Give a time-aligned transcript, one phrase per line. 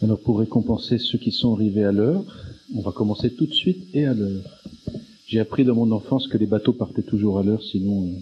[0.00, 2.24] Alors pour récompenser ceux qui sont arrivés à l'heure,
[2.72, 4.62] on va commencer tout de suite et à l'heure.
[5.26, 8.12] J'ai appris dans mon enfance que les bateaux partaient toujours à l'heure, sinon euh,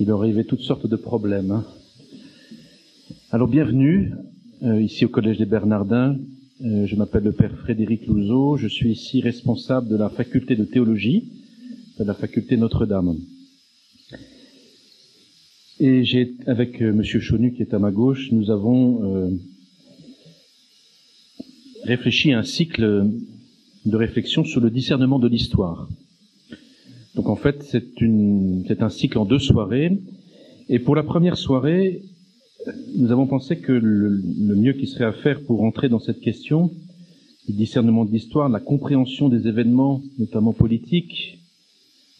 [0.00, 1.52] il leur arrivait toutes sortes de problèmes.
[1.52, 1.64] Hein.
[3.30, 4.12] Alors bienvenue
[4.64, 6.18] euh, ici au Collège des Bernardins.
[6.64, 8.56] Euh, je m'appelle le Père Frédéric Louzeau.
[8.56, 11.30] Je suis ici responsable de la faculté de théologie
[11.96, 13.16] de la faculté Notre-Dame.
[15.78, 19.30] Et j'ai, avec Monsieur Chonu qui est à ma gauche, nous avons
[21.84, 23.06] réfléchi à un cycle
[23.84, 25.88] de réflexion sur le discernement de l'histoire.
[27.14, 29.98] Donc en fait, c'est, un cycle en deux soirées.
[30.68, 32.02] Et pour la première soirée,
[32.96, 36.20] nous avons pensé que le, le mieux qui serait à faire pour entrer dans cette
[36.20, 36.70] question
[37.46, 41.38] du discernement de l'histoire, la compréhension des événements, notamment politiques,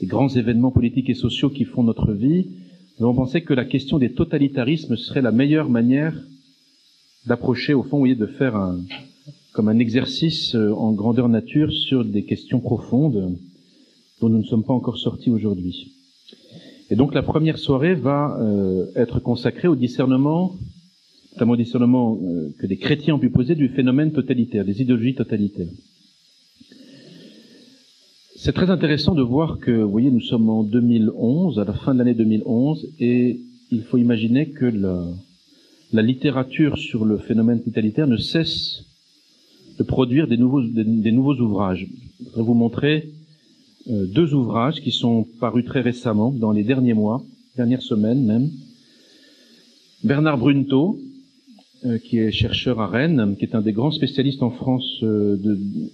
[0.01, 2.51] des grands événements politiques et sociaux qui font notre vie,
[2.99, 6.15] nous avons pensé que la question des totalitarismes serait la meilleure manière
[7.27, 8.79] d'approcher, au fond, vous voyez, de faire un,
[9.55, 13.39] comme un exercice euh, en grandeur nature sur des questions profondes
[14.20, 15.92] dont nous ne sommes pas encore sortis aujourd'hui.
[16.91, 20.56] Et donc la première soirée va euh, être consacrée au discernement,
[21.33, 25.15] notamment au discernement euh, que les chrétiens ont pu poser du phénomène totalitaire, des idéologies
[25.15, 25.71] totalitaires.
[28.34, 31.95] C'est très intéressant de voir que, vous voyez, nous sommes en 2011, à la fin
[31.95, 33.41] de l'année 2011, et
[33.71, 35.06] il faut imaginer que la,
[35.93, 38.84] la littérature sur le phénomène totalitaire ne cesse
[39.78, 41.86] de produire des nouveaux, des, nouveaux ouvrages.
[42.20, 43.08] Je voudrais vous montrer
[43.91, 47.25] euh, deux ouvrages qui sont parus très récemment, dans les derniers mois,
[47.56, 48.50] dernières semaines même.
[50.05, 50.98] Bernard Brunto,
[51.84, 55.36] euh, qui est chercheur à Rennes, qui est un des grands spécialistes en France euh,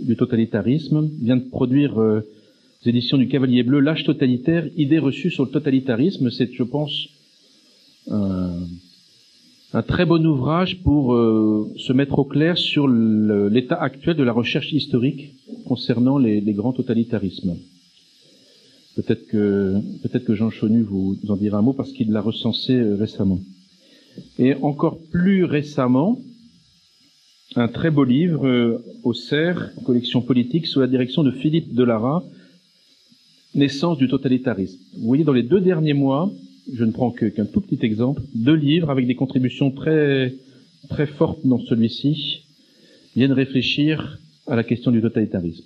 [0.00, 5.44] du totalitarisme, vient de produire aux éditions du Cavalier Bleu L'âge totalitaire, idées reçues sur
[5.44, 6.30] le totalitarisme.
[6.30, 7.08] C'est, je pense,
[9.72, 14.32] un très bon ouvrage pour euh, se mettre au clair sur l'état actuel de la
[14.32, 15.34] recherche historique
[15.66, 17.56] concernant les, grands totalitarismes.
[18.96, 22.74] Peut-être que, peut-être que Jean Chonu vous en dira un mot parce qu'il l'a recensé
[22.74, 23.38] euh, récemment.
[24.38, 26.18] Et encore plus récemment,
[27.54, 32.24] un très beau livre euh, au CERF, collection politique, sous la direction de Philippe Delara,
[33.54, 34.78] Naissance du totalitarisme.
[34.96, 36.30] Vous voyez, dans les deux derniers mois,
[36.74, 40.34] je ne prends qu'un tout petit exemple, deux livres avec des contributions très,
[40.88, 42.44] très fortes dans celui-ci
[43.16, 45.64] viennent réfléchir à la question du totalitarisme.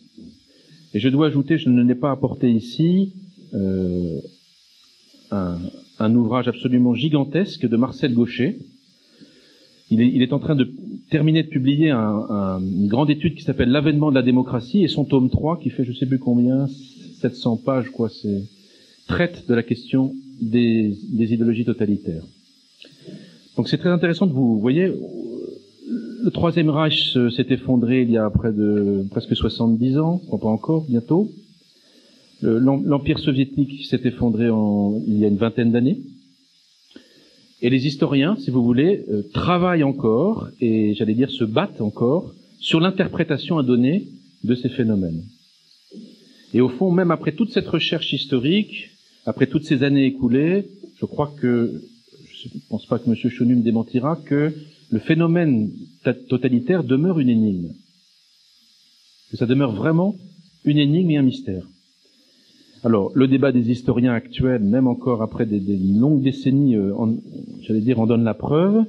[0.95, 3.13] Et je dois ajouter, je ne n'ai pas apporté ici
[3.55, 4.21] euh,
[5.31, 8.59] un, ouvrage absolument gigantesque de Marcel Gaucher.
[9.91, 10.73] Il est, en train de
[11.11, 14.89] terminer de publier un, un, une grande étude qui s'appelle L'avènement de la démocratie et
[14.89, 16.67] son tome 3 qui fait je sais plus combien,
[17.21, 18.45] 700 pages quoi, c'est
[19.07, 22.25] traite de la question des, idéologies totalitaires.
[23.57, 24.93] Donc c'est très intéressant de vous, vous voyez,
[26.25, 30.85] le troisième Reich s'est effondré il y a près de presque 70 ans, pas encore,
[30.89, 31.31] bientôt.
[32.43, 34.49] L'Empire soviétique s'est effondré
[35.07, 36.01] il y a une vingtaine d'années.
[37.63, 42.35] Et les historiens, si vous voulez, euh, travaillent encore, et j'allais dire se battent encore,
[42.59, 44.09] sur l'interprétation à donner
[44.43, 45.23] de ces phénomènes.
[46.53, 48.91] Et au fond, même après toute cette recherche historique,
[49.27, 50.67] après toutes ces années écoulées,
[50.99, 51.83] je crois que,
[52.33, 53.17] je ne pense pas que M.
[53.31, 54.53] Chonu me démentira, que
[54.91, 55.71] le phénomène
[56.29, 57.73] totalitaire demeure une énigme.
[59.31, 60.15] Que ça demeure vraiment
[60.65, 61.67] une énigme et un mystère.
[62.85, 66.93] Alors, le débat des historiens actuels, même encore après des, longues décennies, euh,
[67.63, 68.85] j'allais dire, en donne la preuve.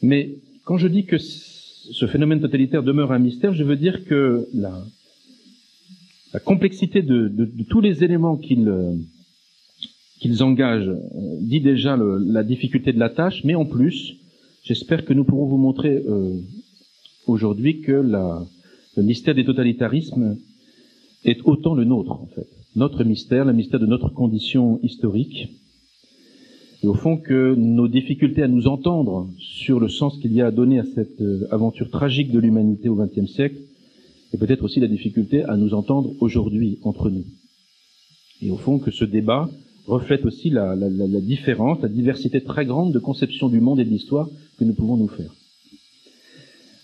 [0.00, 4.48] Mais quand je dis que ce phénomène totalitaire demeure un mystère, je veux dire que
[4.54, 4.82] la,
[6.32, 8.94] la complexité de, de, tous les éléments qu'il euh,
[10.24, 14.16] qu'ils engagent euh, dit déjà le, la difficulté de la tâche, mais en plus,
[14.62, 16.40] j'espère que nous pourrons vous montrer euh,
[17.26, 18.42] aujourd'hui que la,
[18.96, 20.38] le mystère des totalitarismes
[21.26, 22.48] est autant le nôtre, en fait.
[22.74, 25.50] Notre mystère, le mystère de notre condition historique.
[26.82, 30.46] Et au fond, que nos difficultés à nous entendre sur le sens qu'il y a
[30.46, 33.58] à donner à cette euh, aventure tragique de l'humanité au XXe siècle,
[34.32, 37.26] et peut-être aussi la difficulté à nous entendre aujourd'hui entre nous.
[38.40, 39.50] Et au fond, que ce débat
[39.86, 43.84] reflète aussi la, la, la, différence, la diversité très grande de conception du monde et
[43.84, 44.28] de l'histoire
[44.58, 45.34] que nous pouvons nous faire.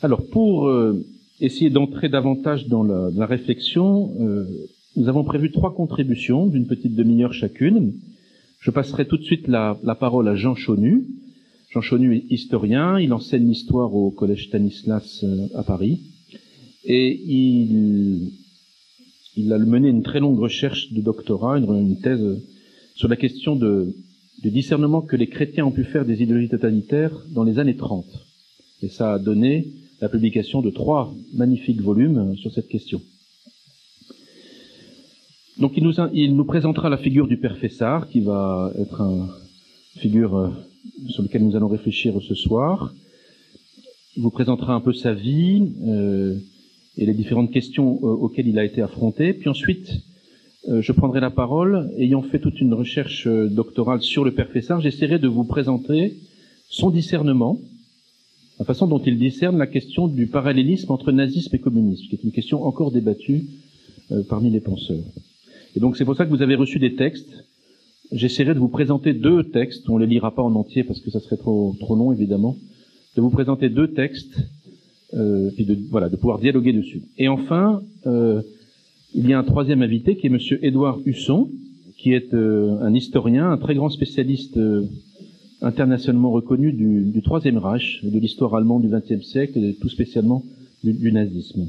[0.02, 1.05] Alors, pour euh,
[1.41, 4.44] essayer d'entrer davantage dans la, la réflexion, euh,
[4.97, 7.94] nous avons prévu trois contributions d'une petite demi-heure chacune.
[8.61, 11.06] Je passerai tout de suite la, la parole à Jean Chonu.
[11.70, 16.00] Jean Chonu est historien, il enseigne l'histoire au Collège Stanislas euh, à Paris,
[16.85, 18.32] et il,
[19.37, 22.43] il a mené une très longue recherche de doctorat, une, une thèse
[23.00, 27.44] sur la question du discernement que les chrétiens ont pu faire des idéologies totalitaires dans
[27.44, 28.05] les années 30.
[28.82, 29.69] Et ça a donné
[30.02, 33.00] la publication de trois magnifiques volumes sur cette question.
[35.56, 39.29] Donc il nous, il nous présentera la figure du père Fessard, qui va être une
[39.96, 40.49] figure euh,
[41.08, 42.93] sur laquelle nous allons réfléchir ce soir.
[44.14, 46.37] Il vous présentera un peu sa vie euh,
[46.99, 49.32] et les différentes questions euh, auxquelles il a été affronté.
[49.32, 50.09] Puis ensuite, euh,
[50.68, 54.80] je prendrai la parole, ayant fait toute une recherche euh, doctorale sur le père Fessard,
[54.80, 56.16] j'essaierai de vous présenter
[56.68, 57.58] son discernement,
[58.58, 62.24] la façon dont il discerne la question du parallélisme entre nazisme et communisme, qui est
[62.24, 63.46] une question encore débattue
[64.28, 65.04] parmi les penseurs.
[65.74, 67.44] Et donc c'est pour ça que vous avez reçu des textes.
[68.12, 69.88] J'essaierai de vous présenter deux textes.
[69.88, 72.56] On ne les lira pas en entier parce que ça serait trop, trop long évidemment.
[73.16, 74.36] De vous présenter deux textes
[75.14, 77.02] euh, puis de voilà de pouvoir dialoguer dessus.
[77.18, 78.42] Et enfin, euh,
[79.14, 81.50] il y a un troisième invité qui est Monsieur Édouard Husson,
[81.98, 84.86] qui est euh, un historien, un très grand spécialiste euh,
[85.60, 90.44] internationalement reconnu du, Troisième Reich, de l'histoire allemande du XXe siècle et tout spécialement
[90.82, 91.68] du, nazisme.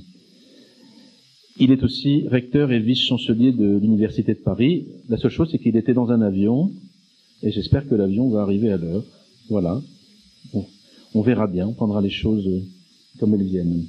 [1.58, 4.86] Il est aussi recteur et vice-chancelier de l'Université de Paris.
[5.10, 6.72] La seule chose, c'est qu'il était dans un avion,
[7.44, 9.04] et j'espère que l'avion va arriver à l'heure.
[9.50, 9.82] Voilà.
[11.14, 12.48] On verra bien, on prendra les choses
[13.20, 13.84] comme elles viennent.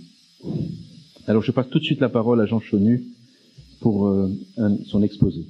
[1.28, 3.04] Alors je passe tout de suite la parole à Jean Chonu
[3.82, 4.28] pour euh,
[4.86, 5.44] son exposé.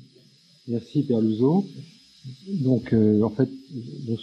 [0.67, 1.65] Merci Père Luzo.
[2.65, 3.49] Donc euh, en fait,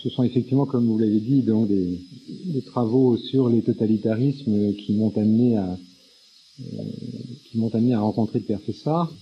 [0.04, 2.00] ce sont effectivement, comme vous l'avez dit, donc des,
[2.66, 5.78] travaux sur les totalitarismes qui m'ont amené à
[6.62, 9.14] euh, rencontrer le père Fessard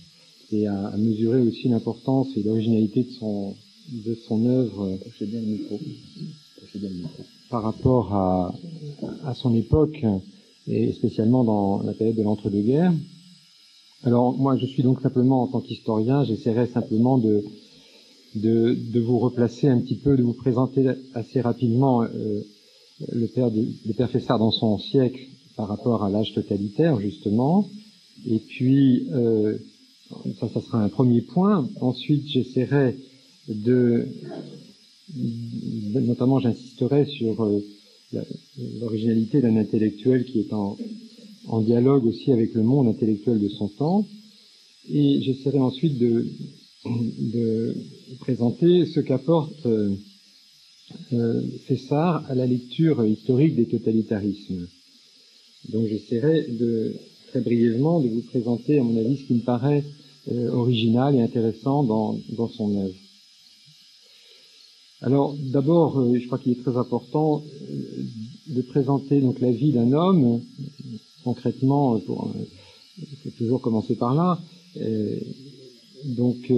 [0.52, 4.98] et à, mesurer aussi l'importance et l'originalité de son, œuvre
[7.50, 10.04] par rapport à, son époque
[10.66, 12.92] et spécialement dans la période de l'entre-deux-guerres.
[14.04, 17.44] Alors moi je suis donc simplement en tant qu'historien, j'essaierai simplement de,
[18.34, 22.40] de, vous replacer un petit peu, de vous présenter assez rapidement euh,
[23.12, 25.20] le père de, le Fessard dans son siècle
[25.56, 27.68] par rapport à l'âge totalitaire, justement.
[28.26, 29.58] Et puis, euh,
[30.38, 31.68] ça, ça sera un premier point.
[31.80, 32.96] Ensuite, j'essaierai
[33.48, 34.08] de,
[35.94, 37.64] notamment, j'insisterai sur euh,
[38.80, 40.76] l'originalité d'un intellectuel qui est en,
[41.48, 44.06] en, dialogue aussi avec le monde intellectuel de son temps.
[44.90, 47.74] Et j'essaierai ensuite de,
[48.20, 49.94] présenter ce qu'apporte euh,
[51.12, 54.66] euh, César à la lecture historique des totalitarismes.
[55.70, 56.94] Donc j'essaierai de
[57.28, 59.84] très brièvement de vous présenter, à mon avis, ce qui me paraît
[60.32, 62.18] euh, original et intéressant dans,
[62.56, 62.94] son œuvre.
[65.02, 67.42] Alors d'abord, je crois qu'il est très important
[68.48, 70.40] de présenter donc la vie d'un homme
[71.34, 71.96] concrètement.
[71.96, 72.32] Euh, pour,
[72.98, 74.40] il faut toujours commencer par là.
[76.04, 76.50] donc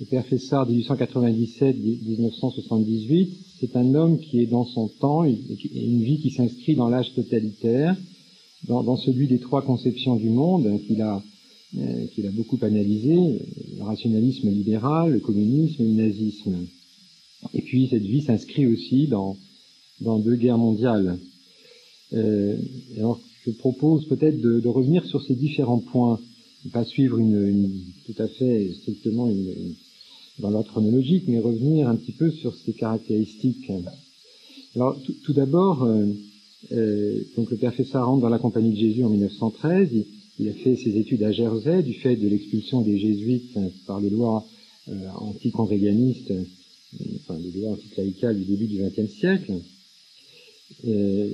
[0.00, 6.30] le père Fessard 1897-1978, c'est un homme qui est dans son temps, une vie qui
[6.30, 7.96] s'inscrit dans l'âge totalitaire,
[8.68, 11.20] dans, celui des trois conceptions du monde qu'il a,
[11.78, 13.40] euh, qu'il a beaucoup analysé,
[13.76, 16.66] le rationalisme libéral, le communisme et le nazisme.
[17.54, 19.36] Et puis cette vie s'inscrit aussi dans,
[20.00, 21.18] deux guerres mondiales.
[22.12, 22.56] Euh,
[23.48, 26.20] je propose peut-être de, revenir sur ces différents points,
[26.72, 27.70] pas suivre une,
[28.04, 29.74] tout à fait strictement une,
[30.38, 33.70] dans l'ordre chronologique, mais revenir un petit peu sur ces caractéristiques.
[34.74, 36.06] Alors tout, d'abord, euh,
[36.72, 39.88] euh, donc le père Fessard rentre dans la Compagnie de Jésus en 1913.
[40.40, 44.10] Il, a fait ses études à Jersey du fait de l'expulsion des jésuites par les
[44.10, 44.44] lois
[44.88, 46.44] euh, anticongréganistes, euh,
[47.16, 49.54] enfin les lois anticléricales du début du XXe siècle.
[50.86, 51.28] Euh,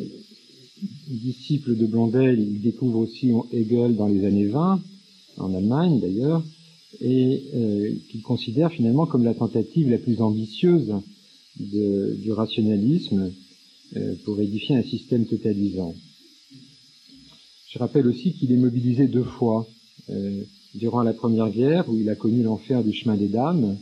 [1.09, 4.81] disciple de Blondel, il découvre aussi Hegel dans les années 20,
[5.39, 6.43] en Allemagne d'ailleurs,
[7.01, 10.93] et euh, qu'il considère finalement comme la tentative la plus ambitieuse
[11.57, 13.33] du rationalisme
[13.97, 15.95] euh, pour édifier un système totalisant.
[17.69, 19.67] Je rappelle aussi qu'il est mobilisé deux fois.
[20.11, 20.43] Euh,
[20.75, 23.77] durant la Première Guerre, où il a connu l'enfer du chemin des dames,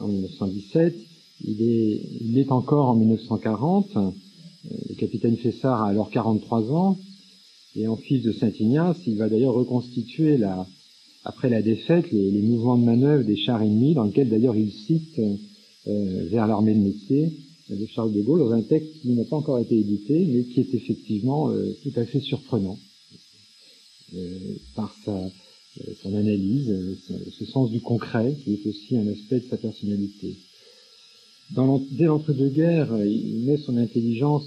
[0.00, 0.96] en 1917.
[1.44, 3.96] Il est, il est encore en 1940.
[4.66, 6.98] Euh, le capitaine Fessard a alors 43 ans.
[7.76, 10.66] Et en fils de Saint-Ignace, il va d'ailleurs reconstituer, la,
[11.24, 15.18] après la défaite, les, mouvements de manœuvre des chars ennemis, dans lequel d'ailleurs il cite
[15.86, 17.32] euh, vers l'armée de métier
[17.68, 20.60] de Charles de Gaulle dans un texte qui n'a pas encore été édité, mais qui
[20.60, 22.78] est effectivement euh, tout à fait surprenant
[24.14, 24.38] euh,
[24.74, 25.30] par sa,
[25.86, 26.96] euh, son analyse, euh,
[27.30, 30.36] ce sens du concret, qui est aussi un aspect de sa personnalité.
[31.50, 34.44] Dès l'entre-deux-guerres, il met son intelligence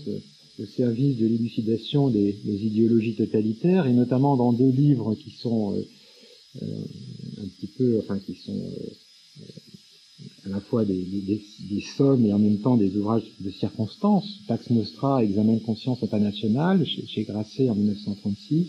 [0.60, 5.76] au service de l'élucidation des, idéologies totalitaires, et notamment dans deux livres qui sont
[6.62, 8.62] un petit peu, enfin qui sont
[10.46, 11.42] à la fois des,
[11.98, 14.40] sommes et en même temps des ouvrages de circonstances.
[14.48, 18.68] Pax Nostra, Examen de conscience international, chez, Grasset en 1936,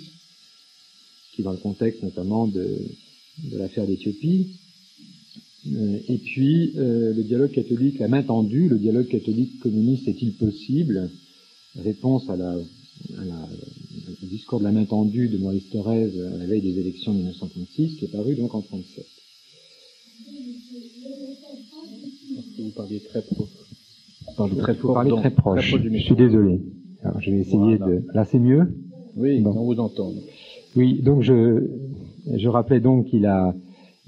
[1.35, 2.79] qui est dans le contexte notamment de,
[3.53, 4.57] l'affaire d'Éthiopie.
[5.71, 10.33] Euh, et puis euh, le dialogue catholique, la main tendue, le dialogue catholique communiste est-il
[10.35, 11.11] possible?
[11.77, 16.63] Réponse à la, au discours de la main tendue de Maurice Thorez à la veille
[16.63, 19.07] des élections de 1936, qui est paru donc en 1937.
[22.59, 23.49] Vous parliez très proche.
[24.59, 24.95] très fort.
[24.95, 25.77] Parler très proche.
[25.77, 26.61] je suis désolé.
[27.03, 28.05] Alors, je vais essayer de.
[28.15, 28.75] Là, c'est mieux?
[29.17, 30.13] Oui, on vous entend.
[30.77, 31.69] Oui, donc je
[32.35, 33.55] je rappelais donc qu'il a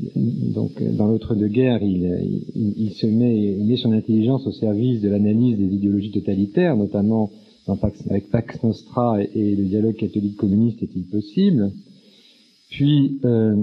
[0.00, 5.00] donc dans l'autre de guerre, il, il, se met, il met son intelligence au service
[5.00, 7.30] de l'analyse des idéologies totalitaires, notamment
[7.66, 11.72] dans Pax, avec Pax Nostra et, le dialogue catholique communiste est-il possible.
[12.70, 13.56] Puis euh,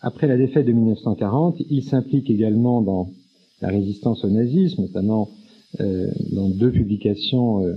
[0.00, 3.08] après la défaite de 1940, il s'implique également dans
[3.60, 5.30] la résistance au nazisme, notamment
[5.80, 7.76] euh, dans deux publications euh, euh,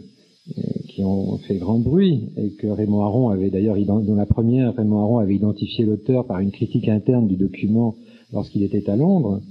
[0.88, 5.00] qui ont fait grand bruit et que Raymond Aron avait d'ailleurs, dans la première, Raymond
[5.00, 7.96] Aron avait identifié l'auteur par une critique interne du document
[8.34, 9.42] lorsqu'il était à Londres.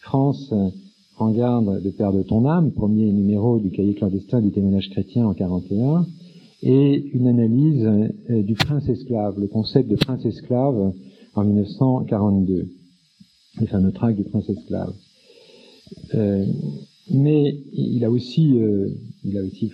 [0.00, 0.52] France,
[1.18, 5.26] en garde de Père de ton âme, premier numéro du cahier clandestin du témoignage chrétien
[5.26, 6.06] en 41,
[6.62, 7.88] et une analyse
[8.28, 10.92] du prince esclave, le concept de prince esclave
[11.34, 12.68] en 1942,
[13.60, 14.92] les fameux tracts du prince esclave.
[16.14, 16.44] Euh,
[17.10, 18.88] mais il a aussi, euh,
[19.24, 19.72] il a aussi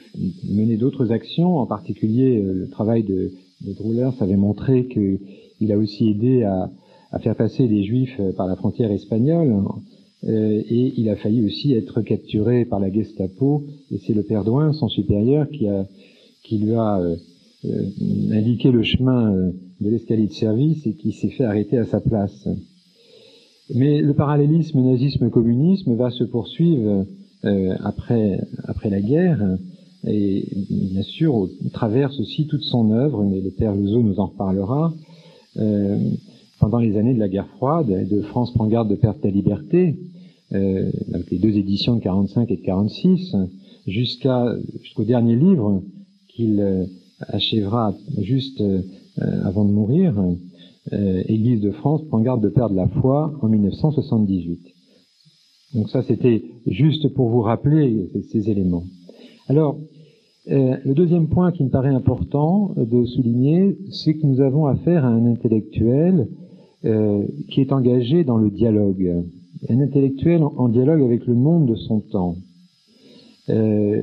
[0.49, 5.79] mené d'autres actions, en particulier euh, le travail de, de Droulers avait montré qu'il a
[5.79, 6.71] aussi aidé à,
[7.13, 9.63] à, faire passer les Juifs par la frontière espagnole,
[10.29, 14.89] et il a failli aussi être capturé par la Gestapo, et c'est le père son
[14.89, 15.87] supérieur, qui, a,
[16.43, 17.01] qui lui a
[18.33, 22.49] indiqué le chemin de l'escalier de service et qui s'est fait arrêter à sa place.
[23.75, 27.05] Mais le parallélisme nazisme-communisme va se poursuivre euh,
[27.85, 29.41] après, après la guerre,
[30.07, 34.95] et bien sûr traverse aussi toute son œuvre, mais le père Louzeau nous en reparlera,
[35.59, 35.99] euh,
[36.61, 39.35] pendant les années de la guerre froide, de France prend garde de perte de la
[39.35, 39.99] liberté,
[40.53, 43.35] euh, avec les deux éditions de 45 et de 46,
[43.87, 45.83] jusqu'à jusqu'au dernier livre
[46.29, 46.85] qu'il euh,
[47.29, 48.83] achèvera juste euh,
[49.45, 50.15] avant de mourir,
[50.93, 54.76] euh, Église de France prend garde de perdre la foi en 1978.
[55.75, 58.85] Donc ça, c'était juste pour vous rappeler ces, éléments.
[59.49, 59.79] Alors,
[60.49, 65.05] euh, le deuxième point qui me paraît important de souligner, c'est que nous avons affaire
[65.05, 66.29] à un intellectuel
[66.85, 69.25] euh, qui est engagé dans le dialogue,
[69.69, 72.37] un intellectuel en, dialogue avec le monde de son temps.
[73.49, 74.03] Euh,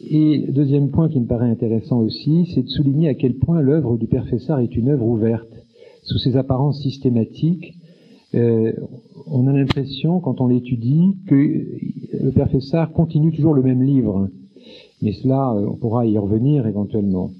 [0.00, 3.96] et deuxième point qui me paraît intéressant aussi, c'est de souligner à quel point l'œuvre
[3.96, 5.48] du Père Fessard est une œuvre ouverte
[6.02, 7.74] sous ses apparences systématiques,
[8.34, 8.72] euh,
[9.26, 11.34] on a l'impression, quand on l'étudie, que
[12.22, 14.28] le père Fessard continue toujours le même livre.
[15.02, 17.30] Mais cela, euh, on pourra y revenir éventuellement.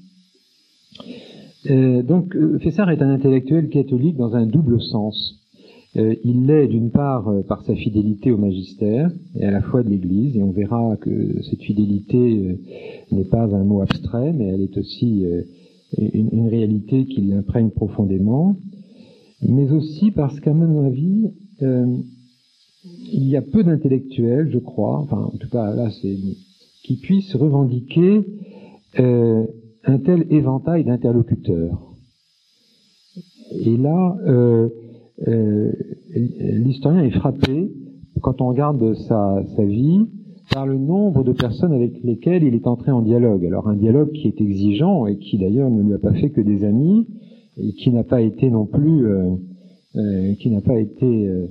[1.69, 5.35] Euh, donc, Fessard est un intellectuel catholique dans un double sens.
[5.95, 10.37] il l'est d'une part par sa fidélité au magistère et à la foi de l'Église,
[10.37, 12.59] et on verra que cette fidélité
[13.11, 15.25] n'est pas un mot abstrait, mais elle est aussi
[15.97, 18.57] une, une réalité qui l'imprègne profondément,
[19.41, 21.97] mais aussi parce qu'à mon avis, euh,
[23.11, 26.17] il y a peu d'intellectuels, je crois, enfin en tout cas là c'est
[26.83, 28.23] qui puissent revendiquer
[28.99, 29.45] euh,
[29.83, 31.93] un tel éventail d'interlocuteurs.
[33.51, 34.69] Et là, euh,
[36.13, 37.71] l'historien est frappé
[38.21, 40.07] quand on regarde sa vie
[40.53, 43.45] par le nombre de personnes avec lesquelles il est entré en dialogue.
[43.45, 46.41] Alors un dialogue qui est exigeant et qui d'ailleurs ne lui a pas fait que
[46.41, 47.05] des amis
[47.59, 49.35] et qui n'a pas été non plus, euh,
[49.95, 51.47] euh, qui n'a pas été, euh,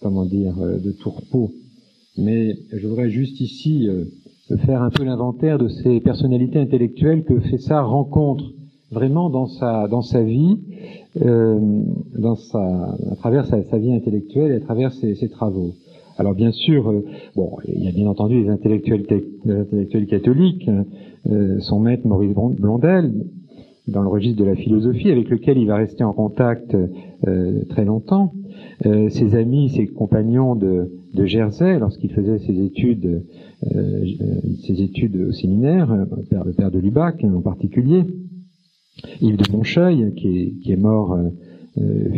[0.00, 1.50] comment dire, de tourpeau.
[2.16, 3.88] Mais je voudrais juste ici
[4.64, 8.52] faire un peu l'inventaire de ces personnalités intellectuelles que Fessard rencontre
[8.90, 10.58] vraiment dans sa dans sa vie,
[11.16, 15.74] dans sa à travers sa, vie intellectuelle et à travers ses, ses travaux.
[16.18, 19.04] Alors bien sûr, euh, bon, il y a bien entendu les intellectuels,
[19.46, 20.68] intellectuels catholiques,
[21.30, 23.12] euh, son maître Maurice Blondel,
[23.88, 26.74] dans le registre de la philosophie, avec lequel il va rester en contact
[27.26, 28.32] euh, très longtemps.
[28.84, 33.24] ses amis, ses compagnons de, de Jersey, lorsqu'il faisait ses études,
[34.66, 38.02] ses études au séminaire, le père, le père de Lubac en particulier,
[39.20, 41.16] Yves de Moncheuil, qui est, qui est mort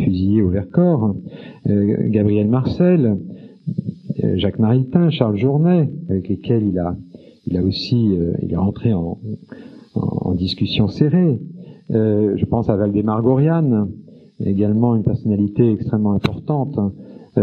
[0.03, 1.15] fusillé au Vercors,
[1.65, 3.17] Gabriel Marcel,
[4.23, 6.97] euh, Jacques Maritain, Charles Journet, avec lesquels il a,
[7.47, 9.19] il a aussi, euh, il est rentré en,
[9.95, 11.39] en, discussion serrée.
[11.91, 13.89] Euh, je pense à Valdemar Goriane,
[14.39, 16.77] également une personnalité extrêmement importante,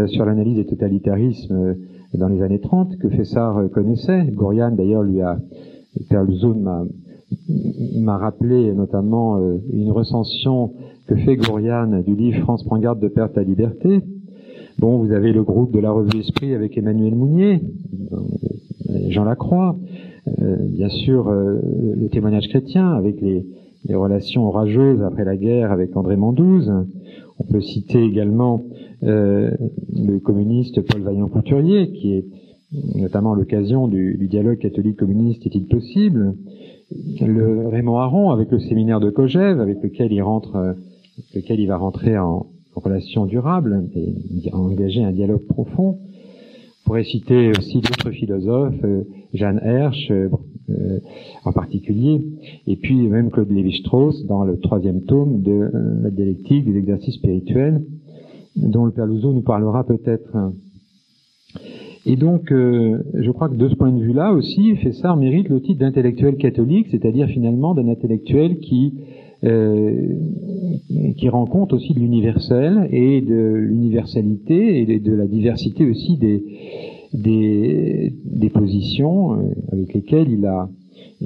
[0.07, 1.75] sur l'analyse des totalitarismes
[2.13, 4.25] dans les années 30 que Fessard connaissait.
[4.31, 5.39] Gorian d'ailleurs lui a
[6.09, 6.87] Perlzone
[7.95, 9.39] m'a rappelé notamment
[9.73, 10.73] une recension
[11.07, 14.01] que fait Gorian du livre France prend garde de perte à liberté.
[14.77, 17.61] Bon, vous avez le groupe de la revue Esprit avec Emmanuel Mounier,
[19.09, 19.77] Jean Lacroix,
[20.41, 21.59] euh, bien sûr euh,
[21.95, 23.45] le témoignage chrétien avec les,
[23.89, 26.71] relations orageuses après la guerre avec André Mandouze.
[27.39, 28.65] On peut citer également
[29.03, 29.51] euh,
[29.95, 32.25] le communiste Paul Vaillant-Couturier, qui est
[32.95, 36.35] notamment l'occasion du, dialogue catholique-communiste est-il possible?
[37.21, 40.75] Le Raymond Aron avec le séminaire de Kogève, avec lequel il rentre,
[41.35, 45.97] lequel il va rentrer en, relation durable et engager un dialogue profond
[46.87, 49.03] pourrait citer aussi d'autres philosophes, euh,
[49.33, 50.09] Jeanne Hersch
[50.69, 50.99] euh, euh,
[51.45, 52.21] en particulier,
[52.67, 55.69] et puis même Claude Lévi-Strauss dans le troisième tome de
[56.03, 57.83] la dialectique des exercices spirituels,
[58.55, 60.51] dont le Père Louzeau nous parlera peut-être.
[62.05, 65.79] Et donc, je crois que de ce point de vue-là aussi, Fessard mérite le titre
[65.79, 68.93] d'intellectuel catholique, c'est-à-dire finalement d'un intellectuel qui
[69.43, 70.15] euh,
[71.17, 76.43] qui rend compte aussi de l'universel et de l'universalité et de, la diversité aussi des,
[77.13, 80.69] des, des positions euh, avec lesquelles il a,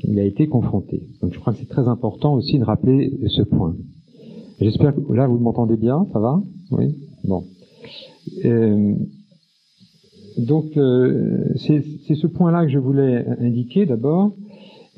[0.04, 1.04] il a été confronté.
[1.22, 3.76] Donc je crois que c'est très important aussi de rappeler ce point.
[4.60, 6.42] J'espère que là vous m'entendez bien, ça va?
[6.72, 6.96] Oui?
[7.24, 7.44] Bon.
[8.46, 8.94] Euh,
[10.38, 11.84] donc euh, c'est
[12.16, 14.36] ce point-là que je voulais indiquer d'abord.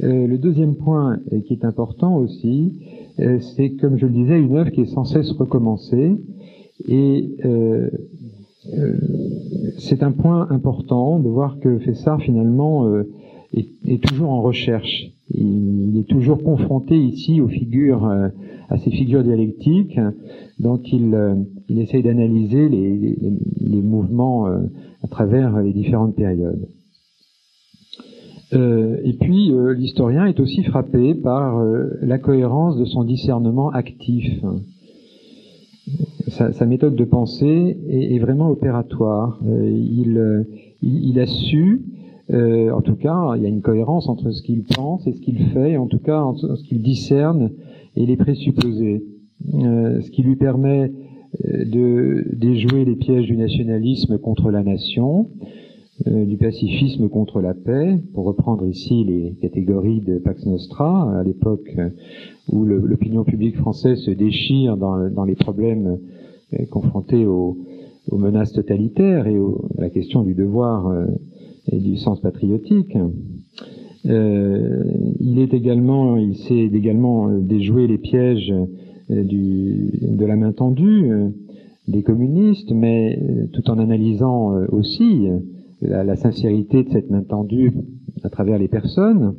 [0.01, 2.73] Euh, le deuxième point qui est important aussi,
[3.19, 6.13] euh, c'est, comme je le disais, une œuvre qui est sans cesse recommencée.
[6.87, 7.89] Et euh, euh,
[9.77, 12.87] c'est un point important de voir que Fessard, finalement,
[13.53, 15.11] est, toujours en recherche.
[15.33, 18.05] Il, est toujours confronté ici aux figures,
[18.69, 19.99] à ces figures dialectiques,
[20.59, 21.17] dont il,
[21.69, 23.17] il essaye d'analyser les,
[23.61, 26.67] les mouvements à travers les différentes périodes.
[28.53, 33.69] Euh, et puis, euh, l'historien est aussi frappé par euh, la cohérence de son discernement
[33.69, 34.27] actif.
[36.27, 39.39] Sa, méthode de pensée est, vraiment opératoire.
[39.43, 40.45] Il,
[40.81, 41.81] il, a su,
[42.31, 45.37] en tout cas, il y a une cohérence entre ce qu'il pense et ce qu'il
[45.49, 47.51] fait, en tout cas entre ce qu'il discerne
[47.97, 49.03] et les présupposés.
[49.51, 50.93] ce qui lui permet
[51.43, 55.27] de déjouer les pièges du nationalisme contre la nation,
[56.07, 61.23] euh, du pacifisme contre la paix, pour reprendre ici les catégories de Pax Nostra, à
[61.23, 61.69] l'époque
[62.51, 65.99] où l'opinion publique française se déchire dans, les problèmes
[66.53, 67.57] euh, confrontés aux,
[68.11, 71.05] menaces totalitaires et à la question du devoir euh,
[71.71, 72.97] et du sens patriotique.
[74.03, 78.53] il est également, il sait également les pièges
[79.09, 81.11] de la main tendue
[81.87, 83.19] des communistes, mais
[83.53, 85.27] tout en analysant aussi
[85.87, 87.71] la, sincérité de cette main tendue
[88.23, 89.35] à travers les personnes.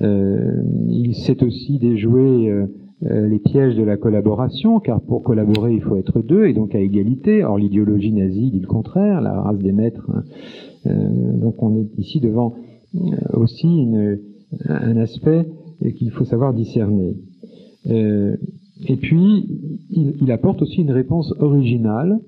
[0.00, 2.66] Euh, il sait aussi déjouer euh,
[3.04, 6.74] euh, les pièges de la collaboration, car pour collaborer, il faut être deux, et donc
[6.74, 7.44] à égalité.
[7.44, 10.08] Or, l'idéologie nazie dit le contraire, la race des maîtres.
[10.10, 10.22] Hein.
[10.86, 12.54] donc, on est ici devant
[13.32, 13.86] aussi
[14.66, 15.46] un aspect
[15.96, 17.16] qu'il faut savoir discerner.
[17.86, 19.48] et puis,
[19.90, 22.20] il, apporte aussi une réponse originale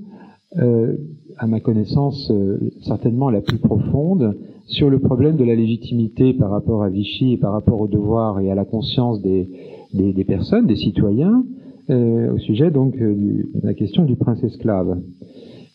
[1.38, 6.50] à ma connaissance, euh, certainement la plus profonde, sur le problème de la légitimité par
[6.50, 9.48] rapport à Vichy et par rapport au devoir et à la conscience des,
[9.92, 11.44] des, personnes, des citoyens,
[11.90, 14.98] euh, au sujet donc euh, de la question du prince esclave.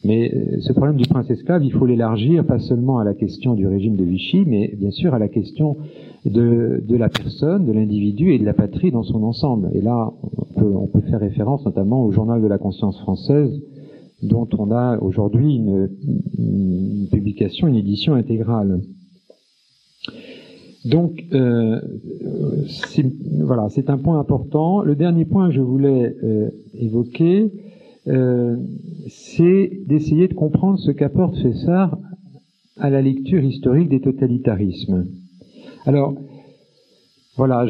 [0.06, 3.68] Mais ce problème du prince esclave, il faut l'élargir pas seulement à la question du
[3.68, 5.76] régime de Vichy, mais bien sûr à la question
[6.26, 9.70] de, de la personne, de l'individu et de la patrie dans son ensemble.
[9.74, 13.52] Et là, on peut, on peut faire référence notamment au journal de la conscience française,
[14.22, 18.82] dont on a aujourd'hui une, publication, une édition intégrale.
[20.86, 21.80] Donc, euh,
[23.42, 24.82] voilà, c'est un point important.
[24.82, 27.52] Le dernier point que je voulais euh, évoquer,
[28.08, 28.56] euh,
[29.08, 31.98] c'est d'essayer de comprendre ce qu'apporte Fessard
[32.78, 35.08] à la lecture historique des totalitarismes.
[35.86, 36.16] Alors,
[37.36, 37.66] voilà,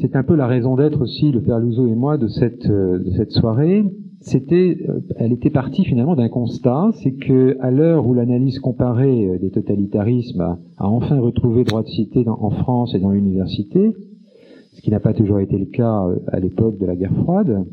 [0.00, 3.84] c'est un peu la raison d'être aussi, le Père Louzeau et moi, de cette soirée
[4.20, 9.26] c'était, euh, elle était partie finalement d'un constat, c'est que à l'heure où l'analyse comparée
[9.26, 13.96] euh, des totalitarismes a, enfin retrouvé droit de cité en France et dans l'université,
[14.74, 17.64] ce qui n'a pas toujours été le cas euh, à l'époque de la guerre froide,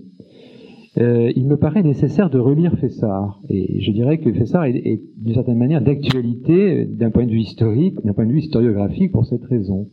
[0.99, 3.39] il me paraît nécessaire de relire Fessard.
[3.49, 7.41] Et je dirais que Fessard est, est d'une certaine manière d'actualité d'un point de vue
[7.41, 9.89] historique, d'un point de vue historiographique pour cette raison.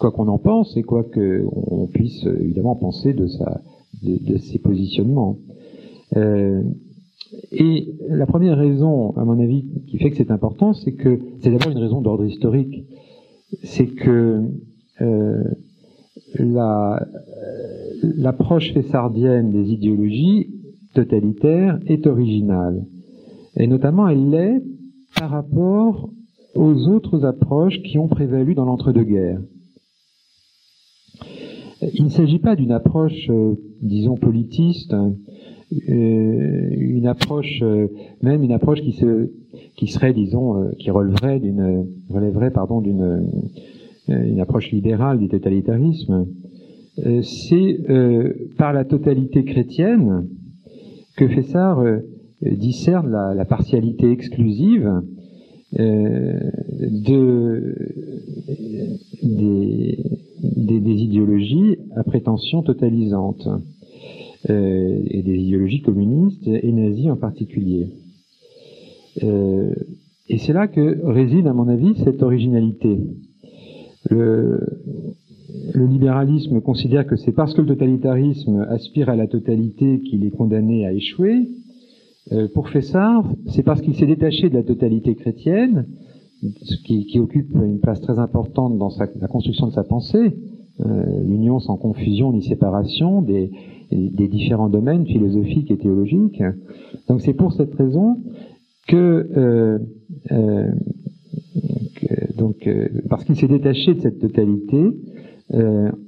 [0.00, 3.60] Quoi qu'on en pense et quoi qu'on puisse évidemment penser de, sa,
[4.02, 5.38] de, ses positionnements.
[6.16, 6.62] Euh,
[7.52, 11.50] Et la première raison, à mon avis, qui fait que c'est important, c'est que c'est
[11.50, 12.84] d'abord une raison d'ordre historique.
[13.62, 14.42] C'est que
[15.00, 15.44] euh,
[18.16, 20.48] l'approche fessardienne des idéologies
[20.94, 22.84] totalitaires est originale.
[23.56, 24.62] Et notamment, elle l'est
[25.18, 26.10] par rapport
[26.54, 29.40] aux autres approches qui ont prévalu dans l'entre-deux-guerres.
[31.82, 37.88] Il ne s'agit pas d'une approche, euh, disons, politiste, euh, une approche, euh,
[38.22, 39.30] même une approche qui, se,
[39.76, 43.26] qui serait, disons, qui relèverait d'une, relèverait, pardon, d'une
[44.08, 46.26] une approche libérale du totalitarisme.
[47.22, 47.78] C'est
[48.58, 50.26] par la totalité chrétienne
[51.16, 51.84] que Fessard
[52.42, 55.00] discerne la, la partialité exclusive
[55.72, 57.74] de,
[59.22, 63.48] des, idéologies à prétention totalisante,
[64.48, 67.88] euh, et des idéologies communistes et nazies en particulier.
[69.22, 69.74] Euh,
[70.28, 72.98] et c'est là que réside, à mon avis, cette originalité.
[74.08, 74.60] Le,
[75.74, 80.86] libéralisme considère que c'est parce que le totalitarisme aspire à la totalité qu'il est condamné
[80.86, 81.59] à échouer, euh,
[82.54, 85.86] pour Fessard, c'est parce qu'il s'est détaché de la totalité chrétienne,
[86.62, 90.36] ce qui, occupe une place très importante dans la construction de sa pensée,
[90.80, 93.50] euh, l'union sans confusion ni séparation des,
[93.90, 96.42] différents domaines philosophiques et théologiques.
[97.08, 98.18] Donc c'est pour cette raison
[98.86, 100.70] que, euh,
[102.38, 102.68] donc
[103.08, 104.78] parce qu'il s'est détaché de cette totalité,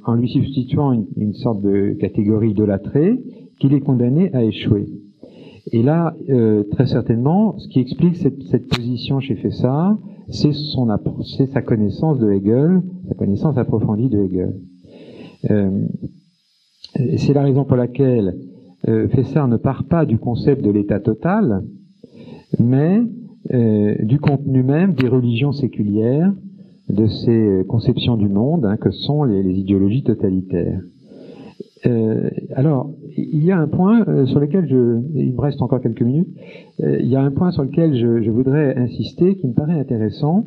[0.05, 3.21] en lui substituant une, une sorte de catégorie idolâtrée,
[3.59, 4.87] qu'il est condamné à échouer.
[5.71, 9.97] Et là, euh, très certainement, ce qui explique cette, cette position chez Fessard,
[10.29, 10.89] c'est son
[11.37, 14.55] c'est sa connaissance de Hegel, sa connaissance approfondie de Hegel.
[15.51, 15.87] Euh,
[17.17, 18.37] c'est la raison pour laquelle
[18.89, 21.63] euh, Fessard ne part pas du concept de l'état total,
[22.59, 23.03] mais
[23.53, 26.33] euh, du contenu même des religions séculières,
[26.89, 30.81] de ces conceptions du monde hein, que sont les, les idéologies totalitaires.
[31.87, 35.81] Euh, alors, il y a un point euh, sur lequel je, il me reste encore
[35.81, 36.29] quelques minutes,
[36.81, 39.79] euh, il y a un point sur lequel je, je voudrais insister qui me paraît
[39.79, 40.47] intéressant,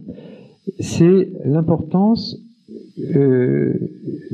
[0.80, 2.38] c'est l'importance
[3.16, 3.74] euh,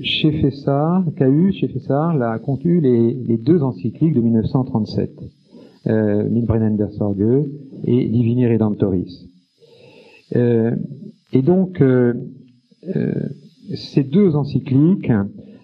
[0.04, 5.12] chez Fessard, qu'a eu chez Fessard, la contenu les, les, deux encycliques de 1937,
[5.88, 7.48] euh, Milbrennen der Sorge
[7.86, 9.28] et Divini Redemptoris.
[10.36, 10.76] Euh,
[11.34, 11.84] et donc,
[13.74, 15.12] ces deux encycliques,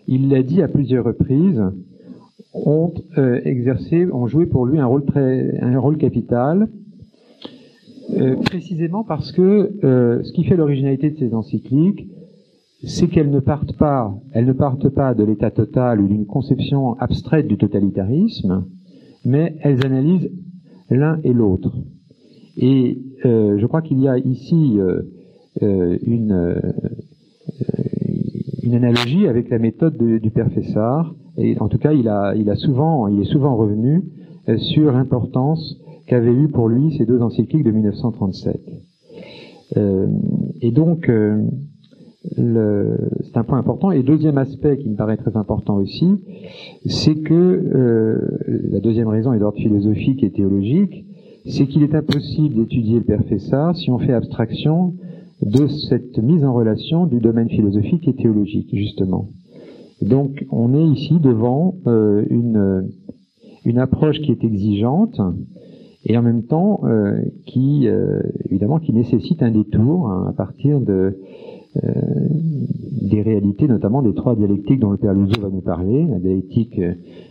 [0.07, 1.61] il l'a dit à plusieurs reprises,
[2.53, 6.69] ont euh, exercé, ont joué pour lui un rôle très, un rôle capital,
[8.15, 12.07] euh, précisément parce que euh, ce qui fait l'originalité de ces encycliques,
[12.83, 16.93] c'est qu'elles ne partent pas, elles ne partent pas de l'état total ou d'une conception
[16.99, 18.65] abstraite du totalitarisme,
[19.25, 20.29] mais elles analysent
[20.89, 21.75] l'un et l'autre.
[22.55, 24.79] Et je crois qu'il y a ici
[25.61, 26.55] une
[28.67, 30.49] une analogie avec la méthode du père.
[31.37, 34.03] Et en tout cas, il a, souvent, il est souvent revenu
[34.49, 38.59] euh, sur l'importance qu'avaient eu pour lui ces deux encycliques de 1937.
[39.77, 40.07] Euh,
[40.61, 41.43] et donc, euh,
[42.35, 43.91] c'est un point important.
[43.91, 46.17] Et deuxième aspect qui me paraît très important aussi,
[46.85, 48.19] c'est que
[48.69, 51.05] la deuxième raison est d'ordre philosophique et théologique,
[51.45, 54.95] c'est qu'il est impossible d'étudier le père Fessard si on fait abstraction
[55.41, 59.29] de cette mise en relation du domaine philosophique et théologique, justement.
[60.01, 65.19] Donc, on est ici devant euh, une, approche qui est exigeante
[66.05, 70.79] et en même temps euh, qui, euh, évidemment, qui nécessite un détour hein, à partir
[70.79, 71.17] de
[73.03, 76.81] des réalités, notamment des trois dialectiques dont le père Luzo va nous parler, la dialectique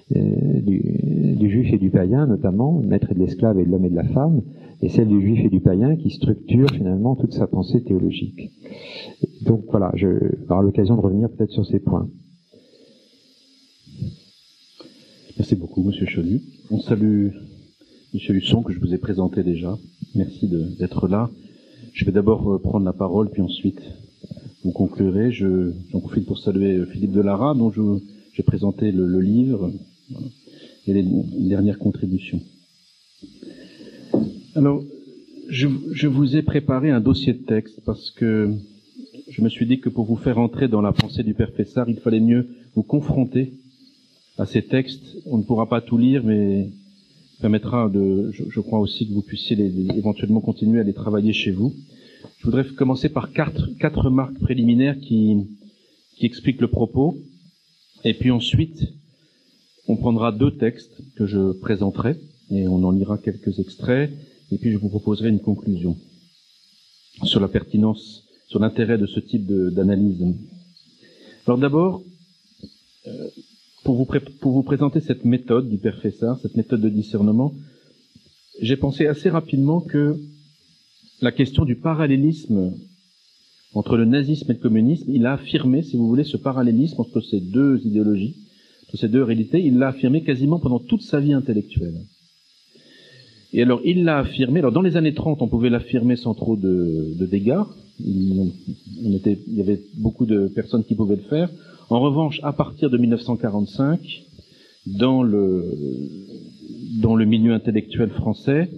[0.08, 3.90] du, du, juif et du païen, notamment, maître et de l'esclave et de l'homme et
[3.90, 4.42] de la femme,
[4.82, 8.50] et celle du juif et du païen qui structure finalement toute sa pensée théologique.
[9.42, 12.08] Donc voilà, je vais l'occasion de revenir peut-être sur ces points.
[15.38, 16.40] Merci beaucoup, Monsieur Chenu.
[16.70, 17.28] On salue
[18.14, 19.76] Monsieur Husson que je vous ai présenté déjà.
[20.14, 21.30] Merci d'être là.
[21.92, 23.80] Je vais d'abord euh, prendre la parole, puis ensuite
[24.64, 25.32] vous conclurez.
[25.32, 27.70] J'en profite pour saluer euh, Philippe Delara, dont
[28.32, 29.70] j'ai présenté le, le livre
[30.86, 31.04] et les
[31.48, 32.40] dernières contributions.
[34.56, 34.82] Alors,
[35.50, 38.54] je, je, vous ai préparé un dossier de texte parce que
[39.28, 41.90] je me suis dit que pour vous faire entrer dans la pensée du Père Fessard,
[41.90, 43.52] il fallait mieux vous confronter
[44.38, 45.18] à ces textes.
[45.26, 46.70] On ne pourra pas tout lire, mais
[47.42, 49.58] permettra de, je, crois aussi que vous puissiez
[49.94, 51.74] éventuellement continuer à les travailler chez vous.
[52.38, 55.36] Je voudrais commencer par quatre, quatre remarques préliminaires qui,
[56.16, 57.18] qui expliquent le propos.
[58.04, 58.88] Et puis ensuite,
[59.86, 62.16] on prendra deux textes que je présenterai
[62.50, 64.10] et on en lira quelques extraits,
[64.52, 65.96] et puis je vous proposerai une conclusion
[67.24, 70.24] sur la pertinence, sur l'intérêt de ce type d'analyse.
[71.46, 72.02] Alors d'abord,
[73.06, 73.28] euh,
[73.84, 73.94] pour
[74.52, 77.54] vous, présenter cette méthode du Père Fessard, cette méthode de discernement,
[78.60, 80.18] j'ai pensé assez rapidement que
[81.20, 82.74] la question du parallélisme
[83.74, 87.20] entre le nazisme et le communisme, il a affirmé, si vous voulez, ce parallélisme entre
[87.20, 88.34] ces deux idéologies,
[88.84, 92.00] entre ces deux réalités, il l'a affirmé quasiment pendant toute sa vie intellectuelle.
[93.52, 96.56] Et alors, il l'a affirmé, alors dans les années 30, on pouvait l'affirmer sans trop
[96.56, 97.62] de, de dégâts,
[98.00, 98.52] il,
[99.48, 101.48] y avait beaucoup de personnes qui pouvaient le faire.
[101.88, 104.00] En revanche, à partir de 1945,
[104.86, 105.64] dans le,
[107.00, 108.70] dans le milieu intellectuel français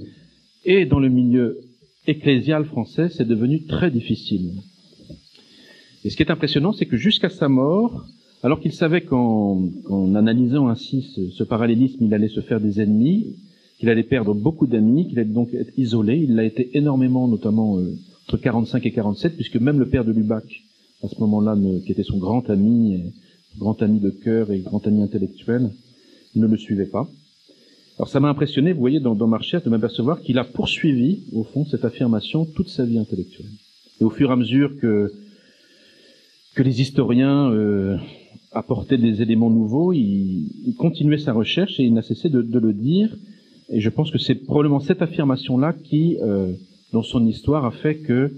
[0.64, 1.60] et dans le milieu
[2.06, 4.52] ecclésial français, c'est devenu très difficile.
[6.04, 8.06] Et ce qui est impressionnant, c'est que jusqu'à sa mort,
[8.42, 9.68] alors qu'il savait qu'en
[10.14, 13.36] analysant ainsi ce, ce, parallélisme, il allait se faire des ennemis,
[13.78, 17.78] qu'il allait perdre beaucoup d'amis, qu'il allait donc être isolé, il l'a été énormément, notamment
[17.78, 20.44] euh, entre 45 et 47, puisque même le père de Lubac,
[21.02, 23.00] à ce moment-là, qui était son grand ami,
[23.56, 25.70] grand ami de cœur et grand ami intellectuel,
[26.34, 27.08] ne le suivait pas.
[27.98, 31.24] Alors ça m'a impressionné, vous voyez, dans, dans ma recherche, de m'apercevoir qu'il a poursuivi,
[31.32, 33.50] au fond, cette affirmation toute sa vie intellectuelle.
[34.00, 35.12] Et au fur et à mesure que,
[36.54, 37.96] que les historiens euh,
[38.52, 43.16] apportaient des éléments nouveaux, il, continuait sa recherche et il n'a cessé de, le dire.
[43.70, 46.52] Et je pense que c'est probablement cette affirmation-là qui, euh,
[46.92, 48.32] dans son histoire, a fait que,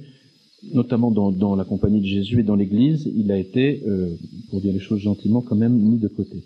[0.74, 4.16] notamment dans, dans, la compagnie de Jésus et dans l'Église, il a été, euh,
[4.50, 6.42] pour dire les choses gentiment, quand même mis de côté.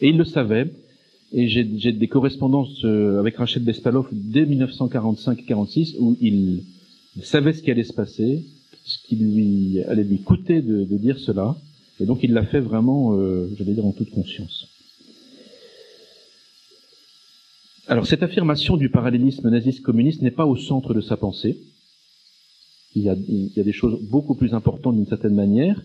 [0.00, 0.70] Et il le savait.
[1.32, 6.64] Et j'ai des correspondances euh, avec Rachel Bespalov dès 1945-46 où il
[7.22, 8.44] savait ce qui allait se passer,
[8.84, 11.56] ce qui lui allait lui coûter de, de dire cela,
[12.00, 14.66] et donc il l'a fait vraiment, euh, j'allais dire, en toute conscience.
[17.90, 21.58] Alors cette affirmation du parallélisme naziste-communiste n'est pas au centre de sa pensée.
[22.94, 25.82] Il y a, il y a des choses beaucoup plus importantes d'une certaine manière,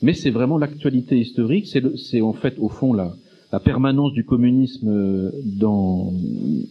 [0.00, 3.14] mais c'est vraiment l'actualité historique, c'est en fait au fond la,
[3.52, 6.14] la permanence du communisme euh, dans,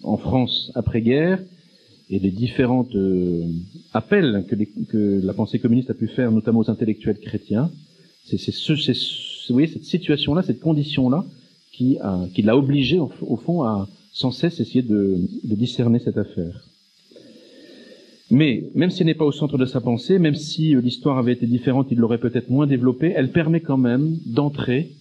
[0.01, 1.39] en France après-guerre
[2.09, 3.45] et les différents euh,
[3.93, 7.69] appels que, les, que, la pensée communiste a pu faire, notamment aux intellectuels chrétiens.
[8.25, 11.23] C'est ce, voyez, cette situation-là, cette condition-là,
[11.71, 11.99] qui,
[12.33, 16.67] qui l'a obligé, au, fond, à sans cesse essayer de, de discerner cette affaire.
[18.29, 21.17] Mais même si elle n'est pas au centre de sa pensée, même si euh, l'histoire
[21.17, 24.91] avait été différente, il l'aurait peut-être moins développée, elle permet quand même d'entrer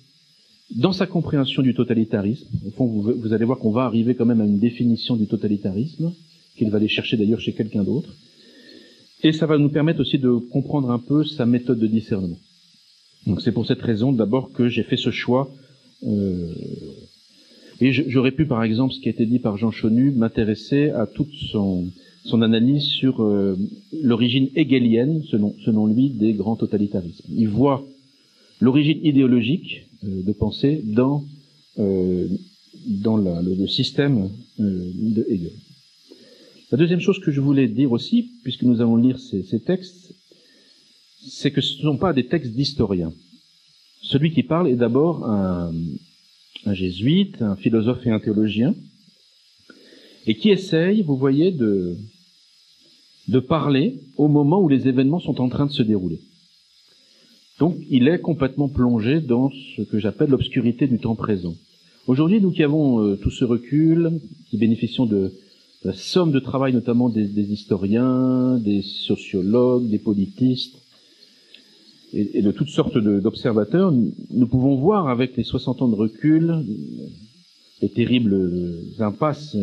[0.77, 4.27] dans sa compréhension du totalitarisme, au fond, vous, vous allez voir qu'on va arriver quand
[4.27, 6.13] même à une définition du totalitarisme,
[6.57, 8.15] qu'il va aller chercher d'ailleurs chez quelqu'un d'autre,
[9.23, 12.39] et ça va nous permettre aussi de comprendre un peu sa méthode de discernement.
[13.27, 15.51] Donc c'est pour cette raison d'abord que j'ai fait ce choix.
[16.05, 16.53] Euh,
[17.81, 21.07] et j'aurais pu, par exemple, ce qui a été dit par Jean Chonu, m'intéresser à
[21.07, 21.91] toute son,
[22.25, 23.57] son analyse sur euh,
[24.03, 27.33] l'origine hegelienne, selon, selon lui, des grands totalitarismes.
[27.35, 27.87] Il voit
[28.61, 31.25] l'origine idéologique euh, de pensée dans,
[31.79, 32.29] euh,
[32.87, 35.53] dans le, système de Hegel.
[36.71, 40.15] La deuxième chose que je voulais dire aussi, puisque nous allons lire ces, ces textes,
[41.27, 43.13] c'est que ce ne sont pas des textes d'historiens.
[44.03, 45.73] Celui qui parle est d'abord un,
[46.67, 48.75] un jésuite, un philosophe et un théologien,
[50.27, 51.97] et qui essaye, vous voyez, de,
[53.29, 56.21] de parler au moment où les événements sont en train de se dérouler.
[57.59, 61.55] Donc il est complètement plongé dans ce que j'appelle l'obscurité du temps présent.
[62.07, 65.33] Aujourd'hui, nous qui avons euh, tout ce recul, qui bénéficions de,
[65.85, 70.77] la somme de travail notamment des historiens, des sociologues, des politistes,
[72.13, 76.65] et, et de toutes sortes d'observateurs, nous pouvons voir avec les 60 ans de recul
[77.83, 79.57] les terribles impasses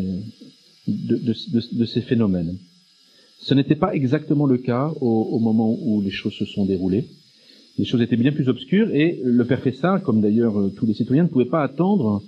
[0.88, 1.34] de,
[1.74, 2.58] de ces phénomènes.
[3.40, 7.06] Ce n'était pas exactement le cas au, au moment où les choses se sont déroulées
[7.78, 11.24] les choses étaient bien plus obscures et le père Fessard, comme d'ailleurs tous les citoyens,
[11.24, 12.24] ne pouvaient pas attendre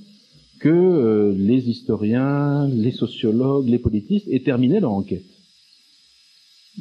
[0.59, 5.25] que euh, les historiens, les sociologues, les politistes aient terminé leur enquête.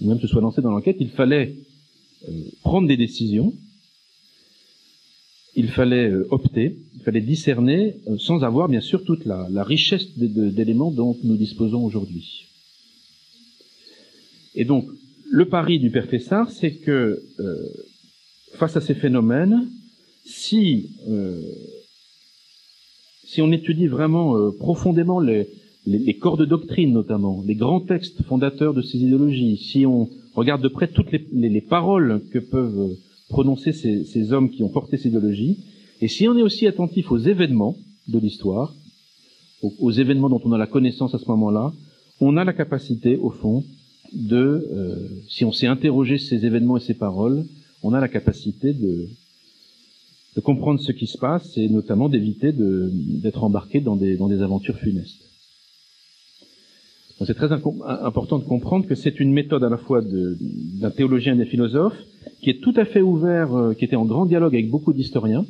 [0.01, 1.55] Ou même se soient lancés dans l'enquête, il fallait
[2.63, 3.55] prendre des décisions,
[5.55, 10.91] il fallait opter, il fallait discerner, sans avoir bien sûr toute la, la richesse d'éléments
[10.91, 12.47] dont nous disposons aujourd'hui.
[14.55, 14.89] Et donc,
[15.31, 17.57] le pari du père Fessard, c'est que euh,
[18.55, 19.69] face à ces phénomènes,
[20.25, 21.41] si, euh,
[23.25, 25.49] si on étudie vraiment euh, profondément les,
[25.87, 30.11] les, les, corps de doctrine notamment, les grands textes fondateurs de ces idéologies, si on
[30.35, 32.97] regarde de près toutes les, les paroles que peuvent
[33.29, 35.59] prononcer ces, hommes qui ont porté ces idéologies,
[36.01, 37.77] et si on est aussi attentif aux événements
[38.09, 38.75] de l'histoire,
[39.63, 41.73] aux, événements dont on a la connaissance à ce moment-là,
[42.21, 43.65] on a la capacité, au fond,
[44.13, 47.45] de, euh, si on sait interroger ces événements et ces paroles,
[47.83, 49.09] on a la capacité de,
[50.37, 54.41] de comprendre ce qui se passe et notamment d'éviter d'être embarqué dans des, dans des
[54.41, 55.28] aventures funestes.
[57.27, 61.39] C'est très important de comprendre que c'est une méthode à la fois d'un théologien et
[61.39, 61.97] d'un philosophe
[62.41, 65.45] qui est tout à fait ouvert, euh, qui était en grand dialogue avec beaucoup d'historiens,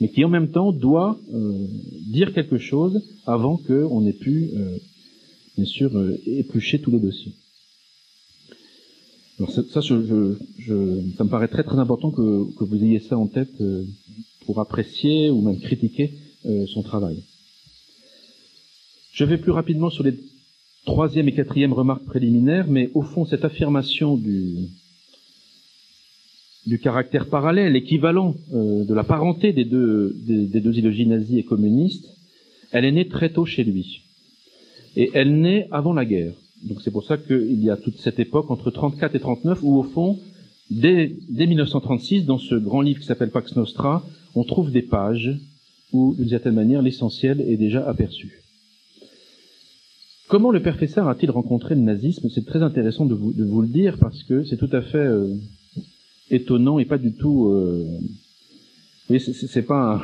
[0.00, 1.66] mais qui en même temps doit euh,
[2.06, 4.78] dire quelque chose avant qu'on ait pu, euh,
[5.56, 5.90] bien sûr,
[6.26, 7.34] éplucher tous les dossiers.
[9.38, 13.00] Alors ça, ça, je, je, ça me paraît très très important que, que vous ayez
[13.00, 13.62] ça en tête
[14.46, 16.14] pour apprécier ou même critiquer
[16.72, 17.22] son travail.
[19.12, 20.14] Je vais plus rapidement sur les
[20.86, 24.68] troisième et quatrième remarques préliminaires, mais au fond, cette affirmation du,
[26.80, 32.08] caractère parallèle, équivalent euh, de la parenté des deux, des, idéologies nazies et communistes,
[32.72, 34.02] elle est née très tôt chez lui.
[34.96, 36.32] Et elle naît avant la guerre.
[36.62, 39.76] Donc c'est pour ça qu'il y a toute cette époque entre 34 et 39 où
[39.76, 40.18] au fond,
[40.70, 44.02] dès, dès 1936, dans ce grand livre qui s'appelle Pax Nostra,
[44.34, 45.36] on trouve des pages
[45.92, 48.45] où, d'une certaine manière, l'essentiel est déjà aperçu.
[50.28, 52.28] Comment le père Fessard a-t-il rencontré le nazisme?
[52.34, 54.98] C'est très intéressant de vous, de vous, le dire parce que c'est tout à fait
[54.98, 55.36] euh,
[56.30, 57.46] étonnant et pas du tout.
[57.46, 57.84] Euh,
[59.08, 60.02] voyez, c'est pas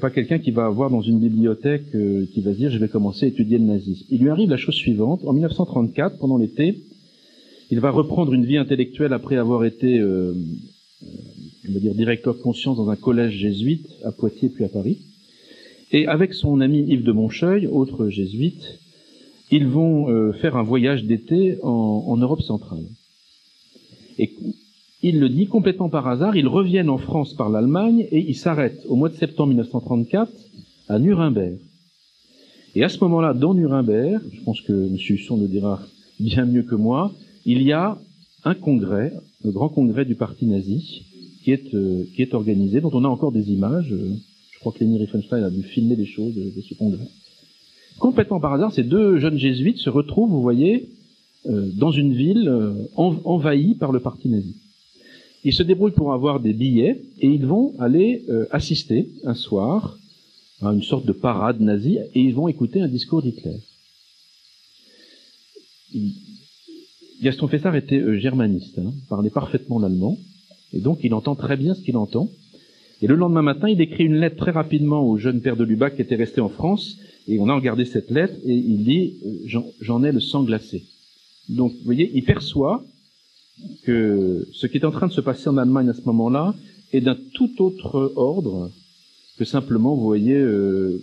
[0.00, 2.88] pas quelqu'un qui va avoir dans une bibliothèque euh, qui va se dire je vais
[2.88, 4.06] commencer à étudier le nazisme.
[4.10, 6.78] Il lui arrive la chose suivante en 1934 pendant l'été,
[7.70, 10.32] il va reprendre une vie intellectuelle après avoir été euh,
[11.68, 14.98] on va dire directeur de conscience dans un collège jésuite à Poitiers puis à Paris.
[15.92, 18.78] Et avec son ami Yves de Moncheuil, autre jésuite,
[19.50, 22.84] ils vont euh, faire un voyage d'été en, en Europe centrale.
[24.18, 24.32] Et
[25.02, 28.84] il le dit complètement par hasard, ils reviennent en France par l'Allemagne et ils s'arrêtent
[28.86, 30.30] au mois de septembre 1934
[30.88, 31.58] à Nuremberg.
[32.74, 34.96] Et à ce moment-là, dans Nuremberg, je pense que M.
[34.96, 35.80] Husson le dira
[36.20, 37.12] bien mieux que moi,
[37.46, 37.98] il y a
[38.44, 39.12] un congrès,
[39.44, 41.02] le grand congrès du parti nazi,
[41.42, 43.92] qui est, euh, qui est organisé, dont on a encore des images.
[44.52, 47.08] Je crois que Leni Riefenstein a dû filmer des choses de, ce congrès.
[48.00, 50.88] Complètement par hasard, ces deux jeunes jésuites se retrouvent, vous voyez,
[51.46, 54.56] euh, dans une ville euh, envahie par le parti nazi.
[55.44, 59.98] Ils se débrouillent pour avoir des billets et ils vont aller euh, assister un soir
[60.62, 63.56] à une sorte de parade nazie et ils vont écouter un discours d'Hitler.
[67.22, 70.16] Gaston Fessard était germaniste, hein, parlait parfaitement l'allemand
[70.72, 72.30] et donc il entend très bien ce qu'il entend.
[73.02, 75.96] Et le lendemain matin, il écrit une lettre très rapidement au jeune père de Lubac
[75.96, 76.96] qui était resté en France
[77.28, 80.84] et on a regardé cette lettre et il dit euh, j'en ai le sang glacé.
[81.48, 82.84] Donc vous voyez, il perçoit
[83.84, 86.54] que ce qui est en train de se passer en Allemagne à ce moment-là
[86.92, 88.70] est d'un tout autre ordre
[89.40, 91.00] que simplement, vous voyez, euh,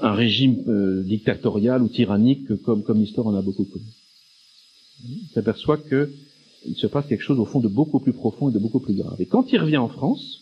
[0.00, 3.84] un régime euh, dictatorial ou tyrannique comme, comme l'histoire en a beaucoup connu.
[5.04, 8.58] Il s'aperçoit qu'il se passe quelque chose au fond de beaucoup plus profond et de
[8.58, 9.20] beaucoup plus grave.
[9.20, 10.40] Et quand il revient en France,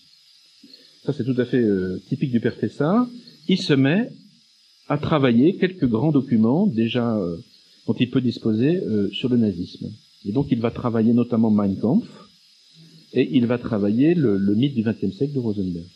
[1.05, 3.07] ça c'est tout à fait euh, typique du père Fessard,
[3.49, 4.11] il se met
[4.89, 7.19] à travailler quelques grands documents déjà
[7.87, 8.83] dont il peut disposer
[9.13, 9.89] sur le nazisme.
[10.25, 12.07] Et donc il va travailler notamment Mein Kampf,
[13.13, 15.87] et il va travailler le, mythe du XXe siècle de Rosenberg.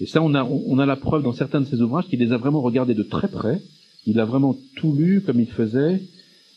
[0.00, 2.32] Et ça, on a, on a la preuve dans certains de ses ouvrages qu'il les
[2.32, 3.60] a vraiment regardés de très près.
[4.06, 6.00] Il a vraiment tout lu comme il faisait.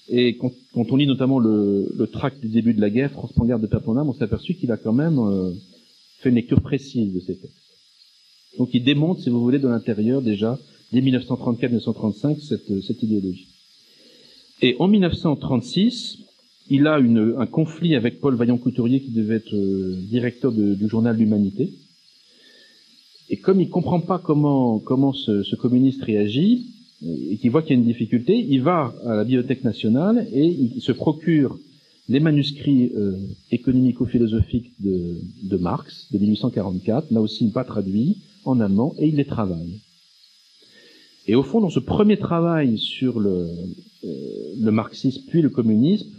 [0.08, 3.68] Et quand, on lit notamment le, tract du début de la guerre, France garde de
[3.68, 5.52] Perpondam, on s'est aperçu qu'il a quand même euh,
[6.20, 7.64] fait une lecture précise de ces textes.
[8.58, 10.58] Donc il démontre, si vous voulez, de l'intérieur déjà,
[10.91, 13.48] dès 1934-1935, cette, cette idéologie.
[14.62, 16.20] Et en 1936,
[16.70, 21.18] il a une, un conflit avec Paul Vaillant-Couturier qui devait être euh, directeur du journal
[21.18, 21.74] L'Humanité.
[23.30, 26.68] Et comme il comprend pas comment, comment ce, ce communiste réagit,
[27.30, 30.46] et qu'il voit qu'il y a une difficulté, il va à la Bibliothèque nationale et
[30.46, 31.58] il se procure
[32.08, 33.18] les manuscrits euh,
[33.52, 39.26] économico-philosophiques de, de, Marx de 1844, là aussi pas traduits en allemand, et il les
[39.26, 39.82] travaille.
[41.28, 43.50] Et au fond, dans ce premier travail sur le,
[44.04, 44.08] euh,
[44.60, 46.10] le marxisme puis le communisme,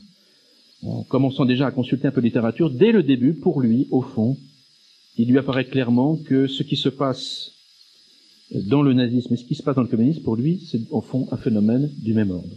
[0.82, 4.02] en commençant déjà à consulter un peu de littérature, dès le début, pour lui, au
[4.02, 4.36] fond,
[5.16, 7.52] il lui apparaît clairement que ce qui se passe
[8.52, 11.00] dans le nazisme et ce qui se passe dans le communisme, pour lui, c'est au
[11.00, 12.54] fond un phénomène du même ordre.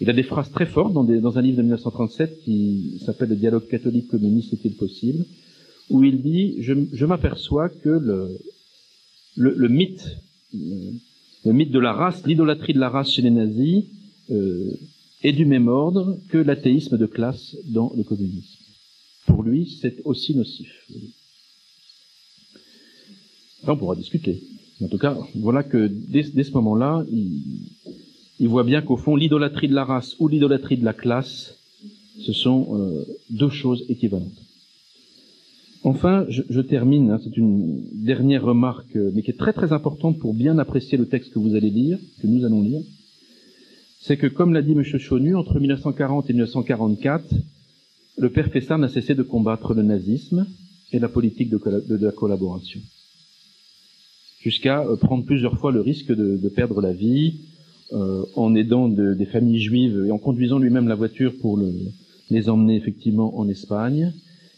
[0.00, 3.36] Il a des phrases très fortes dans, dans un livre de 1937 qui s'appelle Le
[3.36, 5.24] dialogue catholique communiste est-il possible,
[5.90, 8.38] où il dit Je, je m'aperçois que le,
[9.36, 10.06] le, le, mythe,
[10.52, 13.84] le mythe de la race, l'idolâtrie de la race chez les nazis,
[14.30, 14.70] euh,
[15.22, 18.58] est du même ordre que l'athéisme de classe dans le communisme.
[19.26, 20.70] Pour lui, c'est aussi nocif.
[23.66, 24.42] On pourra discuter.
[24.80, 27.42] En tout cas, voilà que dès, ce moment-là, il,
[28.46, 31.58] voit bien qu'au fond, l'idolâtrie de la race ou l'idolâtrie de la classe,
[32.20, 34.42] ce sont euh, deux choses équivalentes.
[35.84, 40.18] Enfin, je, termine, hein, c'est une dernière remarque, euh, mais qui est très très importante
[40.18, 42.82] pour bien apprécier le texte que vous allez lire, que nous allons lire.
[44.00, 44.82] C'est que, comme l'a dit M.
[44.82, 47.24] Chaunu, entre 1940 et 1944,
[48.18, 50.46] le père Fessard n'a cessé de combattre le nazisme
[50.92, 52.80] et la politique de, la collaboration,
[54.40, 57.40] jusqu'à euh, prendre plusieurs fois le risque de, perdre la vie
[57.92, 61.58] euh, en aidant des familles juives et en conduisant lui-même la voiture pour
[62.30, 64.12] les emmener effectivement en Espagne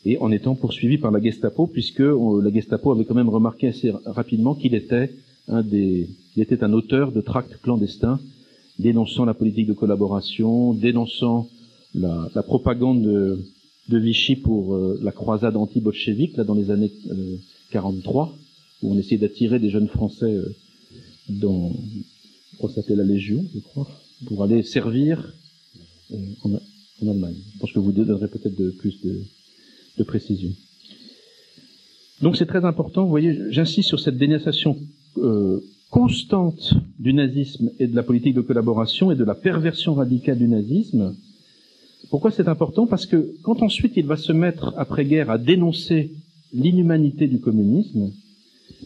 [0.05, 3.69] et en étant poursuivi par la Gestapo, puisque euh, la Gestapo avait quand même remarqué
[3.69, 5.11] assez rapidement qu'il était
[5.49, 8.21] un des, il était un auteur de tracts clandestins
[8.79, 11.49] dénonçant la politique de collaboration, dénonçant
[11.95, 13.39] la, la propagande de,
[13.89, 16.93] de, Vichy pour euh, la croisade anti-bolchevique, là dans les années
[17.73, 18.31] 43, euh,
[18.83, 20.35] où on essayait d'attirer des jeunes Français
[21.29, 21.73] dans,
[22.61, 23.89] crois que ça la Légion, je crois,
[24.27, 25.33] pour aller servir
[26.45, 26.53] en,
[27.03, 27.37] en Allemagne.
[27.55, 29.23] Je pense que vous donnerez peut-être de, plus de,
[29.99, 30.51] de précision.
[32.21, 34.77] Donc c'est très important, vous voyez, j'insiste sur cette dénonciation
[35.17, 40.37] euh, constante du nazisme et de la politique de collaboration et de la perversion radicale
[40.37, 41.17] du nazisme.
[42.11, 42.87] Pourquoi c'est important?
[42.87, 46.13] Parce que quand ensuite il va se mettre après-guerre à dénoncer
[46.53, 48.13] l'inhumanité du communisme,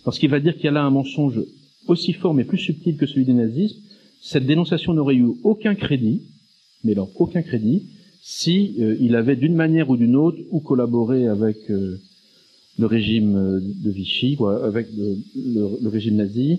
[0.05, 1.41] parce qu'il va dire qu'il y a là un mensonge
[1.87, 3.79] aussi fort mais plus subtil que celui du nazisme,
[4.21, 6.23] cette dénonciation n'aurait eu aucun crédit,
[6.83, 7.83] mais alors aucun crédit,
[8.23, 12.01] si euh, il avait d'une manière ou d'une autre ou collaboré avec euh,
[12.79, 16.59] le régime euh, de Vichy, quoi, avec le, régime nazi,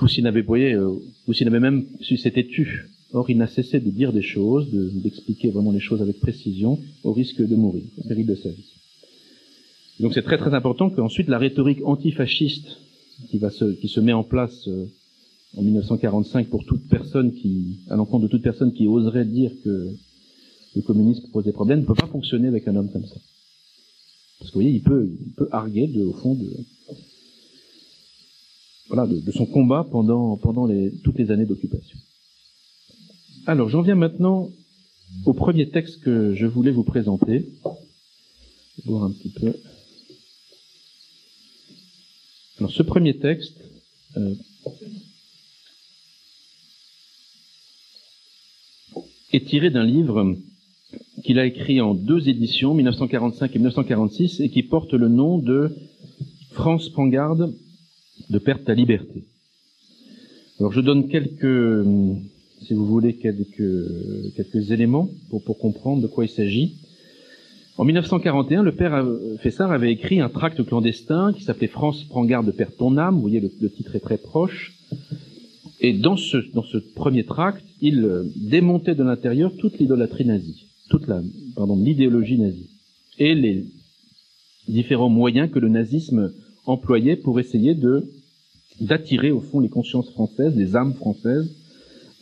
[0.00, 2.86] ou s'il n'avait, ou s'il avait même, si s'était tu.
[3.12, 7.12] Or, il n'a cessé de dire des choses, d'expliquer vraiment les choses avec précision, au
[7.12, 8.72] risque de mourir, au péril de sa vie.
[9.98, 12.78] Donc, c'est très très important qu'ensuite la rhétorique antifasciste
[13.28, 14.68] qui va se, qui se met en place
[15.56, 19.94] en 1945 pour toute personne qui, à l'encontre de toute personne qui oserait dire que
[20.76, 23.16] le communisme pose des problèmes, ne peut pas fonctionner avec un homme comme ça.
[24.38, 26.48] Parce que vous voyez, il peut, il peut arguer de, au fond de,
[28.88, 31.98] voilà, de, son combat pendant, pendant les, toutes les années d'occupation.
[33.46, 34.50] Alors, j'en viens maintenant
[35.26, 37.48] au premier texte que je voulais vous présenter.
[38.86, 39.52] Voir un petit peu.
[42.60, 43.56] Alors, ce premier texte,
[44.16, 44.34] euh,
[49.32, 50.36] est tiré d'un livre
[51.24, 55.74] qu'il a écrit en deux éditions, 1945 et 1946, et qui porte le nom de
[56.52, 57.54] France prend garde
[58.28, 59.24] de perte à liberté.
[60.58, 61.86] Alors je donne quelques,
[62.62, 66.76] si vous voulez, quelques, éléments pour comprendre de quoi il s'agit.
[67.80, 69.06] En 1941, le père
[69.38, 73.14] Fessard avait écrit un tract clandestin qui s'appelait France prend garde de perdre ton âme.
[73.14, 74.74] Vous voyez, le, titre est très proche.
[75.80, 81.06] Et dans ce, dans ce premier tract, il démontait de l'intérieur toute l'idolâtrie nazie toute
[81.06, 81.22] la,
[81.56, 82.68] pardon, l'idéologie nazie
[83.18, 83.64] et les
[84.68, 86.34] différents moyens que le nazisme
[86.66, 88.10] employait pour essayer de
[88.82, 91.50] d'attirer au fond les consciences françaises, les âmes françaises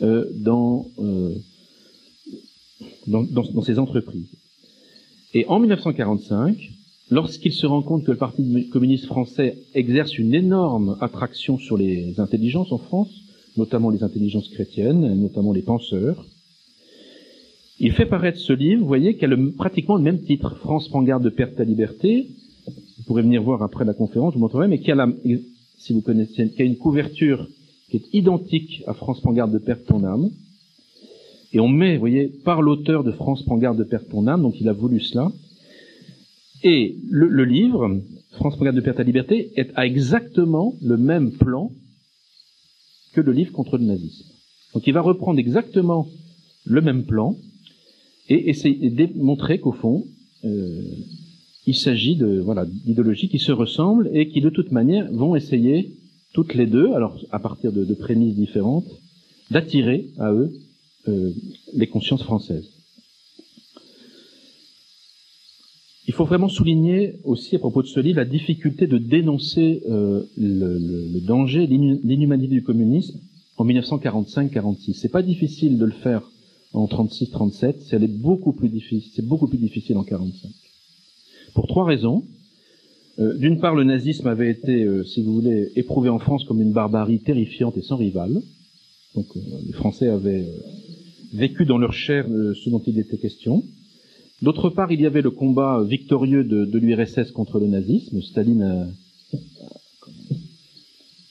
[0.02, 1.34] euh, dans, euh,
[3.09, 4.28] dans, dans, dans, ces entreprises.
[5.35, 6.57] Et en 1945,
[7.11, 12.18] lorsqu'il se rend compte que le Parti communiste français exerce une énorme attraction sur les
[12.18, 13.11] intelligences en France,
[13.57, 16.24] notamment les intelligences chrétiennes, notamment les penseurs,
[17.81, 21.03] il fait paraître ce livre, vous voyez, qui a pratiquement le même titre, France prend
[21.03, 22.26] garde de perte à liberté.
[22.66, 25.09] Vous pourrez venir voir après la conférence, vous montrerez, mais qui a la,
[25.76, 27.47] si vous connaissez, qui a une couverture
[27.89, 30.31] qui est identique à France prend garde de perte ton âme.
[31.53, 34.42] Et on met, vous voyez, par l'auteur de France prend garde de perte ton âme,
[34.42, 35.32] donc il a voulu cela.
[36.62, 38.01] Et le, livre,
[38.32, 41.70] France prend garde de perte à liberté, est, a exactement le même plan
[43.14, 44.26] que le livre contre le nazisme.
[44.74, 46.07] Donc il va reprendre exactement
[46.64, 47.36] le même plan,
[48.28, 50.05] et essayer de démontrer qu'au fond,
[50.44, 50.82] euh,
[51.66, 55.94] il s'agit de voilà d'idéologies qui se ressemblent et qui de toute manière vont essayer
[56.34, 58.86] toutes les deux, alors à partir de, de prémices différentes,
[59.51, 60.53] d'attirer à eux
[61.74, 62.68] les consciences françaises.
[66.09, 70.22] Il faut vraiment souligner aussi à propos de ce livre la difficulté de dénoncer euh,
[70.38, 73.20] le, danger, l'inhumanité du communisme
[73.59, 74.94] en 1945-46.
[74.94, 76.22] C'est pas difficile de le faire
[76.72, 80.50] en 36-37, c'est beaucoup plus difficile, en 45.
[81.54, 82.24] Pour trois raisons.
[83.18, 86.62] Euh, D'une part, le nazisme avait été, euh, si vous voulez, éprouvé en France comme
[86.62, 88.40] une barbarie terrifiante et sans rival.
[89.14, 90.88] Donc, euh, les Français avaient euh,
[91.33, 93.64] vécu dans leur chair ce dont il était question.
[94.41, 98.22] D'autre part, il y avait le combat victorieux de, de l'URSS contre le nazisme.
[98.22, 98.89] Staline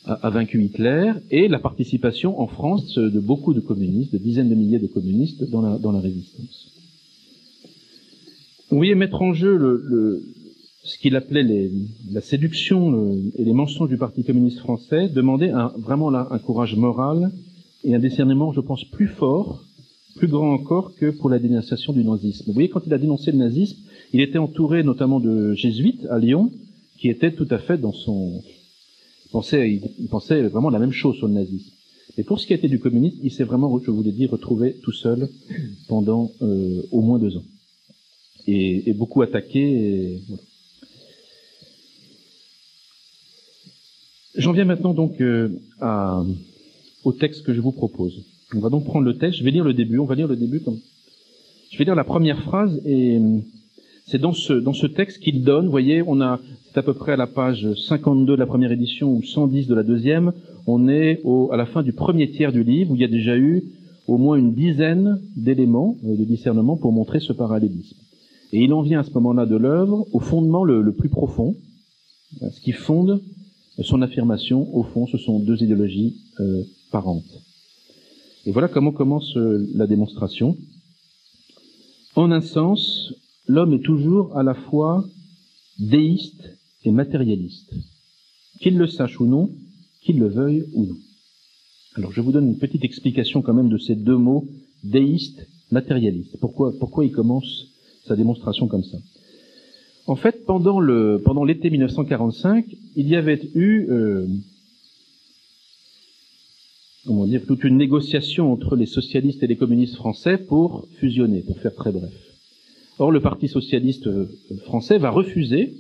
[0.06, 4.50] a, a, vaincu Hitler et la participation en France de beaucoup de communistes, de dizaines
[4.50, 6.74] de milliers de communistes dans la, dans la résistance.
[8.70, 10.22] Vous voyez mettre en jeu le,
[10.84, 11.72] ce qu'il appelait les,
[12.12, 16.76] la séduction et les mensonges du Parti communiste français demandait un, vraiment là, un courage
[16.76, 17.32] moral
[17.86, 19.64] et un discernement, je pense, plus fort,
[20.18, 22.46] plus grand encore que pour la dénonciation du nazisme.
[22.48, 23.78] Vous voyez, quand il a dénoncé le nazisme,
[24.14, 26.52] il était entouré notamment de jésuites à Lyon,
[26.98, 28.42] qui étaient tout à fait dans son...
[29.26, 31.72] Il pensait, il pensait vraiment la même chose sur le nazisme.
[32.18, 34.76] Et pour ce qui était du communisme, il s'est vraiment, je vous l'ai dit, retrouvé
[34.82, 35.30] tout seul
[35.88, 37.44] pendant euh, au moins deux ans.
[38.48, 39.60] Et, beaucoup attaqué.
[39.60, 40.44] Et, voilà.
[44.36, 45.50] J'en viens maintenant donc euh,
[47.04, 48.24] au texte que je vous propose.
[48.56, 49.40] On va donc prendre le texte.
[49.40, 50.00] Je vais lire le début.
[50.00, 50.80] On va lire le début comme.
[51.72, 53.20] Je vais lire la première phrase et
[54.06, 55.68] c'est dans ce dans ce texte qu'il donne.
[55.68, 56.40] Voyez, on a
[56.72, 59.76] c'est à peu près à la page 52 de la première édition ou 110 de
[59.76, 60.32] la deuxième.
[60.66, 61.22] On est
[61.52, 63.64] à la fin du premier tiers du livre où il y a déjà eu
[64.08, 67.98] au moins une dizaine d'éléments euh, de discernement pour montrer ce parallélisme.
[68.54, 71.56] Et il en vient à ce moment-là de l'œuvre au fondement le, le plus profond,
[72.40, 73.22] ce qui fonde
[73.84, 77.47] son affirmation, au fond, ce sont deux idéologies euh, parentes.
[78.48, 80.56] Et voilà comment commence euh, la démonstration.
[82.16, 83.14] En un sens,
[83.46, 85.04] l'homme est toujours à la fois
[85.80, 87.74] déiste et matérialiste,
[88.62, 89.50] qu'il le sache ou non,
[90.02, 90.96] qu'il le veuille ou non.
[91.96, 94.46] Alors je vous donne une petite explication quand même de ces deux mots,
[94.82, 96.38] déiste, matérialiste.
[96.40, 97.68] Pourquoi, pourquoi il commence
[98.06, 98.98] sa démonstration comme ça?
[100.06, 104.26] En fait, pendant le pendant l'été 1945, il y avait eu euh,
[107.08, 111.58] comment dire toute une négociation entre les socialistes et les communistes français pour fusionner, pour
[111.60, 112.14] faire très bref.
[113.00, 114.26] Or, le Parti socialiste euh,
[114.66, 115.74] français va refuser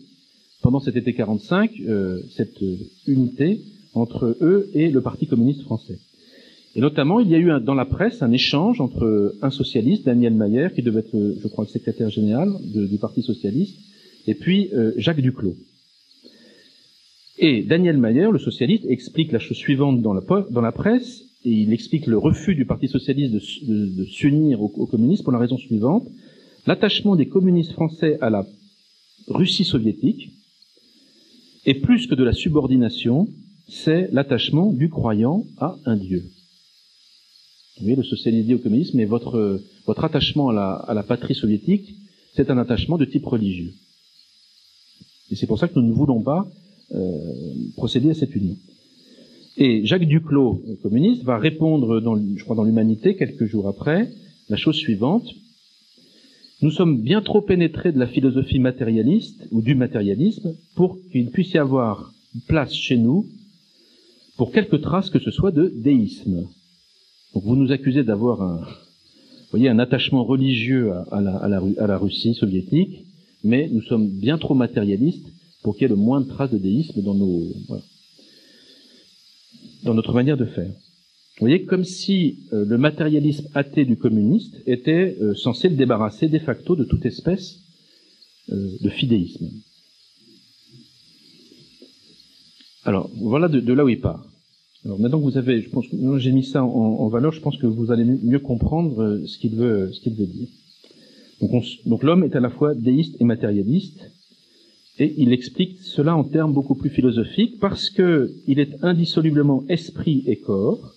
[0.61, 2.63] pendant cet été 45 euh, cette
[3.05, 3.61] unité
[3.93, 5.99] entre eux et le Parti communiste français.
[6.75, 10.05] Et notamment, il y a eu un, dans la presse un échange entre un socialiste,
[10.05, 13.79] Daniel Mayer, qui devait être, je crois, le secrétaire général du Parti socialiste,
[14.27, 15.55] et puis euh, Jacques Duclos.
[17.37, 21.51] Et Daniel Mayer, le socialiste, explique la chose suivante dans la, dans la presse, et
[21.51, 25.57] il explique le refus du Parti socialiste de, de, s'unir aux, communistes pour la raison
[25.57, 26.07] suivante
[26.65, 28.45] l'attachement des communistes français à la
[29.27, 30.31] Russie soviétique,
[31.65, 33.27] et plus que de la subordination,
[33.67, 36.23] c'est l'attachement du croyant à un Dieu.
[37.77, 41.03] Vous voyez, le socialisme dit au communisme, mais votre, votre attachement à la, à la
[41.03, 41.93] patrie soviétique,
[42.35, 43.73] c'est un attachement de type religieux.
[45.29, 46.47] Et c'est pour ça que nous ne voulons pas
[47.75, 48.55] procéder à cette union.
[49.57, 54.09] Et Jacques Duclos, communiste, va répondre, dans, je crois, dans l'Humanité, quelques jours après,
[54.49, 55.27] la chose suivante.
[56.61, 61.53] Nous sommes bien trop pénétrés de la philosophie matérialiste ou du matérialisme pour qu'il puisse
[61.53, 62.13] y avoir
[62.47, 63.27] place chez nous
[64.37, 66.47] pour quelque trace que ce soit de déisme.
[67.33, 68.61] Vous nous accusez d'avoir un,
[69.51, 73.05] voyez, un attachement religieux à la Russie soviétique
[73.43, 75.27] mais nous sommes bien trop matérialistes
[75.63, 77.83] pour qu'il y ait le moins de traces de déisme dans nos voilà,
[79.83, 80.71] dans notre manière de faire.
[81.39, 86.27] Vous voyez, comme si euh, le matérialisme athée du communiste était euh, censé le débarrasser
[86.27, 87.59] de facto de toute espèce
[88.51, 89.47] euh, de fidéisme.
[92.85, 94.25] Alors, voilà de, là où il part.
[94.83, 97.57] Alors maintenant que vous avez, je pense que j'ai mis ça en, valeur, je pense
[97.57, 100.47] que vous allez mieux comprendre ce qu'il veut, ce qu'il veut dire.
[101.85, 103.99] Donc l'homme est à la fois déiste et matérialiste,
[104.99, 110.23] et il explique cela en termes beaucoup plus philosophiques parce que il est indissolublement esprit
[110.25, 110.93] et corps,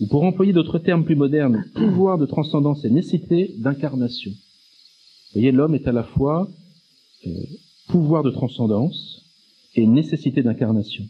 [0.00, 4.30] ou pour employer d'autres termes plus modernes, pouvoir de transcendance et nécessité d'incarnation.
[4.30, 6.48] Vous voyez, l'homme est à la fois
[7.26, 7.30] euh,
[7.88, 9.22] pouvoir de transcendance
[9.74, 11.04] et nécessité d'incarnation.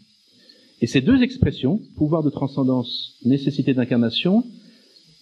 [0.81, 4.43] Et ces deux expressions, pouvoir de transcendance, nécessité d'incarnation,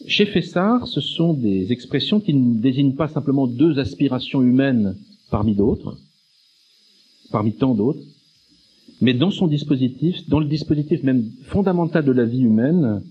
[0.07, 4.95] chez Fessard, ce sont des expressions qui ne désignent pas simplement deux aspirations humaines
[5.30, 5.97] parmi d'autres,
[7.32, 8.03] parmi tant d'autres,
[9.01, 13.01] mais dans son dispositif, dans le dispositif même fondamental de la vie humaine,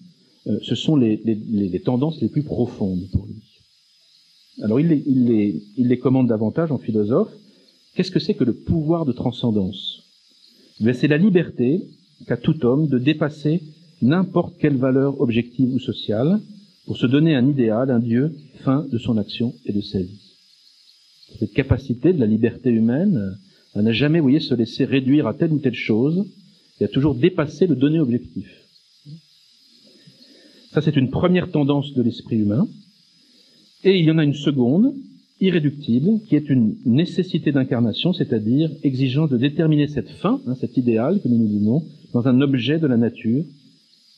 [0.47, 3.43] euh, ce sont les, les, les, tendances les plus profondes pour lui.
[4.63, 7.33] Alors il les, il il les commande davantage en philosophe.
[7.95, 10.03] Qu'est-ce que c'est que le pouvoir de transcendance?
[10.85, 11.83] Eh C'est la liberté
[12.27, 13.63] qu'a tout homme de dépasser
[14.03, 16.41] n'importe quelle valeur objective ou sociale,
[16.87, 20.21] pour se donner un idéal, un Dieu, fin de son action et de sa vie.
[21.39, 23.37] Cette capacité de la liberté humaine,
[23.79, 26.27] elle n'a jamais, vous voyez, se laisser réduire à telle ou telle chose,
[26.81, 28.47] et a toujours dépassé le donné objectif.
[30.73, 32.69] Ça, c'est une première tendance de l'esprit humain.
[33.85, 34.95] Et il y en a une seconde,
[35.41, 41.21] irréductible, qui est une nécessité d'incarnation, c'est-à-dire exigeant de déterminer cette fin, hein, cet idéal
[41.21, 43.45] que nous nous donnons, dans un objet de la nature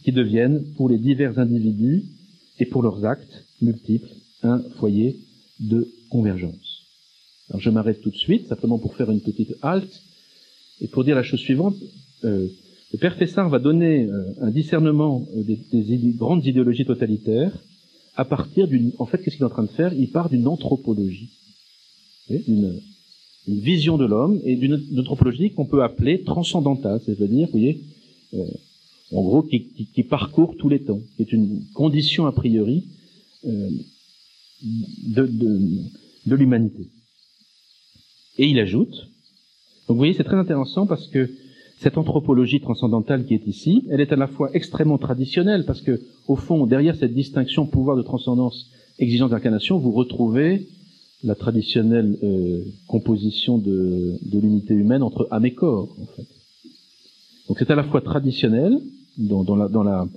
[0.02, 2.04] qui devienne, pour les divers individus
[2.58, 4.08] et pour leurs actes multiples,
[4.42, 5.16] un foyer
[5.60, 6.69] de convergence.
[7.50, 10.02] Alors je m'arrête tout de suite, simplement pour faire une petite halte,
[10.80, 11.76] et pour dire la chose suivante.
[12.24, 12.48] Euh,
[12.92, 17.52] le père Fessard va donner euh, un discernement euh, des, des grandes idéologies totalitaires
[18.16, 18.92] à partir d'une...
[18.98, 19.92] En fait, qu'est-ce qu'il est en train de faire?
[19.94, 21.30] Il part d'une anthropologie,
[22.28, 22.80] d'une
[23.48, 27.80] une vision de l'homme et d'une anthropologie qu'on peut appeler transcendantale, c'est-à-dire, vous voyez,
[28.34, 28.46] euh,
[29.12, 32.84] en gros, qui, qui, qui, parcourt tous les temps, qui est une condition a priori
[33.46, 33.70] euh,
[34.62, 35.60] de, de,
[36.26, 36.88] de l'humanité.
[38.40, 38.94] Et il ajoute,
[39.86, 41.28] donc vous voyez, c'est très intéressant parce que
[41.76, 46.00] cette anthropologie transcendantale qui est ici, elle est à la fois extrêmement traditionnelle parce que,
[46.26, 50.68] au fond, derrière cette distinction pouvoir de transcendance, exigence d'incarnation, vous retrouvez
[51.22, 56.26] la traditionnelle euh, composition de, de l'unité humaine entre âme et corps, en fait.
[57.46, 58.80] Donc c'est à la fois traditionnel
[59.18, 60.08] dans, dans la dans la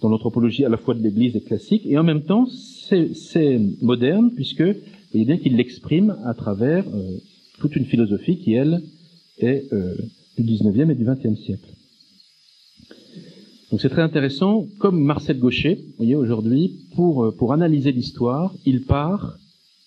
[0.00, 2.46] dans l'anthropologie à la fois de l'Église et classique, et en même temps
[2.86, 7.18] c'est moderne puisque vous voyez bien qu'il l'exprime à travers euh,
[7.60, 8.82] toute une philosophie qui elle
[9.38, 9.94] est euh,
[10.36, 11.68] du 19e et du 20e siècle.
[13.70, 18.52] Donc c'est très intéressant, comme Marcel Gaucher, vous voyez, aujourd'hui, pour, euh, pour analyser l'histoire,
[18.66, 19.38] il part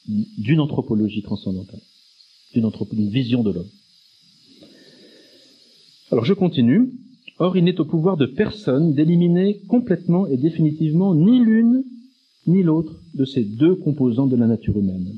[0.08, 1.82] d'une anthropologie transcendantale,
[2.54, 3.70] d'une une vision de l'homme.
[6.12, 6.92] Alors je continue.
[7.40, 11.84] Or, il n'est au pouvoir de personne d'éliminer complètement et définitivement ni l'une
[12.46, 15.18] ni l'autre de ces deux composantes de la nature humaine.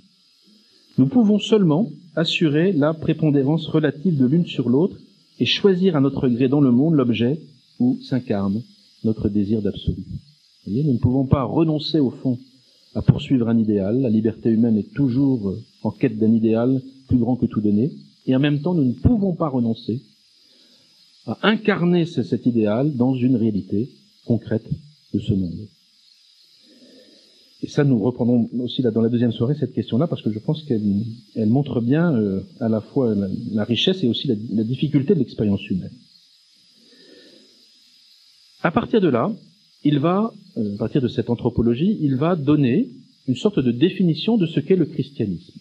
[0.98, 4.98] Nous pouvons seulement assurer la prépondérance relative de l'une sur l'autre
[5.40, 7.40] et choisir à notre gré dans le monde l'objet
[7.80, 8.62] où s'incarne
[9.04, 10.04] notre désir d'absolu.
[10.68, 12.40] Nous ne pouvons pas renoncer au fond
[12.96, 14.02] à poursuivre un idéal.
[14.02, 17.92] La liberté humaine est toujours euh, en quête d'un idéal plus grand que tout donné.
[18.26, 20.02] Et en même temps, nous ne pouvons pas renoncer
[21.28, 23.90] à incarner cet idéal dans une réalité
[24.26, 24.68] concrète
[25.14, 25.68] de ce monde.
[27.66, 30.38] Et ça, nous reprendrons aussi là dans la deuxième soirée cette question-là parce que je
[30.38, 31.02] pense qu'elle
[31.34, 35.20] elle montre bien euh, à la fois la, richesse et aussi la, la difficulté de
[35.20, 35.94] l'expérience humaine.
[38.62, 39.34] À partir de là,
[39.84, 42.88] il va, euh, à partir de cette anthropologie, il va donner
[43.28, 45.60] une sorte de définition de ce qu'est le christianisme.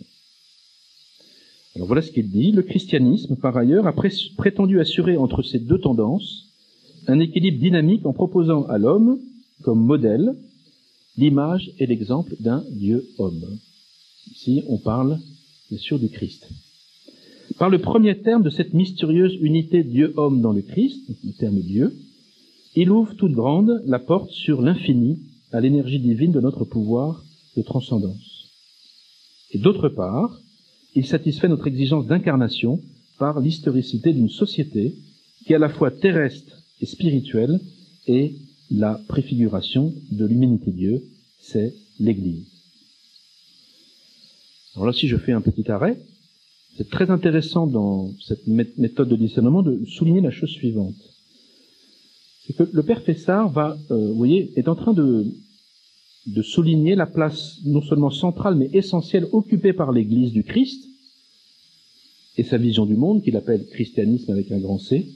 [1.75, 2.53] Alors voilà ce qu'il dit.
[2.53, 3.95] Le christianisme, par ailleurs, a
[4.37, 6.51] prétendu assurer entre ces deux tendances
[7.07, 9.21] un équilibre dynamique en proposant à l'homme,
[9.63, 10.35] comme modèle,
[11.17, 13.59] l'image et l'exemple d'un Dieu-homme.
[14.33, 15.19] Ici, on parle
[15.71, 16.49] bien sûr du Christ.
[17.59, 21.95] Par le premier terme de cette mystérieuse unité Dieu-homme dans le Christ, le terme Dieu,
[22.75, 25.19] il ouvre toute grande la porte sur l'infini
[25.53, 27.25] à l'énergie divine de notre pouvoir
[27.57, 28.51] de transcendance.
[29.53, 30.41] Et d'autre part,
[30.97, 32.81] il satisfait notre exigence d'incarnation
[33.19, 34.95] par l'historicité d'une société
[35.45, 37.61] qui est à la fois terrestre et spirituelle
[38.07, 38.35] et
[38.71, 41.05] la préfiguration de l'humanité Dieu,
[41.41, 42.47] c'est l'Église.
[44.75, 45.99] Alors là, si je fais un petit arrêt,
[46.77, 50.97] c'est très intéressant dans cette méthode de discernement de souligner la chose suivante.
[52.47, 55.27] C'est que le père Fessard va, euh, vous voyez, est en train de,
[56.27, 60.85] de souligner la place non seulement centrale mais essentielle occupée par l'Église du Christ
[62.37, 65.07] et sa vision du monde qu'il appelle christianisme avec un grand C,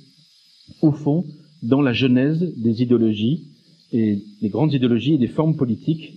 [0.82, 1.24] au fond,
[1.62, 3.44] dans la genèse des idéologies
[3.92, 6.14] et des grandes idéologies et des formes politiques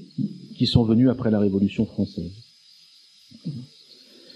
[0.56, 2.32] qui sont venues après la Révolution française.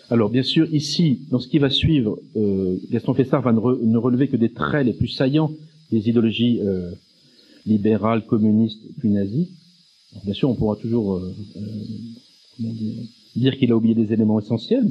[0.09, 4.27] Alors bien sûr, ici, dans ce qui va suivre, euh, Gaston Fessard va ne, relever
[4.27, 5.51] que des traits les plus saillants
[5.91, 6.91] des idéologies euh,
[7.65, 9.49] libérales, communistes, puis nazies.
[10.23, 11.33] bien sûr, on pourra toujours euh,
[12.59, 13.03] dire,
[13.35, 14.87] dire qu'il a oublié des éléments essentiels.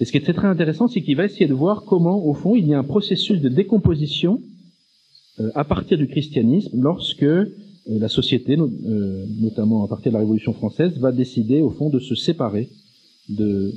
[0.00, 2.54] Et ce qui est très intéressant, c'est qu'il va essayer de voir comment, au fond,
[2.54, 4.57] il y a un processus de décomposition euh,
[5.54, 7.46] à partir du christianisme lorsque euh,
[7.86, 11.98] la société, euh, notamment à partir de la Révolution française, va décider au fond de
[11.98, 12.68] se séparer
[13.28, 13.72] de,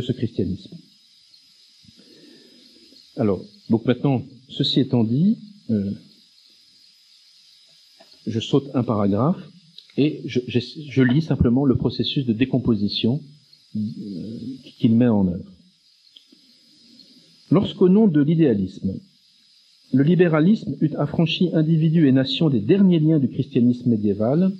[0.00, 0.76] ce christianisme.
[3.16, 3.40] Alors,
[3.70, 5.38] donc maintenant, ceci étant dit,
[8.26, 9.40] je saute un paragraphe
[9.96, 13.20] et je, lis simplement le processus de décomposition
[14.78, 15.50] qu'il met en œuvre.
[17.50, 18.94] Lorsqu'au nom de l'idéalisme,
[19.94, 24.50] le libéralisme eut affranchi individus et nations des derniers liens du christianisme médiéval,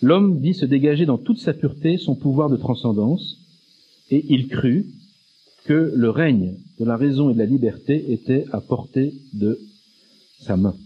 [0.00, 3.38] l'homme vit se dégager dans toute sa pureté son pouvoir de transcendance,
[4.10, 4.86] et il crut
[5.64, 9.58] que le règne de la raison et de la liberté était à portée de
[10.38, 10.76] sa main.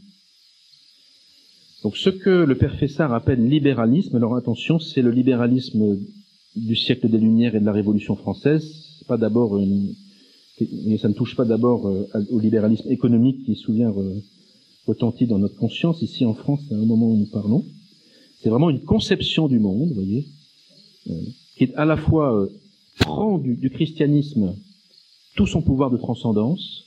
[1.83, 5.99] Donc ce que le père Fessard appelle libéralisme, alors attention, c'est le libéralisme
[6.57, 9.95] du siècle des Lumières et de la Révolution française, pas d'abord une,
[10.61, 13.93] mais ça ne touche pas d'abord euh, au libéralisme économique qui, souvient,
[14.87, 17.65] retentit dans notre conscience ici en France à un moment où nous parlons.
[18.41, 20.27] C'est vraiment une conception du monde, vous voyez,
[21.11, 21.21] euh,
[21.57, 22.49] qui est à la fois euh,
[22.99, 24.55] prend du, christianisme
[25.35, 26.85] tout son pouvoir de transcendance,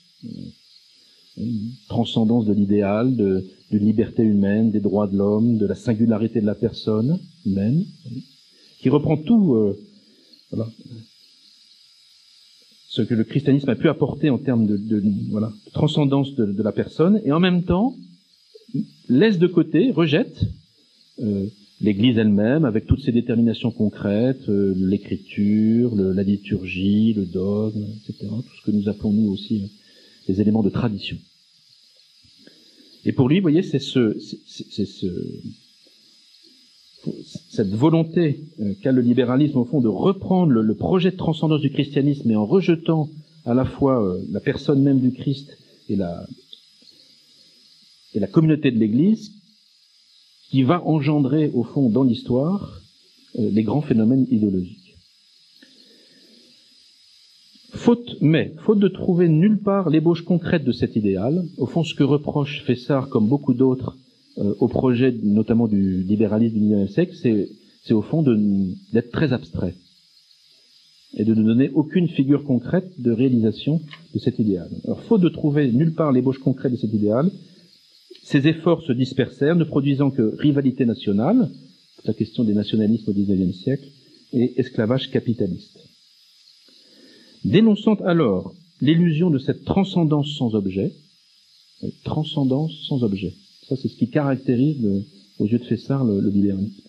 [1.39, 1.43] euh,
[1.87, 6.55] transcendance de l'idéal, de, liberté humaine, des droits de l'homme, de la singularité de la
[6.55, 7.85] personne humaine,
[8.79, 9.77] qui reprend tout, euh,
[10.51, 10.69] voilà,
[12.89, 16.71] ce que le christianisme a pu apporter en termes de, de voilà, transcendance de, la
[16.71, 17.95] personne, et en même temps
[19.07, 20.41] laisse de côté, rejette
[21.21, 21.45] euh,
[21.81, 28.55] l'Église elle-même, avec toutes ses déterminations concrètes, euh, l'écriture, la liturgie, le dogme, etc., tout
[28.59, 29.67] ce que nous appelons nous aussi euh,
[30.27, 31.17] les éléments de tradition.
[33.05, 35.05] Et pour lui, vous voyez, c'est ce, c'est ce,
[37.49, 41.71] cette volonté euh, qu'a le libéralisme au fond de reprendre le, projet de transcendance du
[41.71, 43.09] christianisme, mais en rejetant
[43.45, 46.25] à la fois euh, la personne même du Christ et la,
[48.13, 49.31] et la communauté de l'Église,
[50.49, 52.81] qui va engendrer au fond dans l'histoire
[53.37, 54.95] euh, les grands phénomènes idéologiques.
[57.71, 61.93] Faute, mais, faute de trouver nulle part l'ébauche concrète de cet idéal, au fond ce
[61.93, 63.95] que reproche Fessard, comme beaucoup d'autres,
[64.39, 68.23] euh, au projet notamment du libéralisme du XIXe siècle, c'est, au fond
[68.93, 69.75] d'être très abstrait
[71.17, 73.81] et de ne donner aucune figure concrète de réalisation
[74.13, 74.69] de cet idéal.
[74.85, 77.31] Alors, faute de trouver nulle part l'ébauche concrète de cet idéal,
[78.23, 81.49] ces efforts se dispersèrent, ne produisant que rivalité nationale,
[82.05, 83.87] la question des nationalismes au XIXe siècle,
[84.33, 85.79] et esclavage capitaliste.
[87.43, 90.93] Dénonçant alors l'illusion de cette transcendance sans objet,
[92.03, 93.33] transcendance sans objet,
[93.69, 95.03] ça c'est ce qui caractérise, le,
[95.37, 96.81] aux yeux de Fessard, le, libéralisme.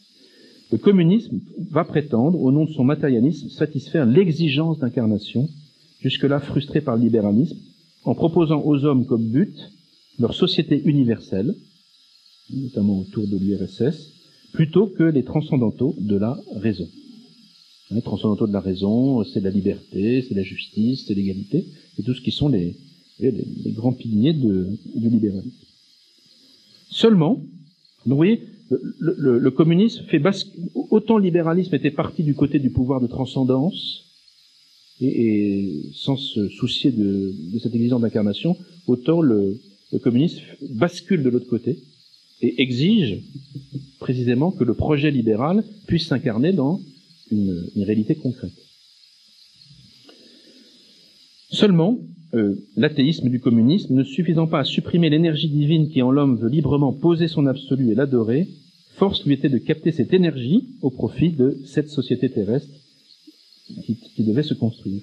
[0.72, 5.48] Le communisme va prétendre, au nom de son matérialisme, satisfaire l'exigence d'incarnation,
[6.00, 7.58] jusque-là frustrée par le libéralisme,
[8.04, 9.54] en proposant aux hommes comme but
[10.18, 11.54] leur société universelle,
[12.50, 14.12] notamment autour de l'URSS,
[14.52, 16.88] plutôt que les transcendantaux de la raison.
[17.90, 21.66] Les transcendantaux de la raison, c'est la liberté, c'est la justice, c'est l'égalité,
[21.98, 22.76] et tout ce qui sont les
[23.74, 25.50] grands piliers de, du libéralisme.
[26.90, 27.40] Seulement,
[28.04, 28.42] vous voyez,
[28.98, 34.04] le, communisme fait basculer, autant le libéralisme était parti du côté du pouvoir de transcendance,
[35.00, 37.32] et, sans se soucier de,
[37.62, 39.58] cette exigence d'incarnation, autant le,
[39.92, 41.78] le communisme bascule de l'autre côté
[42.42, 43.18] et exige
[43.98, 46.80] précisément que le projet libéral puisse s'incarner dans
[47.30, 48.52] une, une, réalité concrète.
[51.50, 51.98] Seulement,
[52.34, 56.48] euh, l'athéisme du communisme, ne suffisant pas à supprimer l'énergie divine qui en l'homme veut
[56.48, 58.46] librement poser son absolu et l'adorer,
[58.94, 62.68] force lui était de capter cette énergie au profit de cette société terrestre
[64.14, 65.02] qui, devait se construire.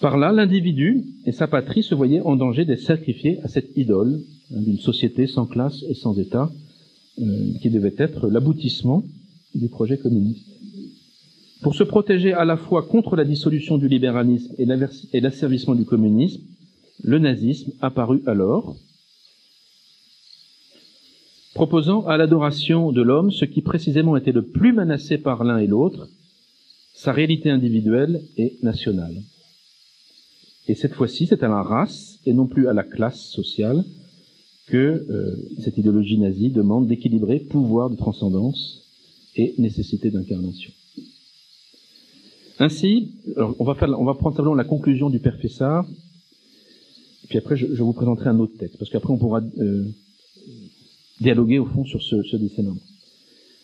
[0.00, 4.20] Par là, l'individu et sa patrie se voyaient en danger d'être sacrifiés à cette idole
[4.54, 6.50] hein, d'une société sans classe et sans État,
[7.20, 9.04] euh, qui devait être l'aboutissement
[9.54, 10.46] du projet communiste.
[11.62, 16.42] Pour se protéger à la fois contre la dissolution du libéralisme et l'asservissement du communisme,
[17.04, 18.76] le nazisme apparut alors,
[21.54, 25.68] proposant à l'adoration de l'homme ce qui précisément était le plus menacé par l'un et
[25.68, 26.08] l'autre,
[26.94, 29.22] sa réalité individuelle et nationale.
[30.66, 33.84] Et cette fois-ci, c'est à la race et non plus à la classe sociale
[34.66, 38.82] que euh, cette idéologie nazie demande d'équilibrer pouvoir de transcendance
[39.36, 40.72] et nécessité d'incarnation.
[42.58, 45.86] Ainsi, on va, faire, on va prendre simplement la conclusion du Père Fessard,
[47.24, 49.84] et puis après je, je vous présenterai un autre texte, parce qu'après on pourra euh,
[51.20, 52.36] dialoguer au fond sur ce, ce.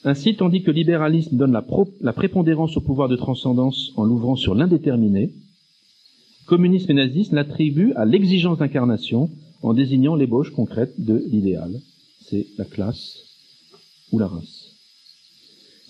[0.05, 4.05] Ainsi, tandis que le libéralisme donne la, pro, la prépondérance au pouvoir de transcendance en
[4.05, 5.33] l'ouvrant sur l'indéterminé,
[6.47, 9.29] communisme et nazisme l'attribuent à l'exigence d'incarnation
[9.63, 11.81] en désignant l'ébauche concrète de l'idéal.
[12.23, 13.25] C'est la classe
[14.13, 14.58] ou la race.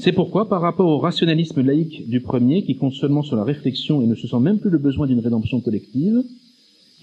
[0.00, 4.00] C'est pourquoi, par rapport au rationalisme laïque du premier, qui compte seulement sur la réflexion
[4.00, 6.22] et ne se sent même plus le besoin d'une rédemption collective,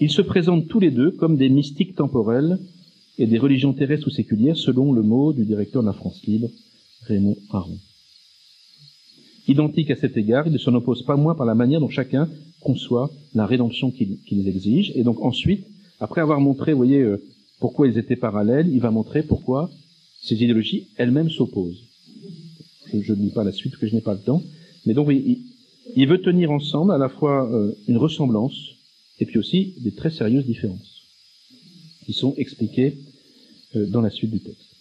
[0.00, 2.58] ils se présentent tous les deux comme des mystiques temporels
[3.18, 6.48] et des religions terrestres ou séculières, selon le mot du directeur de la France libre,
[7.02, 7.78] Raymond Aron.
[9.46, 12.30] Identiques à cet égard, ils ne s'en opposent pas moins par la manière dont chacun
[12.60, 14.92] conçoit la rédemption qu'ils qu exigent.
[14.94, 15.66] Et donc ensuite,
[16.00, 17.22] après avoir montré, voyez, euh,
[17.60, 19.70] pourquoi ils étaient parallèles, il va montrer pourquoi
[20.22, 21.84] ces idéologies elles-mêmes s'opposent.
[22.92, 24.42] Je, ne lis pas la suite que je n'ai pas le temps.
[24.84, 25.42] Mais donc, il,
[25.94, 28.56] il, veut tenir ensemble à la fois euh, une ressemblance
[29.18, 31.02] et puis aussi des très sérieuses différences
[32.04, 32.98] qui sont expliquées
[33.74, 34.76] euh, dans la suite du texte.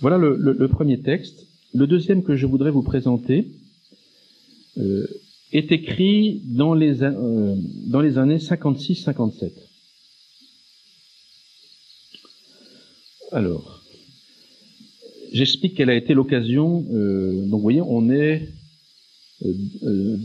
[0.00, 1.46] Voilà le, le, le premier texte.
[1.72, 3.48] le deuxième que je voudrais vous présenter
[4.76, 5.06] euh,
[5.52, 9.52] est écrit dans les, euh, dans les années 56-57.
[13.30, 13.83] Alors,
[15.34, 16.86] j'explique quelle a été l'occasion.
[16.92, 18.48] Euh, donc, vous voyez, on est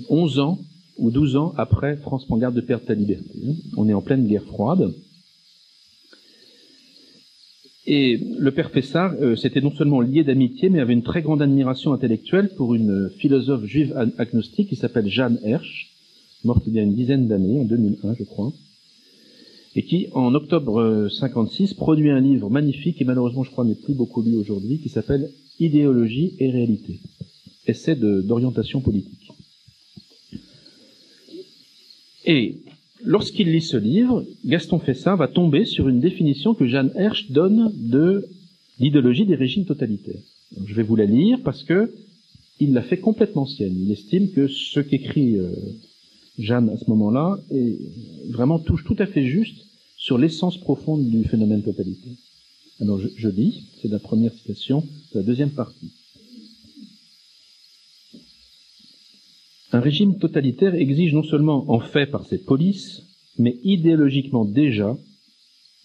[0.09, 0.59] 11 ans
[0.97, 3.33] ou 12 ans après France prend garde de perdre ta liberté.
[3.45, 3.53] Hein.
[3.75, 4.93] On est en pleine guerre froide.
[7.91, 11.41] Et le père Fessard euh, s'était non seulement lié d'amitié, mais avait une très grande
[11.41, 15.89] admiration intellectuelle pour une philosophe juive agnostique qui s'appelle Jeanne Hersch,
[16.43, 18.53] morte il y a une dizaine d'années, en 2001 je crois,
[19.75, 23.93] et qui, en octobre 56, produit un livre magnifique, et malheureusement je crois n'est plus
[23.93, 26.99] beaucoup lu aujourd'hui, qui s'appelle Idéologie et réalité,
[27.67, 29.29] essai d'orientation politique.
[32.25, 32.61] Et
[33.03, 37.71] lorsqu'il lit ce livre, Gaston Fessin va tomber sur une définition que Jeanne Hersch donne
[37.75, 38.25] de
[38.79, 40.21] l'idéologie des régimes totalitaires.
[40.65, 41.91] je vais vous la lire parce que
[42.59, 43.75] il la fait complètement sienne.
[43.77, 45.51] Il estime que ce qu'écrit euh,
[46.39, 47.77] Jeanne à ce moment-là est
[48.31, 49.65] vraiment touche tout à fait juste
[49.97, 52.13] sur l'essence profonde du phénomène totalitaire.
[52.79, 54.81] Alors je, je lis, c'est la première citation
[55.13, 55.91] de la deuxième partie.
[59.71, 63.03] Un régime totalitaire exige non seulement en fait par ses polices,
[63.37, 64.97] mais idéologiquement déjà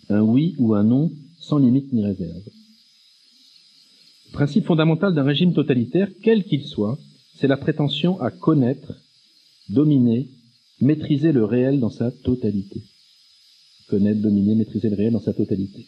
[0.08, 2.42] un oui ou un non sans limite ni réserve.
[4.26, 6.98] Le principe fondamental d'un régime totalitaire, quel qu'il soit,
[7.34, 8.94] c'est la prétention à connaître,
[9.68, 10.28] dominer,
[10.84, 12.82] maîtriser le réel dans sa totalité.
[13.88, 15.86] Connaître, dominer, maîtriser le réel dans sa totalité.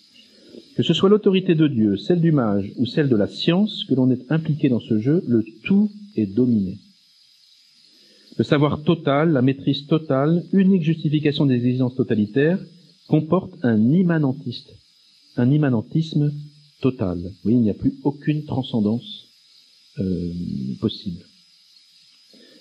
[0.76, 3.94] Que ce soit l'autorité de Dieu, celle du mage ou celle de la science que
[3.94, 6.78] l'on est impliqué dans ce jeu, le tout est dominé.
[8.36, 12.58] Le savoir total, la maîtrise totale, unique justification des exigences totalitaires,
[13.08, 14.74] comporte un immanentiste,
[15.36, 16.32] un immanentisme
[16.82, 17.32] total.
[17.44, 19.28] Oui, il n'y a plus aucune transcendance
[19.98, 20.32] euh,
[20.80, 21.24] possible.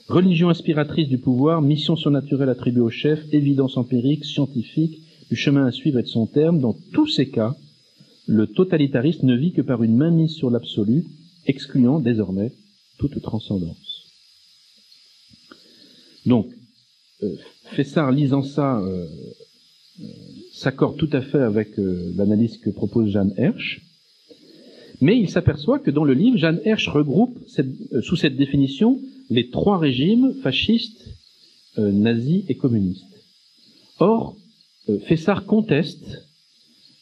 [0.08, 5.72] Religion inspiratrice du pouvoir, mission surnaturelle attribuée au chef, évidence empirique, scientifique, du chemin à
[5.72, 7.56] suivre et de son terme, dans tous ces cas,
[8.28, 11.06] le totalitariste ne vit que par une mainmise sur l'absolu,
[11.48, 12.52] excluant désormais
[13.00, 14.04] toute transcendance.
[16.28, 16.48] Donc,
[17.24, 17.36] euh,
[17.72, 19.08] Fessard, lisant ça, euh,
[20.02, 20.06] euh,
[20.54, 23.82] s'accorde tout à fait avec l'analyse que propose Jeanne Hersch,
[25.02, 27.38] mais il s'aperçoit que dans le livre, Jeanne Hersch regroupe
[28.02, 29.00] sous cette définition
[29.30, 31.06] les trois régimes fascistes,
[31.78, 33.04] nazis et communistes.
[34.00, 34.36] Or,
[35.08, 36.28] Fessard conteste,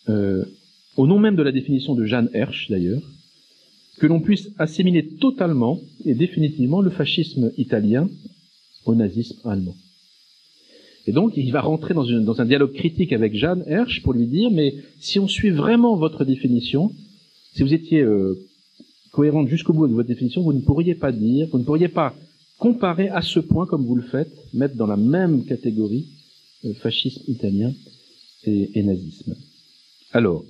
[0.07, 3.01] au nom même de la définition de Jeanne Hersch d'ailleurs,
[3.99, 8.09] que l'on puisse assimiler totalement et définitivement le fascisme italien
[8.85, 9.75] au nazisme allemand.
[11.05, 14.49] Et donc, il va rentrer dans, un dialogue critique avec Jeanne Hersch pour lui dire,
[14.51, 16.91] mais si on suit vraiment votre définition,
[17.53, 18.39] si vous étiez euh,
[19.13, 22.13] cohérente jusqu'au bout de votre définition, vous ne pourriez pas dire, vous ne pourriez pas
[22.57, 26.07] comparer à ce point, comme vous le faites, mettre dans la même catégorie
[26.65, 27.71] euh, fascisme italien
[28.45, 29.35] et, et, nazisme.
[30.11, 30.43] Alors,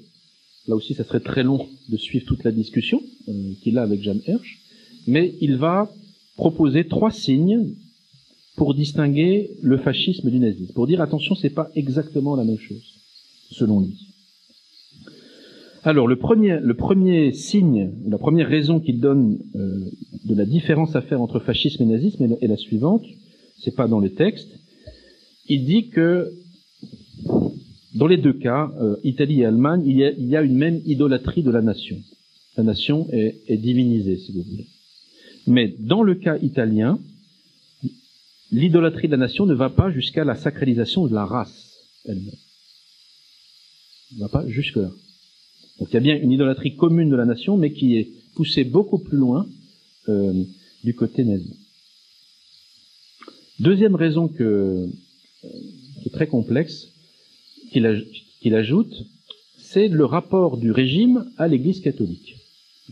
[0.68, 4.02] là aussi, ça serait très long de suivre toute la discussion euh, qu'il a avec
[4.02, 4.62] Jeanne Hersch,
[5.08, 5.92] mais il va
[6.38, 7.76] proposer trois signes
[8.56, 12.94] pour distinguer le fascisme du nazisme, pour dire attention, c'est pas exactement la même chose,
[13.52, 14.13] selon lui.
[15.86, 19.92] Alors le premier, le premier signe, la première raison qu'il donne euh,
[20.24, 23.04] de la différence à faire entre fascisme et nazisme est la, est la suivante.
[23.60, 24.50] C'est pas dans le texte.
[25.50, 26.32] Il dit que
[27.96, 30.56] dans les deux cas, euh, Italie et Allemagne, il y, a, il y, a, une
[30.56, 31.98] même idolâtrie de la nation.
[32.56, 34.68] La nation est, est divinisée, si vous voulez.
[35.48, 36.98] Mais dans le cas italien,
[38.52, 42.40] l'idolâtrie de la nation ne va pas jusqu'à la sacralisation de la race elle-même.
[44.16, 44.90] Ne va pas jusque-là.
[45.84, 48.64] Donc il y a bien une idolâtrie commune de la nation, mais qui est poussée
[48.64, 49.46] beaucoup plus loin
[50.08, 50.32] euh,
[50.86, 51.60] du côté nazi.
[53.60, 54.88] Deuxième raison que, euh,
[56.02, 56.88] qui est très complexe,
[57.70, 58.94] qu'il ajoute,
[59.58, 62.38] c'est le rapport du régime à l'Église catholique.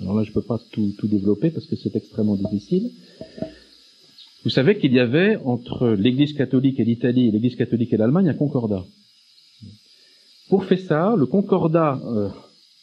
[0.02, 2.92] Alors là, je ne peux pas tout, développer parce que c'est extrêmement difficile.
[4.44, 8.28] Vous savez qu'il y avait entre l'Église catholique et l'Italie et l'Église catholique et l'Allemagne
[8.28, 8.84] un concordat.
[10.50, 12.28] Pour faire ça, le concordat euh,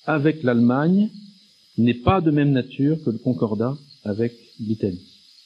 [0.08, 1.10] avec l'Allemagne
[1.76, 5.04] n'est pas de même nature que le concordat avec l'Italie.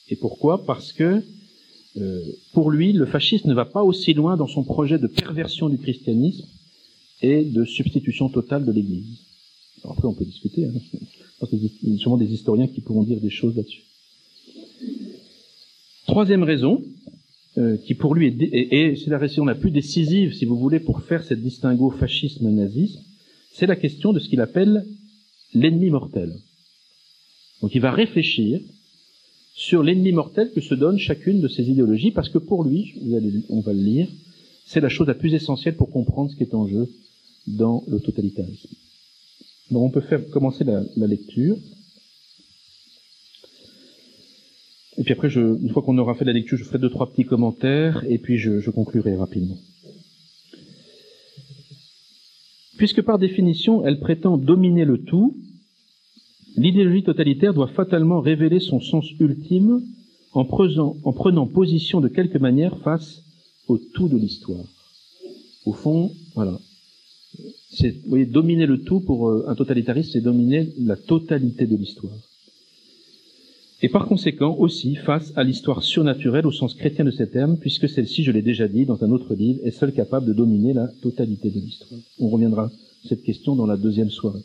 [0.09, 0.65] Et pourquoi?
[0.65, 1.21] Parce que
[1.97, 2.21] euh,
[2.53, 5.77] pour lui, le fascisme ne va pas aussi loin dans son projet de perversion du
[5.77, 6.47] christianisme
[7.21, 9.19] et de substitution totale de l'Église.
[9.83, 10.65] Après, on peut discuter.
[10.65, 10.71] Hein.
[11.51, 13.83] Il y a sûrement des historiens qui pourront dire des choses là-dessus.
[16.07, 16.81] Troisième raison,
[17.57, 21.01] euh, qui pour lui est, c'est la raison la plus décisive, si vous voulez, pour
[21.01, 23.01] faire cette distinguo fascisme-nazisme,
[23.53, 24.85] c'est la question de ce qu'il appelle
[25.53, 26.33] l'ennemi mortel.
[27.61, 28.59] Donc il va réfléchir
[29.53, 32.95] sur l'ennemi mortel que se donne chacune de ces idéologies, parce que pour lui,
[33.49, 34.09] on va le lire,
[34.65, 36.89] c'est la chose la plus essentielle pour comprendre ce qui est en jeu
[37.45, 38.69] dans le totalitarisme.
[39.69, 41.57] Donc on peut faire commencer la, lecture.
[44.97, 47.25] Et puis après, une fois qu'on aura fait la lecture, je ferai deux, trois petits
[47.25, 49.57] commentaires, et puis je conclurai rapidement.
[52.77, 55.35] Puisque par définition, elle prétend dominer le tout,
[56.55, 59.81] l'idéologie totalitaire doit fatalement révéler son sens ultime
[60.33, 63.23] en prenant, en prenant position de quelque manière face
[63.67, 64.65] au tout de l'histoire.
[65.65, 66.59] Au fond, voilà.
[67.79, 72.13] Vous voyez, dominer le tout pour euh, un totalitariste, c'est dominer la totalité de l'histoire.
[73.83, 77.89] Et par conséquent aussi face à l'histoire surnaturelle au sens chrétien de ces termes, puisque
[77.89, 80.87] celle-ci, je l'ai déjà dit dans un autre livre, est seule capable de dominer la
[81.01, 81.99] totalité de l'histoire.
[82.17, 82.71] On reviendra à
[83.09, 84.43] cette question dans la deuxième soirée.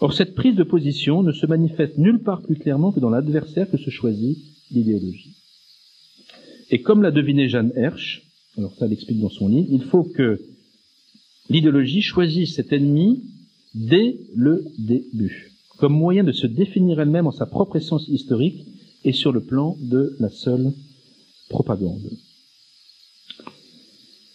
[0.00, 3.70] Or, cette prise de position ne se manifeste nulle part plus clairement que dans l'adversaire
[3.70, 4.38] que se choisit
[4.70, 5.36] l'idéologie.
[6.70, 8.22] Et comme l'a deviné Jeanne Hersch,
[8.56, 10.40] alors ça l'explique dans son livre, il faut que
[11.50, 13.22] l'idéologie choisisse cet ennemi
[13.74, 15.47] dès le début,
[15.78, 18.66] comme moyen de se définir elle-même en sa propre essence historique
[19.04, 20.72] et sur le plan de la seule
[21.48, 22.10] propagande.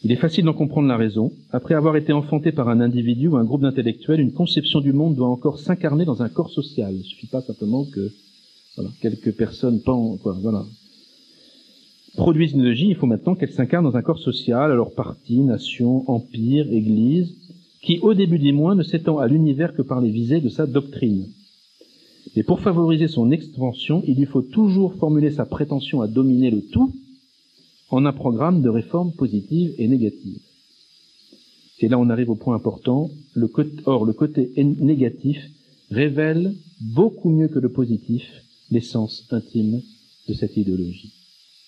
[0.04, 1.32] Il est facile d'en comprendre la raison.
[1.52, 5.16] Après avoir été enfanté par un individu ou un groupe d'intellectuels, une conception du monde
[5.16, 6.94] doit encore s'incarner dans un corps social.
[6.94, 8.12] Il ne suffit pas simplement que
[9.02, 10.66] quelques personnes quoi, voilà,
[12.16, 16.10] produisent une idéologie, il faut maintenant qu'elle s'incarne dans un corps social, alors parti, nation,
[16.10, 17.36] empire, église,
[17.84, 20.66] qui au début des mois ne s'étend à l'univers que par les visées de sa
[20.66, 21.28] doctrine.
[22.36, 26.62] Mais pour favoriser son extension, il lui faut toujours formuler sa prétention à dominer le
[26.62, 26.92] tout
[27.90, 30.40] en un programme de réformes positives et négatives.
[31.80, 33.12] Et là on arrive au point important,
[33.86, 35.38] or le côté négatif
[35.92, 38.24] révèle beaucoup mieux que le positif
[38.72, 39.82] l'essence intime
[40.28, 41.14] de cette idéologie.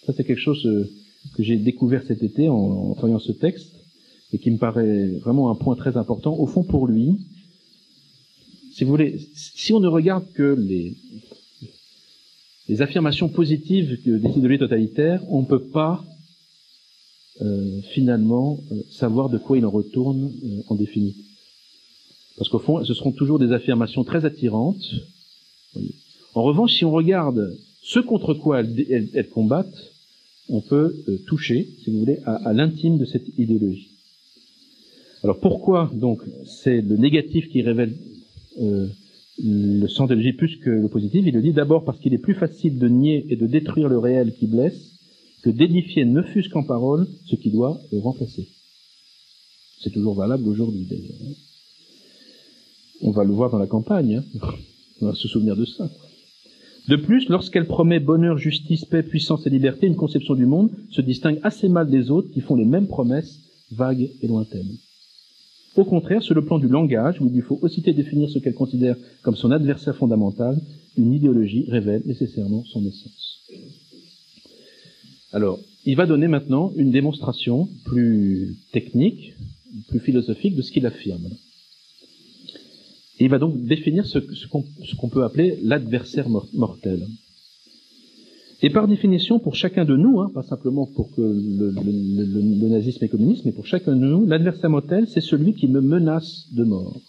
[0.05, 0.89] Ça, c'est quelque chose euh,
[1.35, 3.74] que j'ai découvert cet été en, travaillant ce texte
[4.33, 6.33] et qui me paraît vraiment un point très important.
[6.37, 7.17] Au fond, pour lui,
[8.73, 10.97] si vous voulez, si on ne regarde que les,
[12.67, 16.03] les affirmations positives des idéologies totalitaires, on ne peut pas
[17.41, 21.23] euh, finalement euh, savoir de quoi il en retourne euh, en définitive.
[22.37, 24.83] Parce qu'au fond, ce seront toujours des affirmations très attirantes.
[26.33, 29.93] En revanche, si on regarde ce contre quoi elles, elles combattent,
[30.49, 33.94] on peut euh, toucher, si vous voulez, à, l'intime de cette idéologie.
[35.25, 37.97] Alors pourquoi donc c'est le négatif qui révèle
[38.61, 38.85] euh,
[39.43, 41.23] le sens de plus que le positif?
[41.25, 43.97] Il le dit d'abord parce qu'il est plus facile de nier et de détruire le
[43.97, 44.99] réel qui blesse
[45.41, 48.47] que d'édifier ne fût-ce qu'en parole ce qui doit le remplacer.
[49.81, 51.17] C'est toujours valable aujourd'hui d'ailleurs.
[51.23, 51.33] Hein.
[53.01, 54.49] On va le voir dans la campagne, hein.
[55.01, 55.89] on va se souvenir de ça.
[56.87, 61.01] De plus, lorsqu'elle promet bonheur, justice, paix, puissance et liberté, une conception du monde se
[61.01, 63.39] distingue assez mal des autres qui font les mêmes promesses,
[63.71, 64.77] vagues et lointaines.
[65.75, 68.53] Au contraire, sur le plan du langage, où il lui faut aussitôt définir ce qu'elle
[68.53, 70.59] considère comme son adversaire fondamental,
[70.97, 73.41] une idéologie révèle nécessairement son essence.
[75.33, 79.33] Alors, il va donner maintenant une démonstration plus technique,
[79.89, 81.27] plus philosophique de ce qu'il affirme.
[83.19, 87.05] Et il va donc définir ce, qu'on peut appeler l'adversaire mortel.
[88.65, 93.07] Et par définition, pour chacun de nous, hein, pas simplement pour que le, nazisme et
[93.07, 96.63] le communisme, mais pour chacun de nous, l'adversaire mortel, c'est celui qui me menace de
[96.63, 96.99] mort.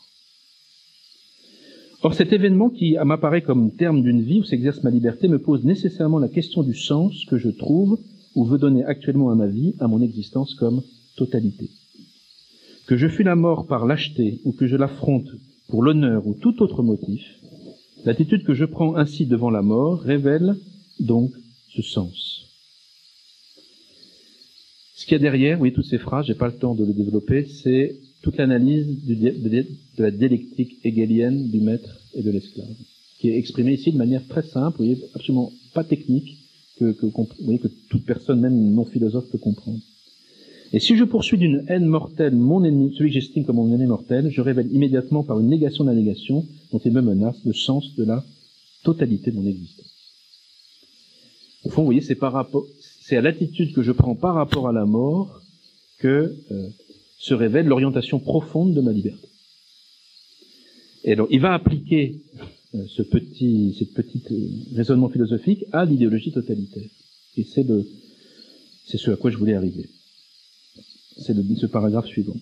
[2.03, 5.65] Or, cet événement qui m'apparaît comme terme d'une vie où s'exerce ma liberté me pose
[5.65, 7.99] nécessairement la question du sens que je trouve
[8.35, 10.83] ou veux donner actuellement à ma vie, à mon existence comme
[11.17, 11.71] totalité.
[12.87, 15.31] Que je fuis la mort par lâcheté ou que je l'affronte
[15.71, 17.23] pour l'honneur ou tout autre motif,
[18.05, 20.57] l'attitude que je prends ainsi devant la mort révèle
[21.01, 21.31] donc
[21.77, 22.43] ce sens.
[24.95, 26.95] Ce qu'il y a derrière, oui, toutes ces phrases, j'ai pas le temps de le
[26.95, 32.75] développer, c'est toute l'analyse de la dialectique hegelienne du maître et de l'esclave,
[33.19, 36.39] qui est exprimée ici de manière très simple, vous absolument pas technique,
[36.79, 39.81] que toute personne, même non philosophe, peut comprendre.
[40.73, 43.87] Et si je poursuis d'une haine mortelle mon ennemi, celui que j'estime comme mon ennemi
[43.87, 47.53] mortel, je révèle immédiatement par une négation de la négation, dont il me menace, le
[47.53, 48.25] sens de la
[48.83, 49.96] totalité de mon existence.
[51.67, 52.65] Au fond, vous voyez, c'est par rapport,
[53.01, 55.43] c'est à l'attitude que je prends par rapport à la mort
[55.99, 56.69] que euh,
[57.19, 59.27] se révèle l'orientation profonde de ma liberté.
[61.03, 62.21] Et donc, il va appliquer
[62.77, 66.89] euh, ce petit, cette petite euh, raisonnement philosophique à l'idéologie totalitaire.
[67.37, 67.85] Et c'est le,
[68.85, 69.89] c'est ce à quoi je voulais arriver
[71.19, 72.37] c'est ce paragraphe suivant.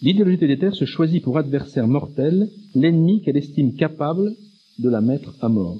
[0.00, 4.34] L'idéologie totalitaire se choisit pour adversaire mortel l'ennemi qu'elle estime capable
[4.80, 5.78] de la mettre à mort,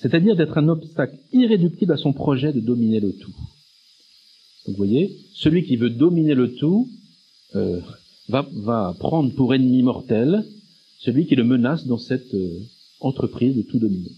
[0.00, 3.34] c'est-à-dire d'être un obstacle irréductible à son projet de dominer le tout.
[4.66, 6.88] Vous voyez, celui qui veut dominer le tout
[7.54, 7.80] euh,
[8.28, 10.44] va, prendre pour ennemi mortel
[10.98, 12.60] celui qui le menace dans cette euh,
[13.00, 14.12] entreprise de tout dominer.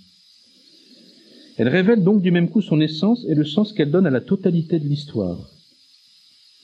[1.57, 4.21] Elle révèle donc du même coup son essence et le sens qu'elle donne à la
[4.21, 5.51] totalité de l'histoire.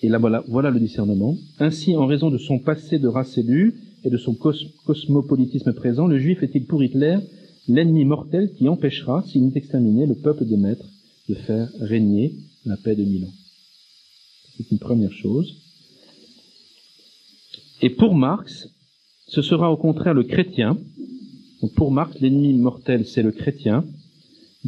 [0.02, 1.36] Et là, voilà, voilà le discernement.
[1.58, 6.18] Ainsi, en raison de son passé de race élue et de son cosmopolitisme présent, le
[6.18, 7.18] juif est-il pour Hitler
[7.68, 10.88] l'ennemi mortel qui empêchera, s'il n'est exterminé, le peuple de maître
[11.28, 12.34] de faire régner
[12.64, 13.30] la paix de Milan.
[14.56, 15.56] C'est une première chose.
[17.80, 18.68] Et pour Marx,
[19.26, 20.76] ce sera au contraire le chrétien.
[21.60, 23.84] Donc pour Marx, l'ennemi mortel, c'est le chrétien,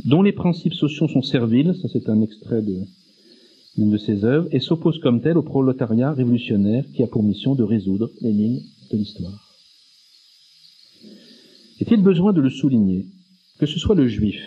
[0.05, 4.61] dont les principes sociaux sont serviles, ça c'est un extrait d'une de ses œuvres, et
[4.61, 9.43] s'oppose comme tel au prolétariat révolutionnaire qui a pour mission de résoudre l'énigme de l'histoire.
[11.80, 13.06] Est-il besoin de le souligner
[13.58, 14.40] Que ce soit le juif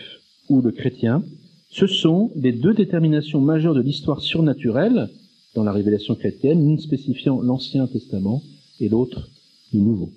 [0.50, 1.24] ou le chrétien,
[1.70, 5.10] ce sont les deux déterminations majeures de l'histoire surnaturelle
[5.56, 8.42] dans la révélation chrétienne, l'une spécifiant l'Ancien Testament
[8.80, 9.30] et l'autre
[9.74, 10.12] le Nouveau.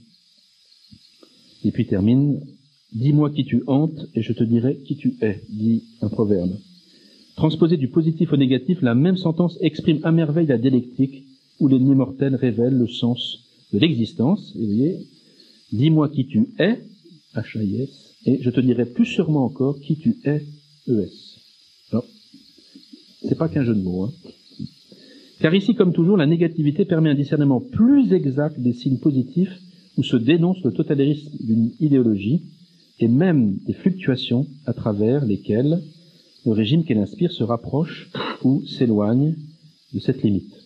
[1.64, 2.40] Et puis termine
[2.92, 6.58] Dis-moi qui tu hantes et je te dirai qui tu es, dit un proverbe.
[7.36, 11.24] Transposé du positif au négatif, la même sentence exprime à merveille la dialectique
[11.60, 14.54] où l'ennemi mortel révèle le sens de l'existence.
[14.56, 15.06] Et vous voyez,
[15.72, 16.80] dis-moi qui tu es,
[17.34, 20.42] H-I-S, et je te dirai plus sûrement encore qui tu es,
[20.88, 21.38] E-S.
[21.92, 22.04] Alors,
[23.26, 24.12] c'est pas qu'un jeu de mots, hein.
[25.40, 29.58] Car ici, comme toujours, la négativité permet un discernement plus exact des signes positifs
[29.96, 32.42] où se dénonce le totalitarisme d'une idéologie
[32.98, 35.82] et même des fluctuations à travers lesquelles
[36.44, 38.10] le régime qu'elle inspire se rapproche
[38.44, 39.34] ou s'éloigne
[39.94, 40.59] de cette limite.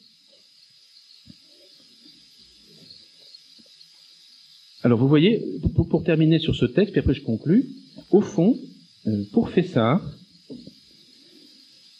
[4.84, 5.42] Alors vous voyez,
[5.88, 7.70] pour, terminer sur ce texte, puis après je conclus,
[8.10, 8.58] au fond,
[9.06, 10.02] euh, pour Fessard,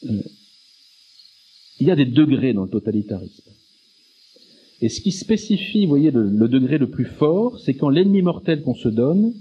[0.04, 0.20] euh,
[1.80, 3.50] il y a des degrés dans le totalitarisme.
[4.82, 8.60] Et ce qui spécifie, vous voyez, le degré le plus fort, c'est quand l'ennemi mortel
[8.60, 9.32] qu'on se donne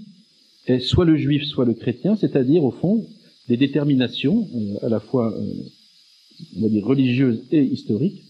[0.66, 3.06] est soit le juif, soit le chrétien, c'est-à-dire, au fond,
[3.48, 5.36] des déterminations, euh, à la fois,
[6.56, 8.22] religieuses et historiques,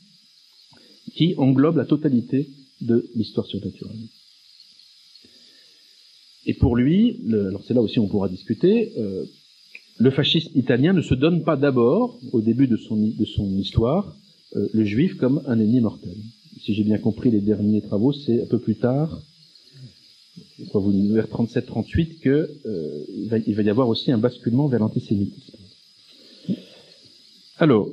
[1.15, 2.49] qui englobent la totalité
[2.81, 3.97] de l'histoire surnaturelle.
[6.47, 9.25] Et pour lui, le, alors c'est là aussi on pourra discuter, euh,
[9.99, 14.17] le fascisme italien ne se donne pas d'abord, au début de son, de son histoire,
[14.57, 16.17] euh, le juif comme un ennemi mortel.
[16.61, 19.23] Si j'ai bien compris les derniers travaux, c'est un peu plus tard,
[20.59, 25.59] vers 37-38 que euh, il, va, il, va, y avoir aussi un basculement vers l'antisémitisme.
[27.59, 27.89] Alors,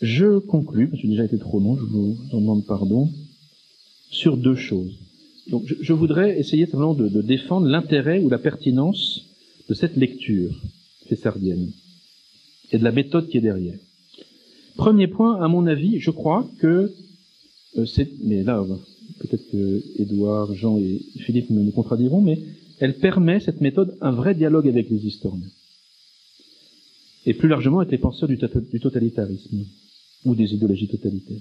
[0.00, 3.08] je conclus, parce que j'ai déjà été trop long, je vous en demande pardon,
[4.10, 5.01] sur deux choses.
[5.48, 9.26] Donc, je, voudrais essayer simplement de, défendre l'intérêt ou la pertinence
[9.68, 10.54] de cette lecture
[11.08, 11.72] fessardienne
[12.70, 13.78] et de la méthode qui est derrière.
[14.76, 16.92] Premier point, à mon avis, je crois que
[17.76, 18.64] euh, c'est, mais là,
[19.18, 22.38] peut-être que Édouard, Jean et Philippe me, contradiront, mais
[22.78, 25.50] elle permet, cette méthode, un vrai dialogue avec les historiens.
[27.26, 29.64] Et plus largement avec les penseurs du totalitarisme,
[30.24, 31.40] ou des idéologies totalitaires.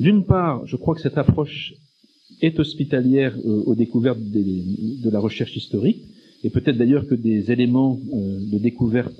[0.00, 1.74] D'une part, je crois que cette approche
[2.42, 4.62] est hospitalière euh, aux découvertes des,
[5.02, 6.02] de la recherche historique,
[6.44, 9.18] et peut-être d'ailleurs que des éléments euh, de découverte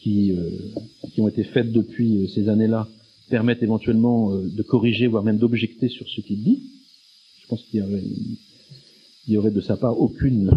[0.00, 0.50] qui, euh,
[1.12, 2.88] qui ont été faits depuis ces années-là
[3.28, 6.62] permettent éventuellement de corriger, voire même d'objecter sur ce qu'il dit.
[7.42, 8.04] Je pense qu'il y aurait,
[9.26, 10.56] y aurait de sa part aucune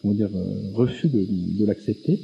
[0.00, 0.30] comment dire,
[0.74, 1.26] refus de,
[1.58, 2.20] de l'accepter.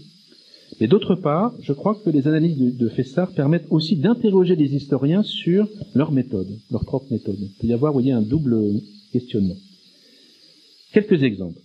[0.80, 4.74] Mais d'autre part, je crois que les analyses de, de Fessard permettent aussi d'interroger les
[4.74, 7.38] historiens sur leur méthode, leur propre méthode.
[7.40, 8.80] Il peut y avoir, vous voyez, un double
[9.12, 9.56] questionnement.
[10.93, 11.60] Quelques exemples.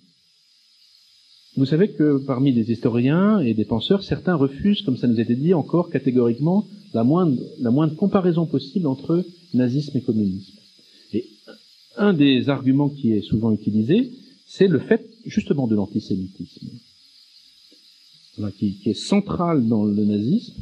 [1.57, 5.21] Vous savez que parmi les historiens et des penseurs, certains refusent, comme ça nous a
[5.21, 10.57] été dit encore catégoriquement, la moindre, la moindre comparaison possible entre nazisme et communisme.
[11.13, 11.25] Et
[11.97, 14.11] un des arguments qui est souvent utilisé,
[14.45, 16.69] c'est le fait justement de l'antisémitisme,
[18.57, 20.61] qui, est central dans le nazisme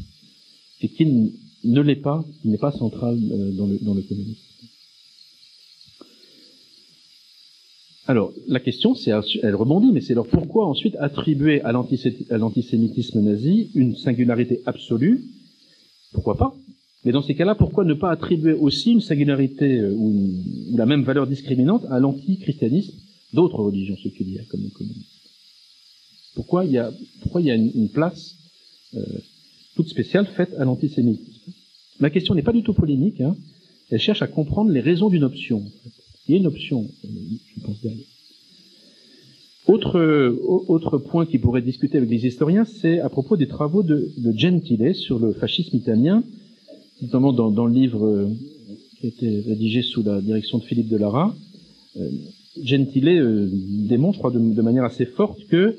[0.82, 1.34] et qui
[1.64, 4.42] ne l'est pas, qui n'est pas central euh, dans le, communisme.
[8.08, 9.12] Alors, la question, c'est,
[9.44, 15.26] elle rebondit, mais c'est alors pourquoi ensuite attribuer à l'antisémitisme nazi une singularité absolue?
[16.12, 16.56] Pourquoi pas?
[17.06, 20.34] Mais dans ces cas-là, pourquoi ne pas attribuer aussi une singularité euh, ou,
[20.76, 22.98] la même valeur discriminante à l'antichristianisme?
[23.32, 25.19] D'autres religions séculières comme le communisme
[26.40, 28.38] Pourquoi il y a, une, place
[28.96, 29.02] euh,
[29.76, 31.52] toute spéciale faite à l'antisémitisme?
[32.00, 33.36] Ma question n'est pas du tout polémique, hein.
[33.90, 35.62] elle cherche à comprendre les raisons d'une option.
[36.26, 38.06] Il y a une option, je pense, derrière.
[39.68, 44.96] Autre, point qui pourrait discuter avec les historiens, c'est à propos des travaux de, Gentile
[44.96, 46.24] sur le fascisme italien,
[47.02, 48.30] notamment dans, le livre euh,
[48.98, 51.36] qui a été rédigé sous la direction de Philippe Delara.
[51.98, 52.10] Euh,
[52.64, 53.50] Gentile euh,
[53.90, 55.76] démontre, je crois, de, manière assez forte que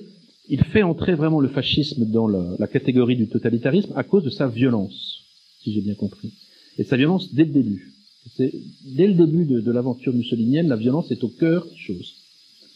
[0.51, 4.48] il fait entrer vraiment le fascisme dans la, catégorie du totalitarisme à cause de sa
[4.48, 5.22] violence,
[5.62, 6.32] si j'ai bien compris.
[6.77, 7.93] Et sa violence dès le début.
[8.39, 12.14] Dès le début de, de l'aventure mussolinienne, la violence est au cœur des choses.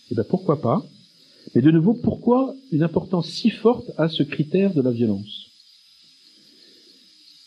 [0.05, 0.87] Et eh bien pourquoi pas?
[1.55, 5.51] Mais de nouveau, pourquoi une importance si forte à ce critère de la violence?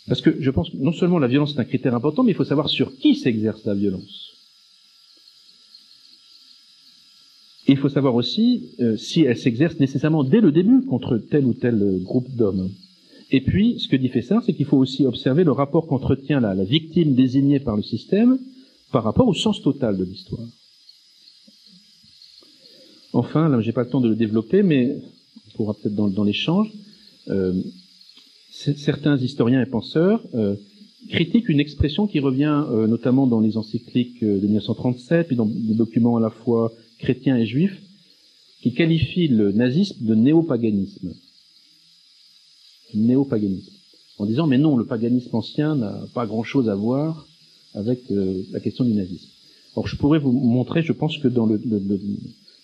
[0.07, 2.35] Parce que je pense que non seulement la violence est un critère important, mais il
[2.35, 4.26] faut savoir sur qui s'exerce la violence.
[7.67, 11.53] Il faut savoir aussi euh, si elle s'exerce nécessairement dès le début contre tel ou
[11.53, 12.69] tel euh, groupe d'hommes.
[13.29, 16.55] Et puis, ce que dit Fessard, c'est qu'il faut aussi observer le rapport qu'entretient la,
[16.55, 18.39] la victime désignée par le système
[18.91, 20.47] par rapport au sens total de l'histoire.
[23.11, 24.95] Enfin, là, j'ai pas le temps de le développer, mais
[25.47, 26.71] on pourra peut-être dans, dans l'échange.
[27.29, 27.53] Euh,
[28.51, 30.55] certains historiens et penseurs euh,
[31.09, 35.45] critiquent une expression qui revient euh, notamment dans les encycliques euh, de 1937, puis dans
[35.45, 37.81] des documents à la fois chrétiens et juifs,
[38.61, 41.13] qui qualifient le nazisme de néopaganisme
[42.93, 43.73] néopaganisme,
[44.17, 47.27] en disant mais non, le paganisme ancien n'a pas grand-chose à voir
[47.73, 49.29] avec euh, la question du nazisme.
[49.75, 51.47] Or, je pourrais vous montrer, je pense que dans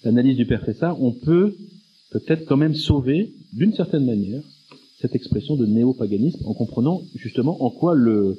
[0.04, 1.56] l'analyse du Père Fessard, on peut
[2.10, 4.42] peut-être quand même sauver, d'une certaine manière,
[5.00, 8.38] cette expression de néopaganisme en comprenant justement en quoi le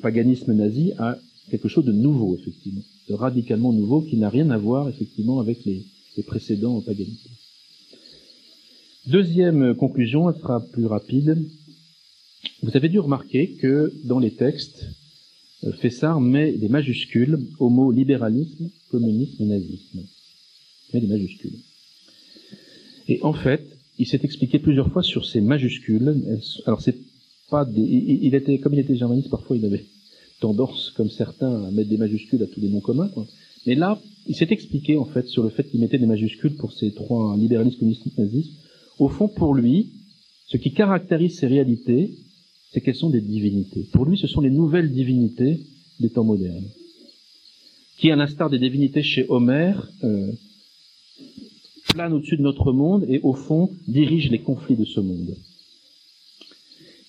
[0.00, 1.18] paganisme nazi a
[1.50, 5.64] quelque chose de nouveau, effectivement, de radicalement nouveau, qui n'a rien à voir, effectivement, avec
[5.64, 5.84] les,
[6.26, 7.30] précédents paganismes.
[9.06, 11.38] Deuxième conclusion, elle sera plus rapide.
[12.62, 14.84] Vous avez dû remarquer que dans les textes,
[15.64, 20.00] euh, Fessard met des majuscules au mot libéralisme, communisme, nazisme.
[20.00, 21.58] Il met des majuscules.
[23.08, 23.64] Et en fait,
[23.98, 26.40] il s'est expliqué plusieurs fois sur ces majuscules.
[26.66, 26.98] Alors c'est
[27.50, 29.84] pas des, il était, comme il était germaniste, parfois il avait
[30.46, 33.10] tendance, comme certains, à mettre des majuscules à tous les noms communs.
[33.66, 33.90] Mais là,
[34.26, 37.36] il s'est expliqué en fait sur le fait qu'il mettait des majuscules pour ces trois
[37.36, 38.52] libéralisme, communisme, nazisme
[38.98, 39.90] au fond, pour lui,
[40.46, 42.14] ce qui caractérise ces réalités,
[42.70, 43.84] c'est qu'elles sont des divinités.
[43.92, 45.60] Pour lui, ce sont les nouvelles divinités
[46.00, 46.68] des temps modernes,
[47.98, 50.32] qui, à l'instar des divinités chez Homère, euh,
[51.88, 55.34] planent au-dessus de notre monde et, au fond, dirigent les conflits de ce monde.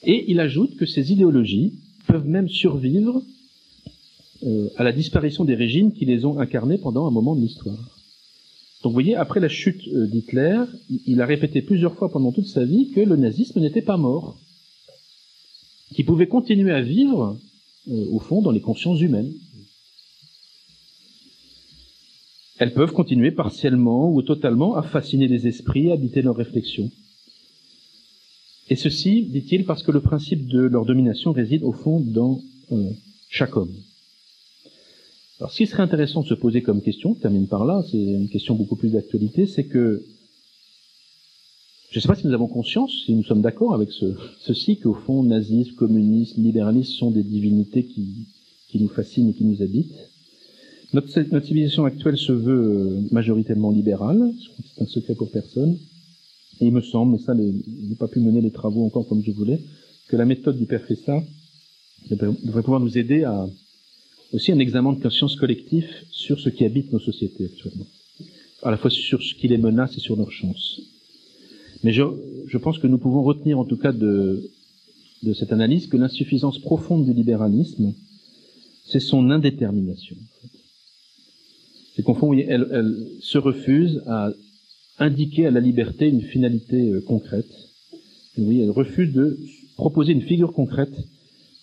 [0.03, 1.73] Et il ajoute que ces idéologies
[2.07, 3.21] peuvent même survivre
[4.45, 7.77] euh, à la disparition des régimes qui les ont incarnées pendant un moment de l'histoire.
[8.83, 10.63] Donc vous voyez, après la chute euh, d'Hitler,
[11.05, 14.37] il a répété plusieurs fois pendant toute sa vie que le nazisme n'était pas mort,
[15.95, 17.39] qu'il pouvait continuer à vivre,
[17.87, 19.31] euh, au fond, dans les consciences humaines.
[22.59, 26.91] Elles peuvent continuer partiellement ou totalement à fasciner les esprits, à habiter leurs réflexions.
[28.69, 32.41] Et ceci, dit-il, parce que le principe de leur domination réside au fond dans
[32.71, 32.89] euh,
[33.29, 33.73] chaque homme.
[35.39, 37.97] Alors, ce qui serait intéressant de se poser comme question, je termine par là, c'est
[37.97, 40.03] une question beaucoup plus d'actualité, c'est que
[41.89, 44.77] je ne sais pas si nous avons conscience, si nous sommes d'accord avec ce, ceci,
[44.77, 48.27] qu'au fond, nazisme, communisme, libéralisme sont des divinités qui,
[48.69, 50.09] qui nous fascinent et qui nous habitent.
[50.93, 51.09] Notre,
[51.43, 54.31] civilisation actuelle se veut euh, majoritairement libérale,
[54.75, 55.77] c'est un secret pour personne.
[56.61, 59.23] Et il me semble, mais ça, je n'ai pas pu mener les travaux encore comme
[59.23, 59.59] je voulais,
[60.07, 61.23] que la méthode du Père Fessa
[62.09, 63.47] devrait pouvoir nous aider à,
[64.33, 67.87] aussi un examen de conscience collectif sur ce qui habite nos sociétés actuellement,
[68.63, 70.81] à la fois sur ce qui les menace et sur leurs chances.
[71.83, 72.03] Mais je,
[72.47, 74.49] je pense que nous pouvons retenir en tout cas de,
[75.23, 77.93] de cette analyse que l'insuffisance profonde du libéralisme,
[78.85, 80.17] c'est son indétermination.
[81.95, 84.31] C'est qu'au fond, elle, elle, se refuse à
[84.99, 87.51] indiquer à la liberté une finalité euh, concrète.
[88.37, 89.39] Oui, elle refuse de
[89.75, 90.95] proposer une figure concrète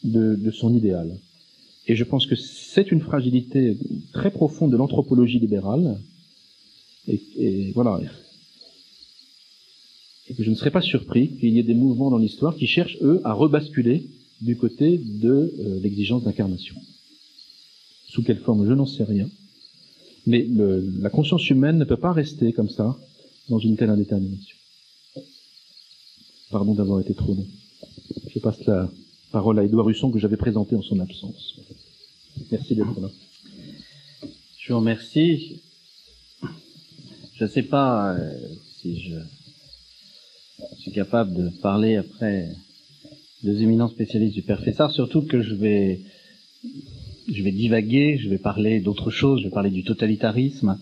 [0.05, 1.19] de, de son idéal.
[1.87, 3.77] Et je pense que c'est une fragilité
[4.13, 5.99] très profonde de l'anthropologie libérale.
[7.09, 8.01] Et, et, voilà.
[10.29, 12.67] Et que je ne serais pas surpris qu'il y ait des mouvements dans l'histoire qui
[12.67, 14.05] cherchent, eux, à rebasculer
[14.41, 16.77] du côté de euh, l'exigence d'incarnation.
[18.07, 19.29] Sous quelle forme, je n'en sais rien.
[20.27, 22.97] Mais le, la conscience humaine ne peut pas rester comme ça,
[23.51, 24.57] dans une telle indétermination.
[26.51, 27.47] Pardon d'avoir été trop long.
[28.33, 28.91] Je passe la,
[29.33, 31.55] Parole à Édouard Husson que j'avais présenté en son absence.
[32.51, 33.09] Merci d'être là.
[34.59, 35.61] Je vous remercie.
[37.35, 38.35] Je ne sais pas euh,
[38.81, 39.15] si je
[40.81, 42.49] suis capable de parler après
[43.45, 46.01] deux éminents spécialistes du Père Fessard, surtout que je vais,
[47.29, 50.77] je vais divaguer, je vais parler d'autre chose, je vais parler du totalitarisme,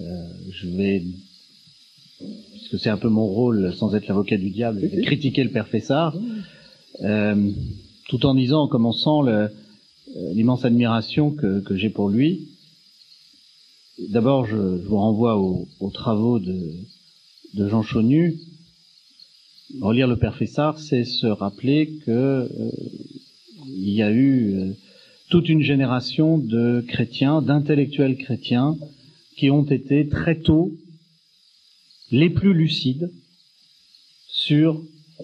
[0.00, 1.04] euh, je vais
[2.18, 5.68] puisque c'est un peu mon rôle, sans être l'avocat du diable, de critiquer le père
[5.68, 6.16] Fessard,
[7.02, 7.50] euh,
[8.08, 9.48] tout en disant, en commençant, euh,
[10.32, 12.48] l'immense admiration que, j'ai pour lui.
[14.10, 16.72] D'abord, je, vous renvoie aux, aux travaux de,
[17.54, 18.36] de, Jean Chaunu.
[19.80, 22.48] Relire le père Fessard, c'est se rappeler que euh,
[23.66, 24.72] il y a eu euh,
[25.28, 28.76] toute une génération de chrétiens, d'intellectuels chrétiens,
[29.36, 30.72] qui ont été très tôt
[32.10, 33.10] les plus lucides
[34.28, 34.82] sur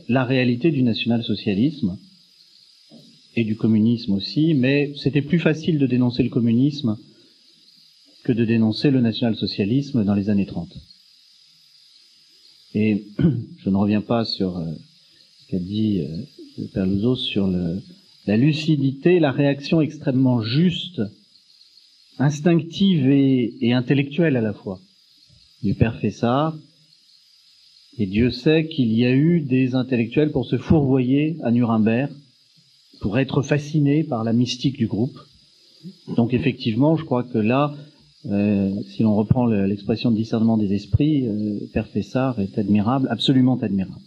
[0.09, 1.97] la réalité du national-socialisme
[3.37, 6.97] et du communisme aussi, mais c'était plus facile de dénoncer le communisme
[8.23, 10.69] que de dénoncer le national-socialisme dans les années 30.
[12.75, 13.05] Et
[13.59, 14.65] je ne reviens pas sur euh,
[15.41, 17.49] ce qu'a dit euh, sur
[18.27, 21.03] la lucidité, la réaction extrêmement juste,
[22.19, 24.81] instinctive et, et intellectuelle à la fois
[25.63, 26.57] du Père Fessard,
[27.99, 32.11] et Dieu sait qu'il y a eu des intellectuels pour se fourvoyer à Nuremberg,
[33.01, 35.19] pour être fascinés par la mystique du groupe.
[36.17, 37.75] Donc effectivement, je crois que là,
[38.27, 43.57] euh, si l'on reprend l'expression de discernement des esprits, euh, Père Fessard est admirable, absolument
[43.61, 44.01] admirable.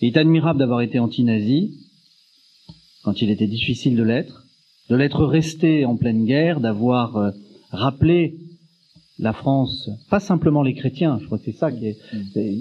[0.00, 1.74] Il est admirable d'avoir été anti-nazi,
[3.04, 4.46] quand il était difficile de l'être,
[4.88, 7.30] de l'être resté en pleine guerre, d'avoir euh,
[7.70, 8.34] rappelé
[9.20, 11.94] la France, pas simplement les chrétiens, je crois que c'est ça qu'il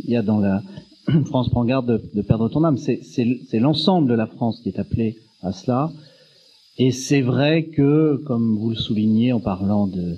[0.07, 0.61] y a dans la
[1.25, 4.79] France prend garde de, de perdre ton âme, c'est l'ensemble de la France qui est
[4.79, 5.91] appelé à cela.
[6.77, 10.17] Et c'est vrai que, comme vous le soulignez en parlant de,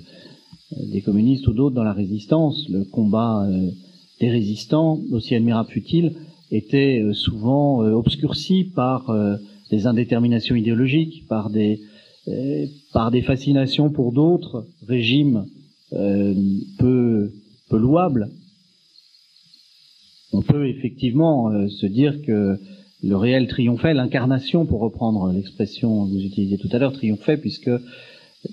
[0.80, 3.70] des communistes ou d'autres dans la résistance, le combat euh,
[4.20, 6.14] des résistants, aussi admirable fut-il,
[6.50, 9.12] était euh, souvent euh, obscurci par
[9.70, 11.80] des indéterminations idéologiques, par des,
[12.92, 15.46] par des fascinations pour d'autres régimes
[15.94, 16.34] euh,
[16.78, 17.30] peu,
[17.70, 18.30] louable.
[20.32, 22.58] On peut effectivement euh, se dire que
[23.02, 27.70] le réel triomphait, l'incarnation, pour reprendre l'expression que vous utilisiez tout à l'heure, triomphait, puisque,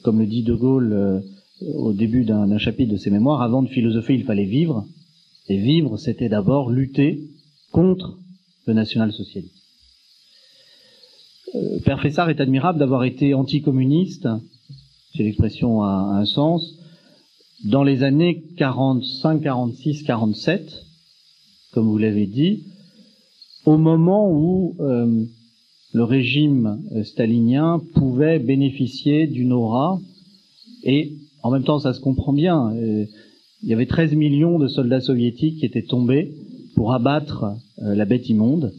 [0.04, 1.20] comme le dit De Gaulle euh,
[1.76, 4.86] au début d'un chapitre de ses mémoires, avant de philosopher, il fallait vivre.
[5.50, 7.30] Et vivre, c'était d'abord lutter
[7.72, 8.18] contre
[8.66, 9.56] le national-socialisme.
[11.84, 14.28] Père Fessard est admirable d'avoir été anticommuniste,
[15.14, 16.79] si l'expression a un sens,
[17.66, 20.86] dans les années 45, 46, 47,
[21.74, 22.64] comme vous l'avez dit,
[23.66, 25.26] au moment où euh,
[25.94, 30.00] le régime euh, stalinien pouvait bénéficier d'une aura,
[30.84, 31.14] et
[31.44, 33.06] en même temps ça se comprend bien, euh,
[33.64, 36.32] il y avait 13 millions de soldats soviétiques qui étaient tombés
[36.76, 37.46] pour abattre
[37.82, 38.74] euh, la bête immonde.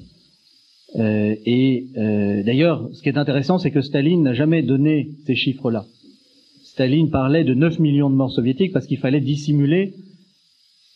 [0.97, 5.87] Et d'ailleurs, ce qui est intéressant, c'est que Staline n'a jamais donné ces chiffres-là.
[6.71, 9.93] Staline parlait de 9 millions de morts soviétiques parce qu'il fallait dissimuler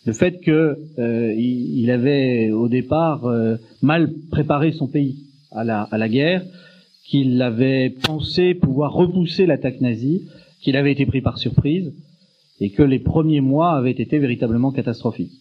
[0.06, 5.98] le fait qu'il euh, avait au départ euh, mal préparé son pays à la, à
[5.98, 6.44] la guerre,
[7.04, 10.22] qu'il avait pensé pouvoir repousser l'attaque nazie,
[10.60, 11.92] qu'il avait été pris par surprise
[12.60, 15.40] et que les premiers mois avaient été véritablement catastrophiques.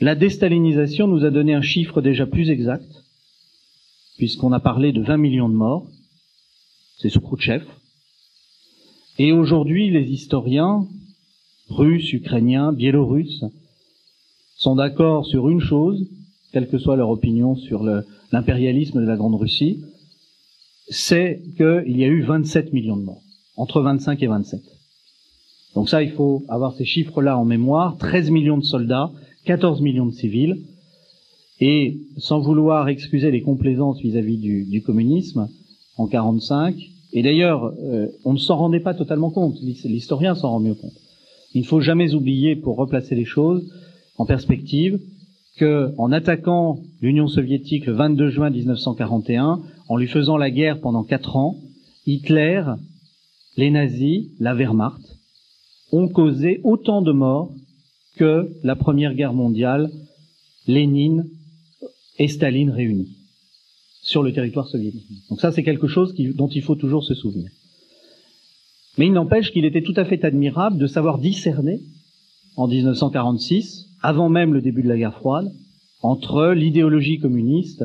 [0.00, 3.02] La déstalinisation nous a donné un chiffre déjà plus exact,
[4.18, 5.88] puisqu'on a parlé de 20 millions de morts,
[6.98, 7.64] c'est sous Khrouchtchev,
[9.18, 10.86] et aujourd'hui, les historiens,
[11.68, 13.44] russes, ukrainiens, biélorusses,
[14.56, 16.06] sont d'accord sur une chose,
[16.52, 17.82] quelle que soit leur opinion sur
[18.32, 19.84] l'impérialisme de la Grande Russie,
[20.88, 23.22] c'est qu'il y a eu 27 millions de morts,
[23.56, 24.60] entre 25 et 27.
[25.74, 29.10] Donc ça, il faut avoir ces chiffres-là en mémoire, 13 millions de soldats,
[29.44, 30.58] 14 millions de civils,
[31.60, 35.48] et sans vouloir excuser les complaisances vis-à-vis du, du communisme,
[35.96, 36.74] en 45,
[37.16, 40.92] et d'ailleurs, euh, on ne s'en rendait pas totalement compte, l'historien s'en rend mieux compte.
[41.54, 43.72] Il ne faut jamais oublier, pour replacer les choses
[44.18, 45.00] en perspective,
[45.56, 51.04] que en attaquant l'Union soviétique le 22 juin 1941, en lui faisant la guerre pendant
[51.04, 51.56] quatre ans,
[52.06, 52.62] Hitler,
[53.56, 55.16] les nazis, la Wehrmacht,
[55.92, 57.50] ont causé autant de morts
[58.16, 59.90] que la Première Guerre mondiale,
[60.66, 61.24] Lénine
[62.18, 63.15] et Staline réunis
[64.06, 65.04] sur le territoire soviétique.
[65.28, 67.50] Donc ça, c'est quelque chose dont il faut toujours se souvenir.
[68.96, 71.80] Mais il n'empêche qu'il était tout à fait admirable de savoir discerner,
[72.56, 75.52] en 1946, avant même le début de la guerre froide,
[76.02, 77.84] entre l'idéologie communiste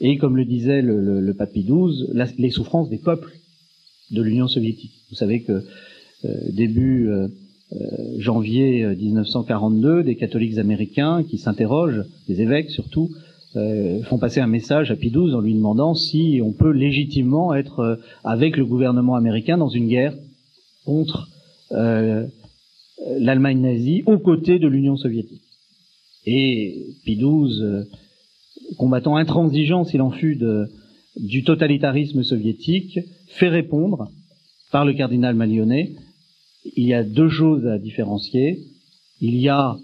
[0.00, 3.32] et, comme le disait le, le, papy 12, les souffrances des peuples
[4.10, 5.04] de l'Union soviétique.
[5.10, 5.64] Vous savez que
[6.24, 7.28] euh, début euh,
[7.72, 7.76] euh,
[8.18, 13.10] janvier 1942, des catholiques américains qui s'interrogent, des évêques surtout,
[13.56, 17.80] euh, font passer un message à Pidouze en lui demandant si on peut légitimement être
[17.80, 20.14] euh, avec le gouvernement américain dans une guerre
[20.84, 21.28] contre
[21.72, 22.26] euh,
[23.06, 25.42] euh, l'Allemagne nazie aux côtés de l'Union soviétique.
[26.24, 27.84] Et Pie XII,
[28.78, 30.66] combattant intransigeant s'il en fut de,
[31.16, 34.08] du totalitarisme soviétique, fait répondre
[34.72, 35.92] par le cardinal Malionnet,
[36.74, 38.60] il y a deux choses à différencier.
[39.20, 39.76] Il y a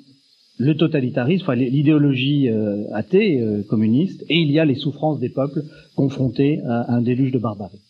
[0.63, 5.29] le totalitarisme, enfin l'idéologie euh, athée euh, communiste, et il y a les souffrances des
[5.29, 5.65] peuples
[5.97, 7.81] confrontés à, un déluge de barbarie.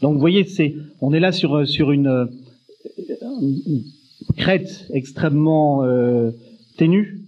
[0.00, 2.28] Donc vous voyez, c'est, on est là sur, sur une,
[3.42, 3.82] une
[4.38, 6.30] crête extrêmement euh,
[6.78, 7.20] ténue.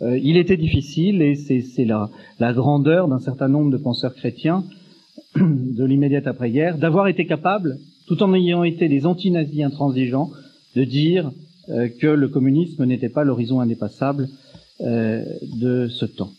[0.00, 2.08] il était difficile, et c'est la,
[2.38, 4.64] la grandeur d'un certain nombre de penseurs chrétiens
[5.36, 10.30] de l'immédiate après-guerre, d'avoir été capable, tout en ayant été des anti-nazis intransigeants,
[10.76, 14.28] de dire euh, que le communisme n'était pas l'horizon indépassable
[14.80, 16.30] euh, de ce temps.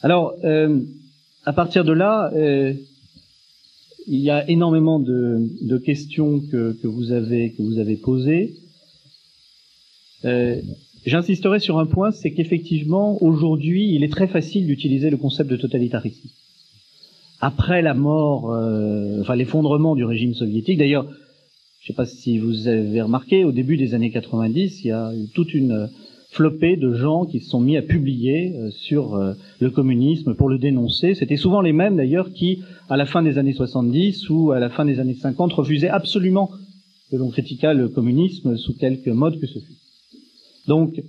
[0.00, 0.80] Alors, euh,
[1.44, 2.30] à partir de là,
[4.06, 8.54] il y a énormément de, questions que, que, vous avez que vous avez posées.
[11.04, 15.56] J'insisterai sur un point, c'est qu'effectivement, aujourd'hui, il est très facile d'utiliser le concept de
[15.56, 16.28] totalitarisme.
[17.40, 18.44] Après la mort,
[19.20, 21.08] enfin l'effondrement du régime soviétique, d'ailleurs,
[21.86, 24.90] je ne sais pas si vous avez remarqué, au début des années 90, il y
[24.90, 25.88] a eu toute une
[26.30, 30.48] flopée de gens qui se sont mis à publier euh, sur euh, le communisme pour
[30.48, 31.14] le dénoncer.
[31.14, 34.68] C'était souvent les mêmes d'ailleurs qui, à la fin des années 70 ou à la
[34.68, 36.50] fin des années 50, refusaient absolument
[37.12, 39.76] que l'on critiquât le communisme sous quelque mode que ce fût.
[40.66, 41.00] Donc,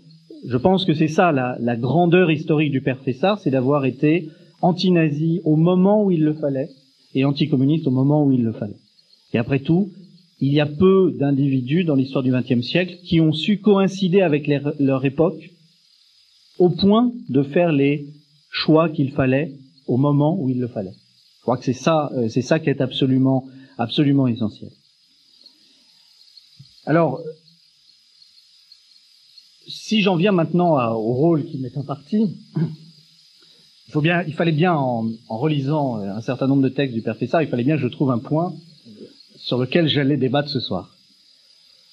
[0.45, 4.29] je pense que c'est ça la, la, grandeur historique du père Fessard, c'est d'avoir été
[4.61, 6.69] anti-nazi au moment où il le fallait
[7.15, 8.77] et anticommuniste au moment où il le fallait.
[9.33, 9.89] Et après tout,
[10.39, 14.47] il y a peu d'individus dans l'histoire du XXe siècle qui ont su coïncider avec
[14.79, 15.49] leur époque
[16.59, 18.07] au point de faire les
[18.49, 19.53] choix qu'il fallait
[19.87, 20.93] au moment où il le fallait.
[21.37, 23.47] Je crois que c'est ça, euh, c'est ça qui est absolument,
[23.77, 24.71] absolument essentiel.
[26.85, 27.21] Alors,
[29.67, 32.37] si j'en viens maintenant au rôle qui m'est imparti,
[33.87, 37.17] il faut bien, il fallait bien en, relisant un certain nombre de textes du Père
[37.17, 38.53] Fessard, il fallait bien que je trouve un point
[39.47, 40.93] sur lequel j'allais débattre ce soir.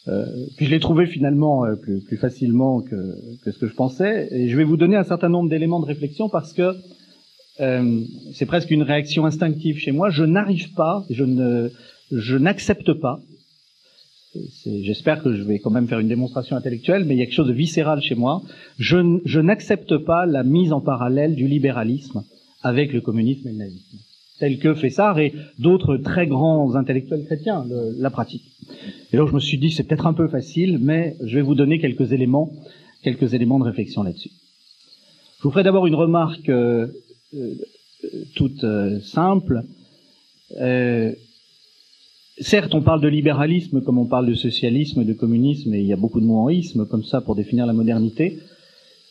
[0.08, 0.26] Euh,
[0.56, 3.14] puis je l'ai trouvé finalement euh, plus, plus, facilement que,
[3.44, 5.86] que, ce que je pensais, et je vais vous donner un certain nombre d'éléments de
[5.86, 6.74] réflexion parce que
[7.60, 8.00] euh,
[8.32, 10.10] c'est presque une réaction instinctive chez moi.
[10.10, 11.70] Je n'arrive pas, je ne,
[12.10, 13.20] je n'accepte pas.
[14.66, 17.36] J'espère que je vais quand même faire une démonstration intellectuelle, mais il y a quelque
[17.36, 18.42] chose de viscéral chez moi.
[18.80, 22.24] Je, je n'accepte pas la mise en parallèle du libéralisme
[22.62, 23.98] avec le communisme et le nazisme
[24.38, 27.64] tel que Fessard et d'autres très grands intellectuels chrétiens
[27.98, 28.50] la pratiquent.
[29.12, 31.54] Et donc je me suis dit c'est peut-être un peu facile, mais je vais vous
[31.54, 32.52] donner quelques éléments,
[33.02, 34.30] quelques éléments de réflexion là-dessus.
[35.44, 36.86] Je vous ferai d'abord une remarque euh,
[37.34, 37.54] euh,
[38.34, 39.62] toute euh, simple.
[42.40, 45.92] certes, on parle de libéralisme comme on parle de socialisme, de communisme, et il y
[45.92, 48.38] a beaucoup de mots en isme comme ça pour définir la modernité.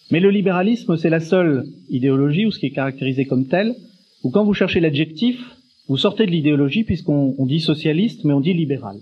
[0.09, 3.75] Mais le libéralisme, c'est la seule idéologie, ou ce qui est caractérisé comme tel,
[4.23, 5.39] ou quand vous cherchez l'adjectif,
[5.87, 8.97] vous sortez de l'idéologie puisqu'on dit socialiste, mais on dit libéral.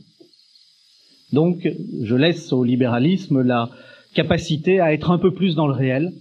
[1.31, 1.69] Donc,
[2.01, 3.69] je laisse au libéralisme la
[4.13, 6.11] capacité à être un peu plus dans le réel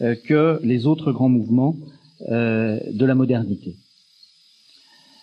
[0.00, 1.76] euh, que les autres grands mouvements
[2.28, 3.76] euh, de la modernité.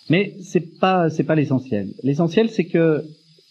[0.10, 1.94] Mais c'est pas c'est pas l'essentiel.
[2.03, 3.03] L'essentiel, c'est que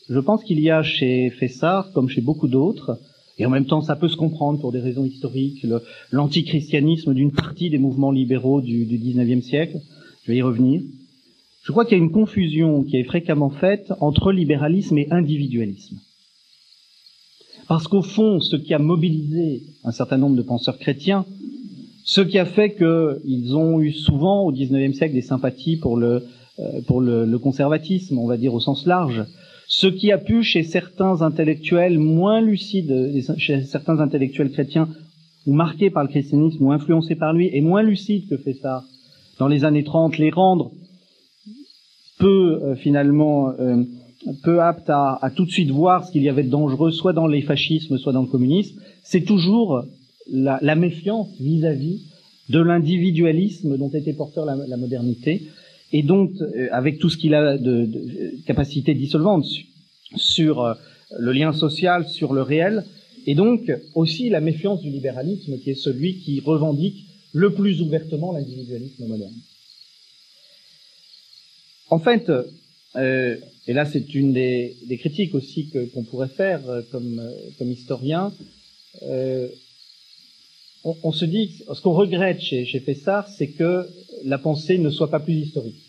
[0.09, 2.99] je pense qu'il y a chez Fessard, comme chez beaucoup d'autres,
[3.39, 5.65] et en même temps, ça peut se comprendre pour des raisons historiques,
[6.11, 9.79] l'antichristianisme d'une partie des mouvements libéraux du, du 19e siècle.
[10.25, 10.83] Je vais y revenir.
[11.63, 15.99] Je crois qu'il y a une confusion qui est fréquemment faite entre libéralisme et individualisme.
[17.69, 21.27] Parce qu'au fond, ce qui a mobilisé un certain nombre de penseurs chrétiens,
[22.05, 26.25] ce qui a fait qu'ils ont eu souvent au XIXe siècle des sympathies pour le,
[26.59, 29.25] euh, pour le, le, conservatisme, on va dire au sens large,
[29.69, 34.89] ce qui a pu chez certains intellectuels moins lucides, chez certains intellectuels chrétiens,
[35.47, 38.85] ou marqués par le christianisme, ou influencés par lui, et moins lucides que Fessard,
[39.39, 40.73] dans les années 30, les rendre
[42.19, 43.85] peu euh, finalement euh,
[44.43, 47.27] peu aptes à, tout de suite voir ce qu'il y avait de dangereux, soit dans
[47.27, 49.85] les fascismes, soit dans le communisme, c'est toujours
[50.31, 52.03] la, méfiance vis-à-vis
[52.49, 55.47] de l'individualisme dont était porteur la modernité,
[55.93, 59.47] et donc euh, avec tout ce qu'il a de, de, capacité dissolvante
[60.17, 60.75] sur euh,
[61.19, 62.85] le lien social, sur le réel,
[63.27, 68.33] et donc aussi la méfiance du libéralisme qui est celui qui revendique le plus ouvertement
[68.33, 69.35] l'individualisme moderne.
[71.91, 72.31] En fait,
[72.97, 73.37] euh,
[73.67, 77.23] et là c'est une des, des, critiques aussi qu'on pourrait faire euh, comme,
[77.59, 78.33] comme historien,
[79.03, 79.49] euh,
[80.85, 83.87] on, on, se dit, ce qu'on regrette chez, chez Fessard, c'est que
[84.25, 85.83] la pensée ne soit pas plus historique.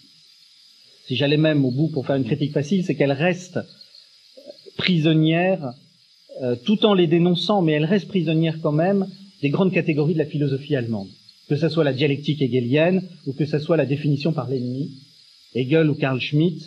[1.08, 3.60] Si j'allais même au bout pour faire une critique facile, c'est qu'elle reste
[4.78, 5.74] prisonnière,
[6.42, 9.08] euh, tout en les dénonçant, mais elle reste prisonnière quand même
[9.42, 11.10] des grandes catégories de la philosophie allemande,
[11.48, 14.92] que ce soit la dialectique hegelienne ou que ce soit la définition par l'ennemi,
[15.56, 16.62] Hegel ou Karl Schmitt,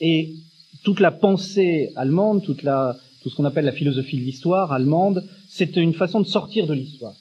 [0.00, 0.34] et
[0.82, 5.24] toute la pensée allemande, toute la, tout ce qu'on appelle la philosophie de l'histoire allemande,
[5.48, 7.14] c'est une façon de sortir de l'histoire.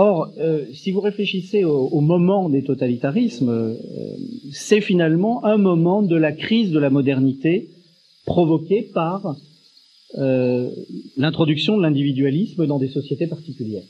[0.00, 3.74] Or, euh, si vous réfléchissez au, moment des totalitarismes, euh,
[4.52, 7.68] c'est finalement un moment de la crise de la modernité
[8.24, 9.34] provoquée par
[10.16, 10.70] euh,
[11.16, 13.88] l'introduction de l'individualisme dans des sociétés particulières.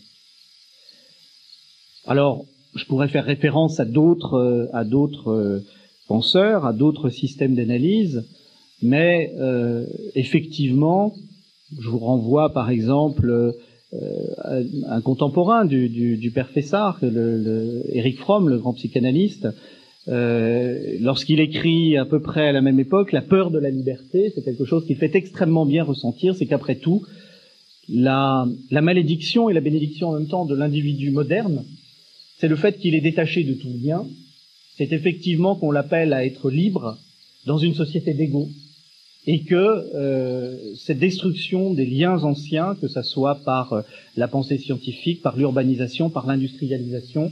[2.07, 5.63] Alors, je pourrais faire référence à d'autres à d'autres
[6.07, 8.25] penseurs, à d'autres systèmes d'analyse,
[8.81, 9.31] mais
[10.15, 11.13] effectivement,
[11.79, 13.55] je vous renvoie par exemple
[13.95, 17.09] euh, un contemporain du, père Fessard, le,
[17.39, 19.49] le, Eric Fromm, le grand psychanalyste,
[20.09, 24.33] euh, lorsqu'il écrit à peu près à la même époque, la peur de la liberté,
[24.35, 27.03] c'est quelque chose qui fait extrêmement bien ressentir, c'est qu'après tout,
[27.89, 31.65] la, la, malédiction et la bénédiction en même temps de l'individu moderne,
[32.39, 34.07] c'est le fait qu'il est détaché de tout lien,
[34.77, 36.99] c'est effectivement qu'on l'appelle à être libre
[37.47, 38.49] dans une société d'ego,
[39.31, 43.83] et que euh, cette destruction des liens anciens, que ce soit par euh,
[44.17, 47.31] la pensée scientifique, par l'urbanisation, par l'industrialisation,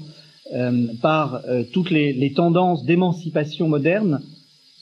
[0.53, 4.21] euh, par euh, toutes les, tendances d'émancipation moderne,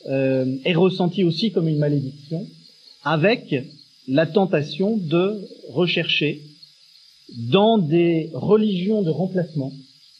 [0.08, 2.48] euh, est ressentie aussi comme une malédiction,
[3.04, 3.54] avec
[4.08, 6.42] la tentation de rechercher
[7.36, 9.72] dans des religions de remplacement,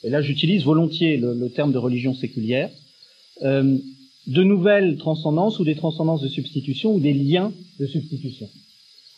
[0.04, 2.70] et là j'utilise volontiers le, le, terme de religion séculière,
[4.26, 8.48] de nouvelles transcendances ou des transcendances de substitution ou des liens de substitution.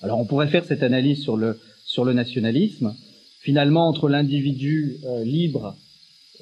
[0.03, 2.95] Alors on pourrait faire cette analyse sur le, sur le nationalisme.
[3.41, 5.77] Finalement, entre l'individu euh, libre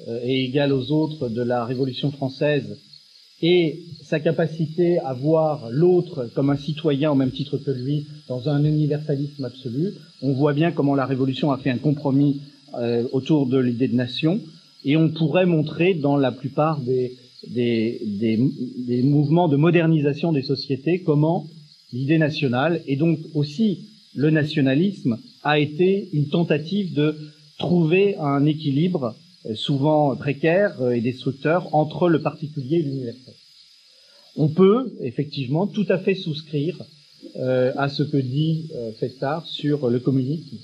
[0.07, 2.77] euh, et égal aux autres de la Révolution française
[3.41, 8.49] et sa capacité à voir l'autre comme un citoyen au même titre que lui dans
[8.49, 12.41] un universalisme absolu, on voit bien comment la Révolution a fait un compromis
[12.75, 14.39] euh, autour de l'idée de nation
[14.83, 17.15] et on pourrait montrer dans la plupart des,
[17.47, 21.47] des, mouvements de modernisation des sociétés, comment
[21.93, 27.15] l'idée nationale et donc aussi le nationalisme a été une tentative de
[27.57, 29.15] trouver un équilibre
[29.45, 33.33] euh, souvent précaire euh, et destructeur entre le particulier et l'universel.
[34.35, 36.83] On peut effectivement tout à fait souscrire
[37.37, 40.57] euh, à ce que dit euh, Festard sur le communisme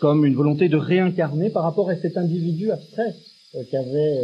[0.00, 3.14] comme une volonté de réincarner par rapport à cet individu abstrait
[3.70, 4.18] qu'avait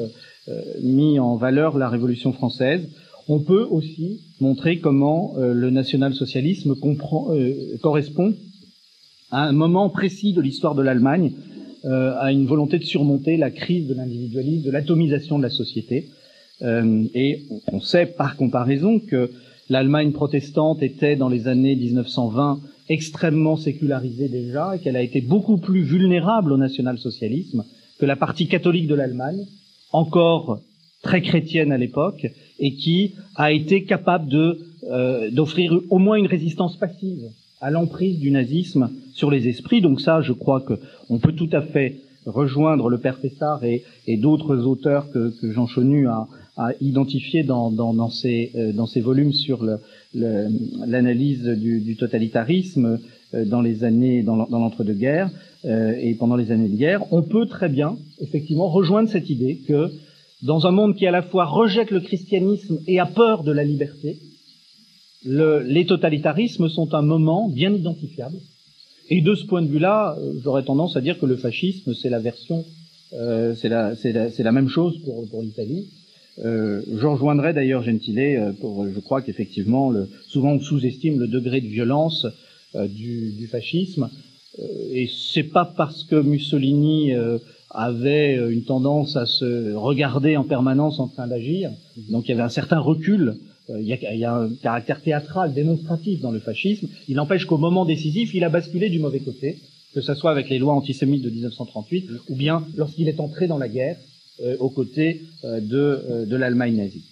[0.82, 2.88] mis en valeur la Révolution française.
[3.28, 8.34] On peut aussi montrer comment euh, le national-socialisme euh, correspond
[9.30, 11.32] à un moment précis de l'histoire de l'Allemagne,
[11.86, 16.08] à une volonté de surmonter la crise de l'individualisme, de l'atomisation de la société.
[16.62, 19.30] et on sait par comparaison que
[19.68, 25.56] l'Allemagne protestante était dans les années 1920 extrêmement sécularisée déjà et qu'elle a été beaucoup
[25.56, 27.64] plus vulnérable au national-socialisme
[27.98, 29.46] que la partie catholique de l'Allemagne,
[29.94, 30.60] encore
[31.02, 32.26] très chrétienne à l'époque,
[32.58, 34.56] et qui a été capable
[34.90, 37.30] euh, d'offrir au moins une résistance passive
[37.60, 39.80] à l'emprise du nazisme sur les esprits.
[39.80, 40.74] Donc ça, je crois que
[41.08, 43.82] on peut tout à fait rejoindre le père Fessard et,
[44.16, 46.26] d'autres auteurs que, que Jean Chonu a,
[46.56, 49.66] a identifié dans, euh, dans ses volumes sur
[50.14, 52.98] l'analyse du, du, totalitarisme
[53.34, 55.30] euh, dans les années dans l'entre-deux-guerres
[55.64, 59.60] euh, et pendant les années de guerre, on peut très bien effectivement rejoindre cette idée
[59.66, 59.90] que
[60.42, 63.64] dans un monde qui à la fois rejette le christianisme et a peur de la
[63.64, 64.18] liberté,
[65.24, 68.36] le, les totalitarismes sont un moment bien identifiable.
[69.08, 72.10] Et de ce point de vue-là, euh, j'aurais tendance à dire que le fascisme, c'est
[72.10, 72.64] la version,
[73.14, 75.88] euh, c'est la, la, la, même chose pour, pour l'Italie.
[76.44, 79.92] Euh, je rejoindrai d'ailleurs Gentile pour, je crois qu'effectivement,
[80.28, 82.26] souvent on sous-estime le degré de violence
[82.76, 84.10] euh, du, du, fascisme.
[84.58, 84.62] Euh,
[84.92, 87.38] et c'est pas parce que Mussolini euh,
[87.70, 91.70] avait une tendance à se regarder en permanence en train d'agir,
[92.10, 93.36] donc il y avait un certain recul
[93.68, 96.86] il y, a, il y, a, un caractère théâtral, démonstratif dans le fascisme.
[97.08, 99.58] Il n'empêche qu'au moment décisif, il a basculé du mauvais côté,
[99.94, 103.56] que ce soit avec les lois antisémites de 1938, ou bien lorsqu'il est entré dans
[103.56, 103.96] la guerre
[104.42, 107.04] euh, aux côtés euh, de, euh, de l'Allemagne nazie.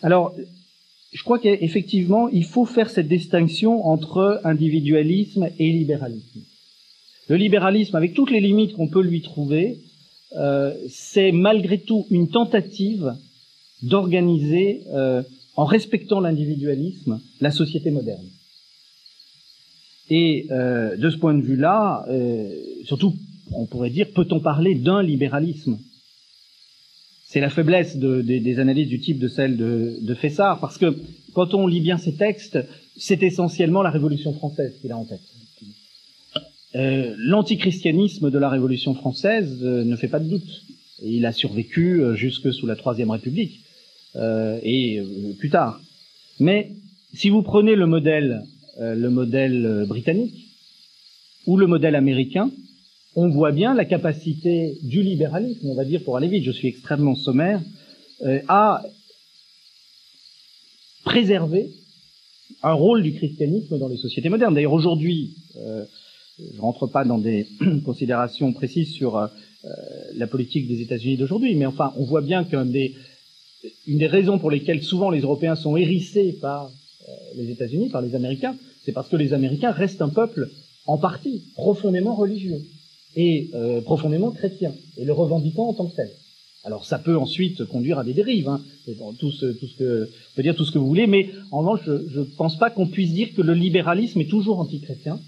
[0.00, 0.34] Alors,
[1.12, 6.40] je crois qu'effectivement, il faut faire cette distinction entre individualisme et libéralisme.
[7.28, 9.78] Le libéralisme, avec toutes les limites qu'on peut lui trouver,
[10.36, 13.14] euh, c'est malgré tout une tentative
[13.82, 15.22] d'organiser, euh,
[15.56, 18.26] en respectant l'individualisme, la société moderne.
[20.08, 22.48] Et euh, de ce point de vue-là, euh,
[22.84, 23.14] surtout,
[23.52, 25.78] on pourrait dire, peut-on parler d'un libéralisme?
[27.32, 30.94] C'est la faiblesse de, de, des analyses du type de celle de, Fessard, parce que
[31.32, 32.58] quand on lit bien ces textes,
[32.94, 35.22] c'est essentiellement la Révolution française qu'il a en tête.
[36.74, 40.62] Euh, L'antichristianisme de la Révolution française euh, ne fait pas de doute.
[41.02, 43.60] Il a survécu euh, jusque sous la Troisième République
[44.16, 45.80] euh, et euh, plus tard.
[46.38, 46.72] Mais
[47.14, 48.42] si vous prenez le modèle,
[48.78, 50.48] le modèle britannique
[51.46, 52.50] ou le modèle américain,
[53.14, 56.68] on voit bien la capacité du libéralisme, on va dire pour aller vite, je suis
[56.68, 57.60] extrêmement sommaire,
[58.48, 58.82] à
[61.04, 61.70] préserver
[62.62, 64.54] un rôle du christianisme dans les sociétés modernes.
[64.54, 65.84] D'ailleurs, aujourd'hui, euh,
[66.54, 67.46] je rentre pas dans des
[67.84, 69.26] considérations précises sur euh,
[70.14, 72.94] la politique des États-Unis d'aujourd'hui, mais enfin, on voit bien qu'une des,
[73.86, 78.14] des raisons pour lesquelles souvent les Européens sont hérissés par euh, les États-Unis, par les
[78.14, 80.50] Américains, c'est parce que les Américains restent un peuple
[80.86, 82.60] en partie profondément religieux
[83.16, 86.10] et euh, profondément chrétien, et le revendiquant en tant que tel.
[86.64, 88.60] Alors ça peut ensuite conduire à des dérives, hein,
[89.18, 91.58] tout, ce, tout ce que, on peut dire tout ce que vous voulez, mais en
[91.58, 95.18] revanche, je ne pense pas qu'on puisse dire que le libéralisme est toujours antichrétien,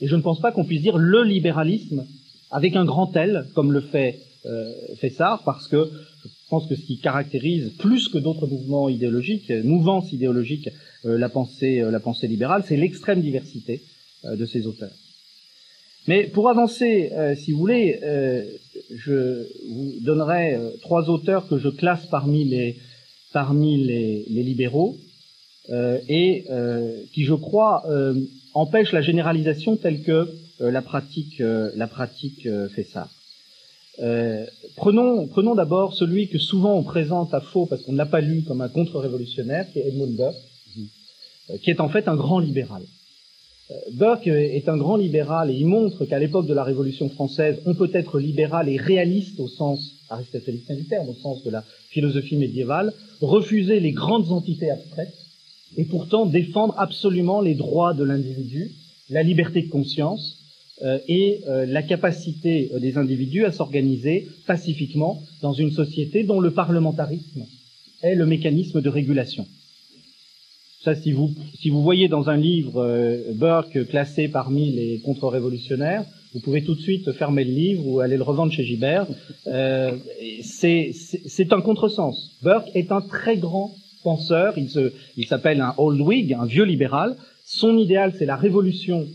[0.00, 2.04] et je ne pense pas qu'on puisse dire le libéralisme
[2.50, 5.90] avec un grand L, comme le fait euh, Fessard, parce que
[6.24, 10.68] je pense que ce qui caractérise plus que d'autres mouvements idéologiques, mouvances idéologiques,
[11.04, 13.82] euh, la pensée, euh, la pensée libérale, c'est l'extrême diversité
[14.24, 14.92] euh, de ces auteurs.
[16.08, 18.44] Mais pour avancer, euh, si vous voulez, euh,
[18.94, 22.76] je vous donnerai euh, trois auteurs que je classe parmi les,
[23.32, 24.96] parmi les, les libéraux
[25.70, 27.84] euh, et euh, qui, je crois,
[28.54, 30.28] empêchent la généralisation telle que
[30.60, 33.08] la pratique, la pratique fait ça.
[34.76, 38.22] prenons prenons d'abord celui que souvent on présente à faux parce qu'on ne l'a pas
[38.22, 40.36] lu comme un contre-révolutionnaire, qui est Edmund Burke,
[41.62, 42.82] qui est en fait un grand libéral.
[43.92, 47.74] Burke est un grand libéral et il montre qu'à l'époque de la Révolution française, on
[47.74, 52.36] peut être libéral et réaliste au sens aristotélicien du terme, au sens de la philosophie
[52.36, 55.16] médiévale, refuser les grandes entités abstraites
[55.76, 58.70] et pourtant défendre absolument les droits de l'individu,
[59.10, 60.38] la liberté de conscience
[60.82, 66.52] euh, et euh, la capacité des individus à s'organiser pacifiquement dans une société dont le
[66.52, 67.46] parlementarisme
[68.02, 69.46] est le mécanisme de régulation.
[70.86, 76.04] Ça, si vous, si vous voyez dans un livre euh, Burke classé parmi les contre-révolutionnaires,
[76.32, 79.04] vous pouvez tout de suite fermer le livre ou aller le revendre chez Gibert.
[79.48, 79.96] Euh,
[80.42, 82.30] c'est un contresens.
[82.40, 84.54] Burke est un très grand penseur.
[84.56, 87.16] Il s'appelle il un old Whig, un vieux libéral.
[87.44, 89.08] Son idéal, c'est la révolution,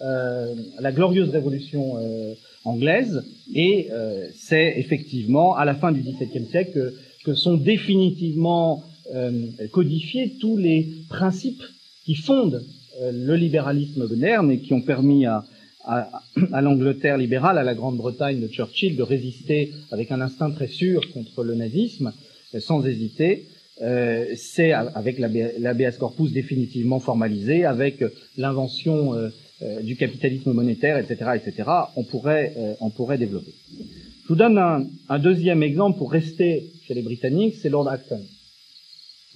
[0.00, 2.32] euh, la glorieuse révolution euh,
[2.64, 3.22] anglaise.
[3.54, 6.94] Et euh, c'est effectivement à la fin du XVIIe siècle que,
[7.26, 8.82] que sont définitivement
[9.14, 11.62] euh, codifier tous les principes
[12.04, 12.64] qui fondent
[13.00, 15.44] euh, le libéralisme moderne et qui ont permis à,
[15.84, 16.22] à,
[16.52, 21.10] à l'Angleterre libérale, à la Grande-Bretagne de Churchill, de résister avec un instinct très sûr
[21.12, 22.12] contre le nazisme,
[22.54, 23.46] euh, sans hésiter.
[23.80, 28.04] Euh, c'est avec l'habeas corpus définitivement formalisé, avec
[28.36, 29.30] l'invention euh,
[29.82, 33.54] du capitalisme monétaire, etc., etc., on pourrait, on pourrait développer.
[34.22, 38.20] Je vous donne un, un, deuxième exemple pour rester chez les Britanniques, c'est Lord Acton.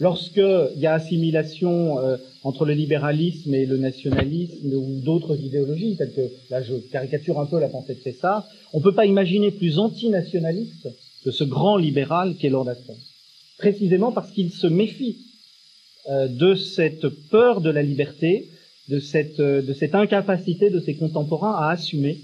[0.00, 6.12] Lorsqu'il y a assimilation euh, entre le libéralisme et le nationalisme ou d'autres idéologies, telles
[6.12, 9.50] que, là je caricature un peu la pensée de César, on ne peut pas imaginer
[9.50, 10.88] plus antinationaliste
[11.24, 12.96] que ce grand libéral qu'est Lord Acton.
[13.58, 15.18] Précisément parce qu'il se méfie
[16.08, 18.48] euh, de cette peur de la liberté,
[18.88, 22.18] de cette, euh, de cette incapacité de ses contemporains à assumer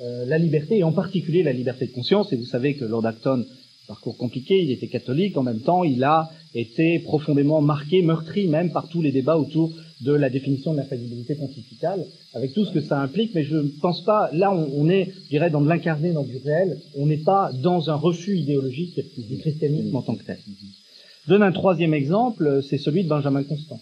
[0.00, 2.32] euh, la liberté, et en particulier la liberté de conscience.
[2.32, 3.44] Et vous savez que Lord Acton
[3.86, 8.70] parcours compliqué, il était catholique, en même temps il a été profondément marqué, meurtri même
[8.70, 12.04] par tous les débats autour de la définition de l'infaillibilité pontificale,
[12.34, 15.28] avec tout ce que ça implique, mais je ne pense pas, là on, est, je
[15.30, 19.38] dirais, dans de l'incarné, dans du réel, on n'est pas dans un refus idéologique du
[19.38, 20.38] christianisme en tant que tel.
[21.26, 23.80] Donne un troisième exemple, c'est celui de Benjamin Constant.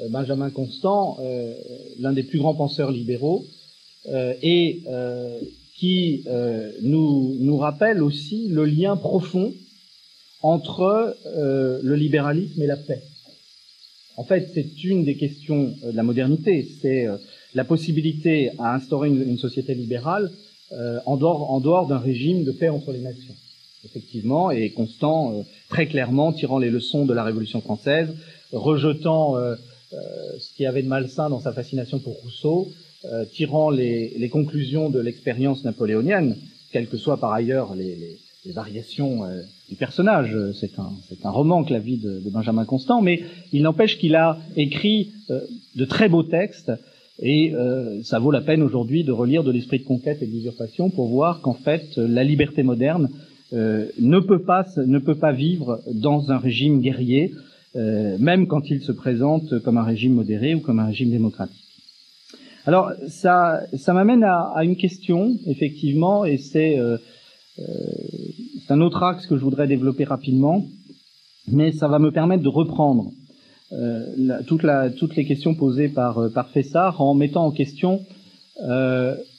[0.00, 1.54] Euh, Benjamin Constant, euh,
[2.00, 3.44] l'un des plus grands penseurs libéraux,
[4.08, 4.82] euh, et
[5.76, 6.24] qui
[6.82, 9.52] nous, nous rappelle aussi le lien profond
[10.44, 13.02] entre euh, le libéralisme et la paix.
[14.16, 17.16] En fait, c'est une des questions euh, de la modernité, c'est euh,
[17.54, 20.30] la possibilité à instaurer une, une société libérale
[20.72, 23.34] euh, en dehors, en dehors d'un régime de paix entre les nations.
[23.84, 28.08] Effectivement, et Constant, très clairement, tirant les leçons de la Révolution française,
[28.50, 29.36] rejetant
[29.92, 32.72] ce qui avait de malsain dans sa fascination pour Rousseau,
[33.12, 36.38] euh, tirant les, les, conclusions de l'expérience napoléonienne,
[36.72, 40.36] quelles que soient par ailleurs les, les, les variations euh, du personnage.
[40.54, 40.92] C'est un,
[41.22, 43.22] un, roman que la vie de, de, Benjamin Constant, mais
[43.52, 45.40] il n'empêche qu'il a écrit euh,
[45.76, 46.72] de très beaux textes,
[47.20, 50.90] et euh, ça vaut la peine aujourd'hui de relire de l'esprit de conquête et d'usurpation
[50.90, 53.08] pour voir qu'en fait la liberté moderne
[53.52, 57.32] euh, ne peut pas ne peut pas vivre dans un régime guerrier
[57.76, 61.60] euh, même quand il se présente comme un régime modéré ou comme un régime démocratique.
[62.66, 66.78] Alors ça, ça m'amène à, à, une question, effectivement, et c'est
[67.58, 70.66] euh, euh, un autre axe que je voudrais développer rapidement,
[71.48, 73.10] mais ça va me permettre de reprendre
[73.72, 77.50] euh, la, toute la, toutes les questions posées par, euh, par Fessard en mettant en
[77.50, 78.00] question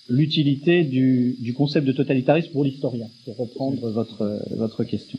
[0.08, 5.18] l'utilité du, du, concept de totalitarisme pour l'historien, pour reprendre votre, votre question.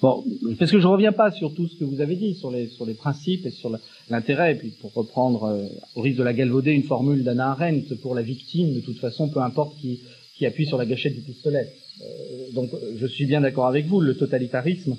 [0.00, 0.22] Bon,
[0.58, 2.86] parce que je reviens pas sur tout ce que vous avez dit, sur les, sur
[2.86, 3.70] les principes et sur
[4.10, 7.94] l'intérêt, et puis pour reprendre, euh, au risque de la galvauder, une formule d'Anna Arendt,
[7.96, 10.00] pour la victime, de toute façon, peu importe qui,
[10.36, 11.72] qui appuie sur la gâchette du pistolet.
[12.00, 14.96] Euh, donc, je suis bien d'accord avec vous, le totalitarisme,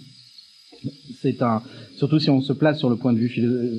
[1.22, 1.62] c'est un,
[1.98, 3.30] surtout si on se place sur le point de vue,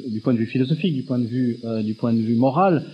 [0.08, 2.84] du point de vue philosophique, du point de vue, euh, du point de vue moral,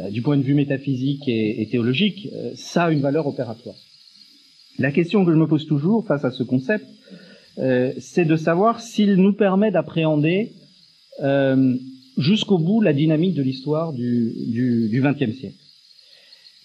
[0.00, 3.76] euh, du point de vue métaphysique et, théologique, ça a une valeur opératoire.
[4.78, 6.86] La question que je me pose toujours face à ce concept,
[7.98, 10.52] c'est de savoir s'il nous permet d'appréhender
[12.16, 15.58] jusqu'au bout la dynamique de l'histoire du XXe siècle.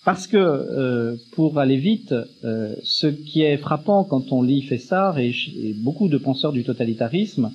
[0.05, 2.13] Parce que, euh, pour aller vite,
[2.43, 5.33] euh, ce qui est frappant quand on lit Fessard et,
[5.77, 7.51] beaucoup de penseurs du totalitarisme,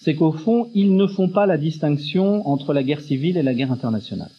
[0.00, 3.52] c'est qu'au fond, ils ne font pas la distinction entre la guerre civile et la
[3.52, 4.30] guerre internationale.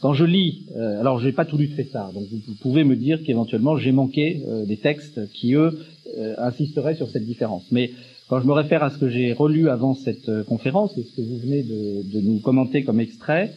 [0.00, 2.54] Quand je lis, euh, alors je n'ai pas tout lu de Fessard, donc vous, vous
[2.60, 5.78] pouvez me dire qu'éventuellement j'ai manqué euh, des textes qui, eux,
[6.18, 7.64] euh, insisteraient sur cette différence.
[7.70, 7.92] Mais
[8.28, 11.14] quand je me réfère à ce que j'ai relu avant cette euh, conférence et ce
[11.16, 13.54] que vous venez de, de nous commenter comme extrait,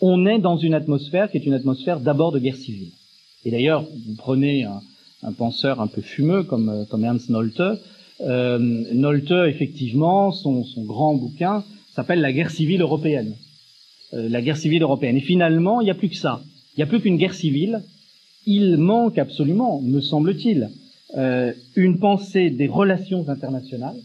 [0.00, 2.90] on est dans une atmosphère qui est une atmosphère d'abord de guerre civile.
[3.44, 7.62] Et d'ailleurs, vous prenez un, penseur un peu fumeux comme, euh, comme Ernst Nolte.
[8.20, 11.64] Euh, Nolte, effectivement, son, grand bouquin
[11.94, 13.34] s'appelle La guerre civile européenne.
[14.14, 15.16] Euh, la guerre civile européenne.
[15.16, 16.42] Et finalement, il n'y a plus que ça.
[16.76, 17.82] Il n'y a plus qu'une guerre civile.
[18.46, 20.70] Il manque absolument, me semble-t-il,
[21.16, 23.96] euh, une pensée des relations internationales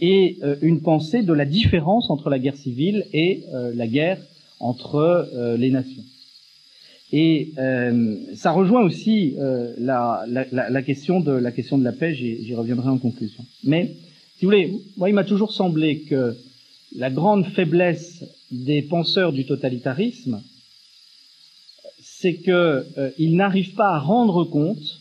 [0.00, 3.42] et une pensée de la différence entre la guerre civile et
[3.74, 4.18] la guerre
[4.60, 6.04] entre euh, les nations.
[7.10, 11.92] Et euh, ça rejoint aussi euh, la, la, la, question de la question de la
[11.92, 12.14] paix.
[12.14, 13.44] J'y reviendrai en conclusion.
[13.64, 13.94] Mais
[14.36, 16.36] si vous voulez, moi, il m'a toujours semblé que
[16.96, 20.42] la grande faiblesse des penseurs du totalitarisme,
[22.00, 25.00] c'est qu'ils euh, n'arrivent pas à rendre compte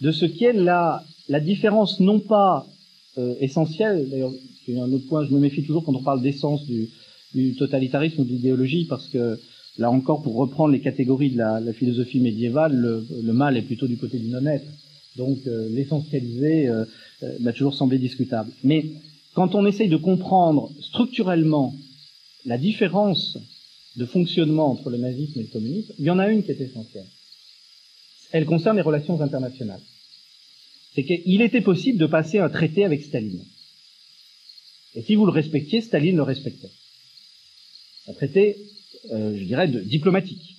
[0.00, 2.66] de ce qu'est la, la différence non pas
[3.18, 4.08] euh, essentielle.
[4.10, 4.32] D'ailleurs,
[4.64, 5.24] c'est un autre point.
[5.24, 6.88] Je me méfie toujours quand on parle d'essence du,
[7.34, 9.38] du totalitarisme ou de l'idéologie, parce que
[9.78, 13.86] là encore, pour reprendre les catégories de la, philosophie médiévale, le, le, mal est plutôt
[13.86, 14.66] du côté du non-être.
[15.16, 16.84] Donc euh, l'essentialiser euh,
[17.22, 18.50] euh, m'a toujours semblé discutable.
[18.62, 18.84] Mais
[19.34, 21.74] quand on essaye de comprendre structurellement
[22.44, 23.38] la différence
[23.96, 26.60] de fonctionnement entre le nazisme et le communisme, il y en a une qui est
[26.60, 27.06] essentielle.
[28.32, 29.80] Elle concerne les relations internationales.
[30.94, 33.44] C'est qu'il était possible de passer un traité avec Staline.
[34.94, 36.70] Et si vous le respectiez, Staline le respectait
[38.08, 38.56] un traité,
[39.12, 40.56] euh, je dirais, de, diplomatique.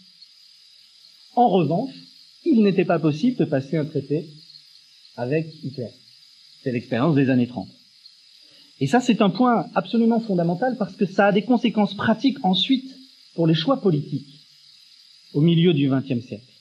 [1.35, 1.93] En revanche,
[2.45, 4.27] il n'était pas possible de passer un traité
[5.15, 5.89] avec Hitler.
[6.63, 7.67] C'est l'expérience des années 30.
[8.79, 12.95] Et ça, c'est un point absolument fondamental parce que ça a des conséquences pratiques ensuite
[13.33, 14.45] pour les choix politiques
[15.33, 16.53] au milieu du XXe siècle.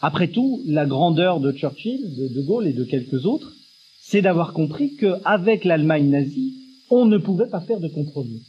[0.00, 3.52] Après tout, la grandeur de Churchill, de De Gaulle et de quelques autres,
[4.00, 6.54] c'est d'avoir compris qu'avec l'Allemagne nazie,
[6.90, 8.42] on ne pouvait pas faire de compromis.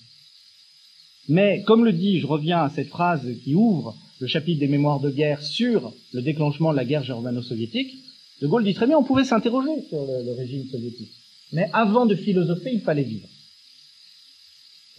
[1.30, 5.00] Mais, comme le dit, je reviens à cette phrase qui ouvre le chapitre des mémoires
[5.00, 7.94] de guerre sur le déclenchement de la guerre germano-soviétique,
[8.42, 11.12] De Gaulle dit très bien, on pouvait s'interroger sur le, régime soviétique.
[11.52, 13.28] Mais avant de philosopher, il fallait vivre.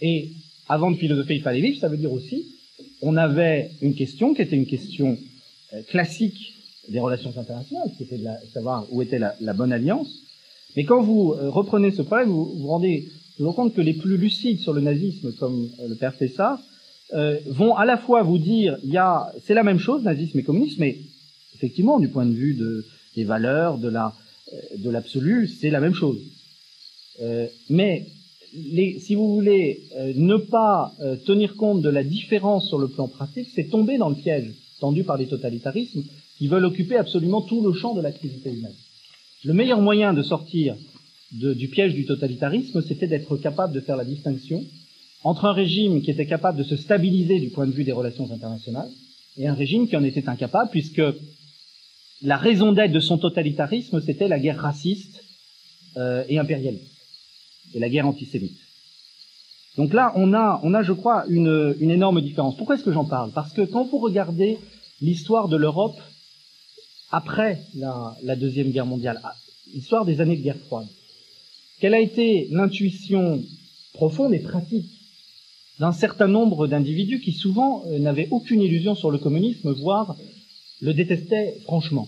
[0.01, 0.31] Et
[0.67, 2.45] avant de philosopher, il fallait vivre, ça veut dire aussi,
[3.01, 5.17] on avait une question qui était une question
[5.73, 6.53] euh, classique
[6.89, 10.09] des relations internationales, qui était de savoir où était la, la, bonne alliance.
[10.75, 13.09] Mais quand vous euh, reprenez ce problème, vous vous rendez
[13.43, 16.59] me rends compte que les plus lucides sur le nazisme, comme euh, le père Fessard,
[17.13, 20.39] euh, vont à la fois vous dire, il y a, c'est la même chose, nazisme
[20.39, 20.97] et communisme, mais
[21.53, 22.85] effectivement, du point de vue de,
[23.15, 24.13] des valeurs, de la,
[24.53, 26.19] euh, de l'absolu, c'est la même chose.
[27.21, 28.07] Euh, mais
[28.53, 30.93] les, si vous voulez euh, ne pas
[31.25, 35.03] tenir compte de la différence sur le plan pratique, c'est tomber dans le piège tendu
[35.03, 36.03] par les totalitarismes
[36.37, 38.75] qui veulent occuper absolument tout le champ de l'activité humaine.
[39.43, 40.75] Le meilleur moyen de sortir
[41.35, 44.63] du piège du totalitarisme, c'était d'être capable de faire la distinction
[45.23, 48.31] entre un régime qui était capable de se stabiliser du point de vue des relations
[48.31, 48.89] internationales
[49.37, 51.01] et un régime qui en était incapable, puisque
[52.21, 55.23] la raison d'être de son totalitarisme, c'était la guerre raciste
[55.97, 56.91] euh, et impérialiste,
[57.73, 58.57] et la guerre antisémite.
[59.77, 62.55] Donc là, on a, on a je crois, une, énorme différence.
[62.55, 63.31] Pourquoi est-ce que j'en parle?
[63.33, 64.57] Parce que quand vous regardez
[65.01, 65.99] l'histoire de l'Europe
[67.11, 69.19] après la, la Deuxième Guerre mondiale,
[69.73, 70.87] l'histoire des années de guerre froide,
[71.79, 73.43] quelle a été l'intuition
[73.93, 74.89] profonde et pratique
[75.79, 80.15] d'un certain nombre d'individus qui souvent euh, n'avaient aucune illusion sur le communisme, voire
[80.81, 82.07] le détestaient franchement?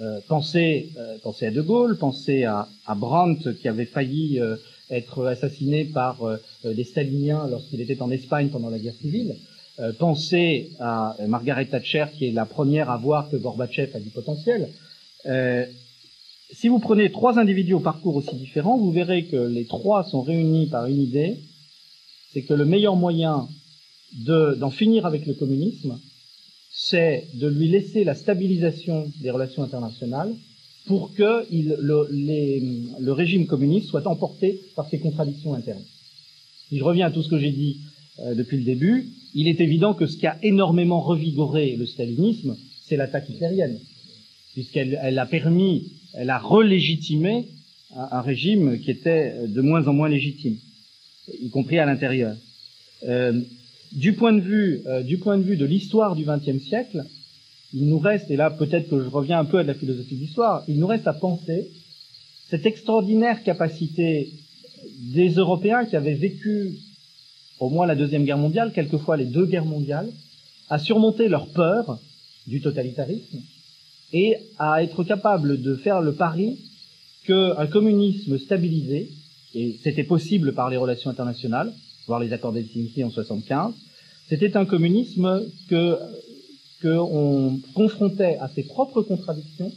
[0.00, 4.40] Euh, pensez, euh, pensez à De Gaulle, pensez à, Brandt qui avait failli
[4.90, 6.16] être assassiné par
[6.64, 9.36] des staliniens lorsqu'il était en Espagne pendant la guerre civile.
[9.98, 14.70] pensez à Margaret Thatcher qui est la première à voir que Gorbatchev a du potentiel.
[16.50, 20.22] Si vous prenez trois individus au parcours aussi différents, vous verrez que les trois sont
[20.22, 21.40] réunis par une idée,
[22.32, 23.48] c'est que le meilleur moyen
[24.14, 25.98] d'en finir avec le communisme,
[26.70, 30.34] c'est de lui laisser la stabilisation des relations internationales
[30.86, 35.84] pour que le, régime communiste soit emporté par ses contradictions internes.
[36.68, 37.78] Si je reviens à tout ce que j'ai dit
[38.20, 42.56] euh, depuis le début, il est évident que ce qui a énormément revigoré le stalinisme,
[42.86, 43.78] c'est l'attaque hitlérienne,
[44.52, 47.46] puisqu'elle elle a permis, elle a relégitimé
[47.94, 50.56] un, régime qui était de moins en moins légitime,
[51.40, 52.36] y compris à l'intérieur.
[53.06, 53.40] Euh,
[53.92, 57.04] du point de vue, euh, du point de vue de l'histoire du XXe siècle,
[57.72, 60.20] il nous reste, et là peut-être que je reviens un peu à la philosophie de
[60.20, 61.70] l'histoire, il nous reste à penser
[62.48, 64.30] cette extraordinaire capacité
[65.14, 66.78] des Européens qui avaient vécu
[67.60, 70.10] au moins la Deuxième Guerre mondiale, quelquefois les deux guerres mondiales,
[70.68, 71.98] à surmonter leur peur
[72.46, 73.40] du totalitarisme
[74.12, 76.58] et à être capables de faire le pari
[77.26, 79.10] qu'un communisme stabilisé,
[79.54, 81.72] et c'était possible par les relations internationales,
[82.06, 83.74] voire les accords d'Helsinki en 75.
[84.28, 85.96] C'était un communisme que
[86.80, 89.72] qu'on confrontait à ses propres contradictions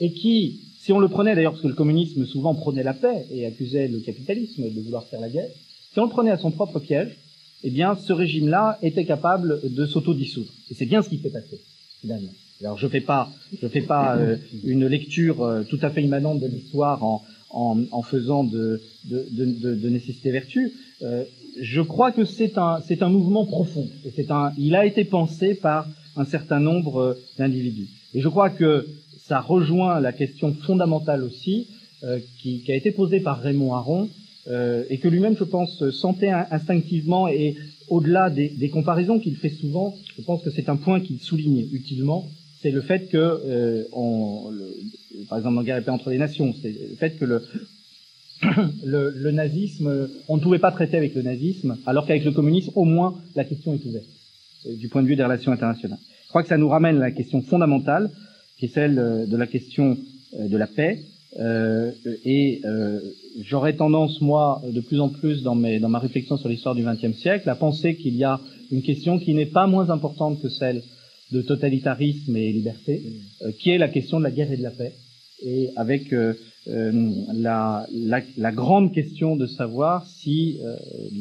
[0.00, 3.26] et qui, si on le prenait d'ailleurs, parce que le communisme souvent prenait la paix
[3.30, 5.50] et accusait le capitalisme de vouloir faire la guerre,
[5.92, 7.16] si on le prenait à son propre piège,
[7.62, 10.50] eh bien, ce régime-là était capable de s'autodissoudre.
[10.70, 11.60] Et c'est bien ce qui s'est passé,
[12.00, 12.32] finalement.
[12.60, 13.30] Alors, je fais pas,
[13.60, 17.78] je fais pas euh, une lecture euh, tout à fait immanente de l'histoire en, en,
[17.90, 20.72] en, faisant de, de, de, de nécessité vertu,
[21.02, 21.24] euh,
[21.60, 23.88] je crois que c'est un, un mouvement profond.
[24.28, 27.88] Un, il a été pensé par un certain nombre euh, d'individus.
[28.14, 28.86] Et je crois que
[29.18, 31.68] ça rejoint la question fondamentale aussi,
[32.02, 34.08] euh, qui, qui, a été posée par Raymond Aron,
[34.48, 37.56] euh, et que lui-même, je pense, sentait instinctivement, et
[37.88, 41.66] au-delà des, des, comparaisons qu'il fait souvent, je pense que c'est un point qu'il souligne
[41.72, 42.28] utilement,
[42.60, 44.52] c'est le fait que, euh, on,
[45.28, 47.42] par exemple, dans Guerre et paix entre les nations, c'est le fait que le,
[48.84, 52.72] le, le, nazisme, on ne pouvait pas traiter avec le nazisme, alors qu'avec le communisme,
[52.74, 54.06] au moins, la question est ouverte,
[54.66, 55.98] euh, du point de vue des relations internationales.
[56.24, 58.10] Je crois que ça nous ramène à la question fondamentale,
[58.58, 59.96] qui est celle euh, de la question
[60.38, 61.00] euh, de la paix.
[61.38, 61.92] Euh,
[62.24, 63.00] et euh,
[63.40, 66.84] j'aurais tendance, moi, de plus en plus dans, mes, dans ma réflexion sur l'histoire du
[66.84, 70.48] XXe siècle, à penser qu'il y a une question qui n'est pas moins importante que
[70.48, 70.82] celle
[71.32, 73.02] de totalitarisme et liberté,
[73.42, 74.92] euh, qui est la question de la guerre et de la paix,
[75.42, 76.34] et avec euh,
[76.68, 80.58] euh, la, la, la, grande question de savoir si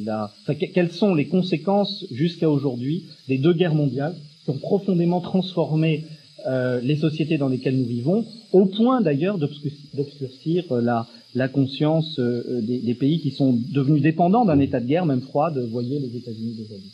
[0.03, 5.21] la, enfin, quelles sont les conséquences jusqu'à aujourd'hui des deux guerres mondiales qui ont profondément
[5.21, 6.03] transformé
[6.47, 11.05] euh, les sociétés dans lesquelles nous vivons, au point d'ailleurs d'obscurcir euh, la,
[11.35, 15.21] la, conscience euh, des, des, pays qui sont devenus dépendants d'un état de guerre, même
[15.21, 16.91] froide, voyez les États-Unis d'aujourd'hui.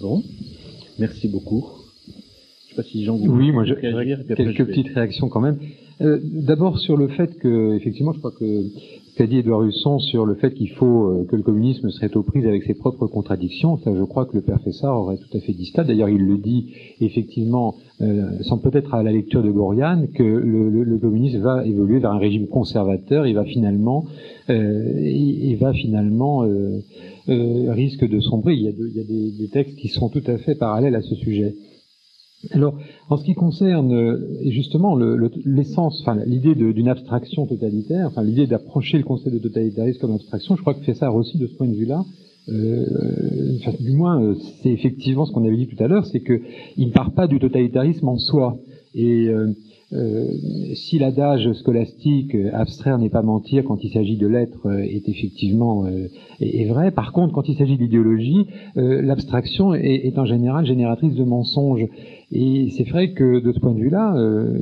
[0.00, 0.22] Bon,
[0.98, 1.64] merci beaucoup.
[2.06, 5.58] Je sais pas si Jean vous Oui, moi, je, quelques petites réactions quand même.
[6.00, 8.62] Euh, D'abord sur le fait que, effectivement, je crois que
[9.12, 12.16] ce qu'a dit Édouard Husson sur le fait qu'il faut euh, que le communisme serait
[12.16, 15.36] aux prises avec ses propres contradictions, ça, je crois que le père Fessard aurait tout
[15.36, 15.84] à fait dit ça.
[15.84, 20.70] D'ailleurs, il le dit effectivement, euh, sans peut-être à la lecture de Goriane, que le,
[20.70, 23.26] le, le, communisme va évoluer vers un régime conservateur.
[23.26, 24.06] Il va finalement,
[24.48, 26.46] euh, il, va finalement
[27.28, 28.54] euh, risque de sombrer.
[28.54, 30.54] Il y a, de, il y a des, des textes qui sont tout à fait
[30.54, 31.54] parallèles à ce sujet.
[32.50, 32.76] Alors,
[33.08, 38.48] en ce qui concerne euh, justement l'essence, le, enfin l'idée d'une abstraction totalitaire, enfin l'idée
[38.48, 41.68] d'approcher le concept de totalitarisme comme abstraction, je crois que Fessard aussi de ce point
[41.68, 42.04] de vue-là,
[42.48, 42.84] euh,
[43.78, 46.40] du moins euh, c'est effectivement ce qu'on avait dit tout à l'heure, c'est que
[46.76, 48.58] il ne part pas du totalitarisme en soi.
[48.94, 49.52] Et euh,
[50.74, 55.86] si l'adage scolastique euh, abstraire n'est pas mentir quand il s'agit de l'être est effectivement
[55.86, 56.10] est,
[56.40, 61.86] est, vrai, par contre quand il s'agit d'idéologie, l'abstraction est, en général génératrice de mensonges.
[62.32, 64.58] Et c'est vrai que de ce point de vue-là, euh,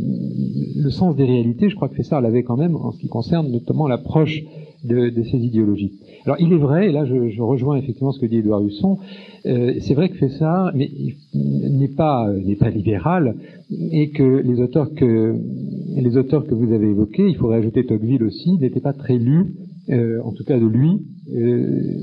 [0.76, 3.48] le sens des réalités, je crois que Fessard l'avait quand même en ce qui concerne
[3.50, 4.42] notamment l'approche
[4.82, 5.92] de, ces idéologies.
[6.24, 8.98] Alors il est vrai, et là je, rejoins effectivement ce que dit Édouard Husson,
[9.46, 12.26] euh, c'est vrai que Fessard n'est pas
[12.58, 13.36] pas libéral
[13.70, 15.36] et que les auteurs que
[15.96, 19.54] les auteurs que vous avez évoqués, il faudrait ajouter Tocqueville aussi, n'étaient pas très lus
[19.90, 21.00] euh, en tout cas de lui.
[21.34, 21.94] Euh,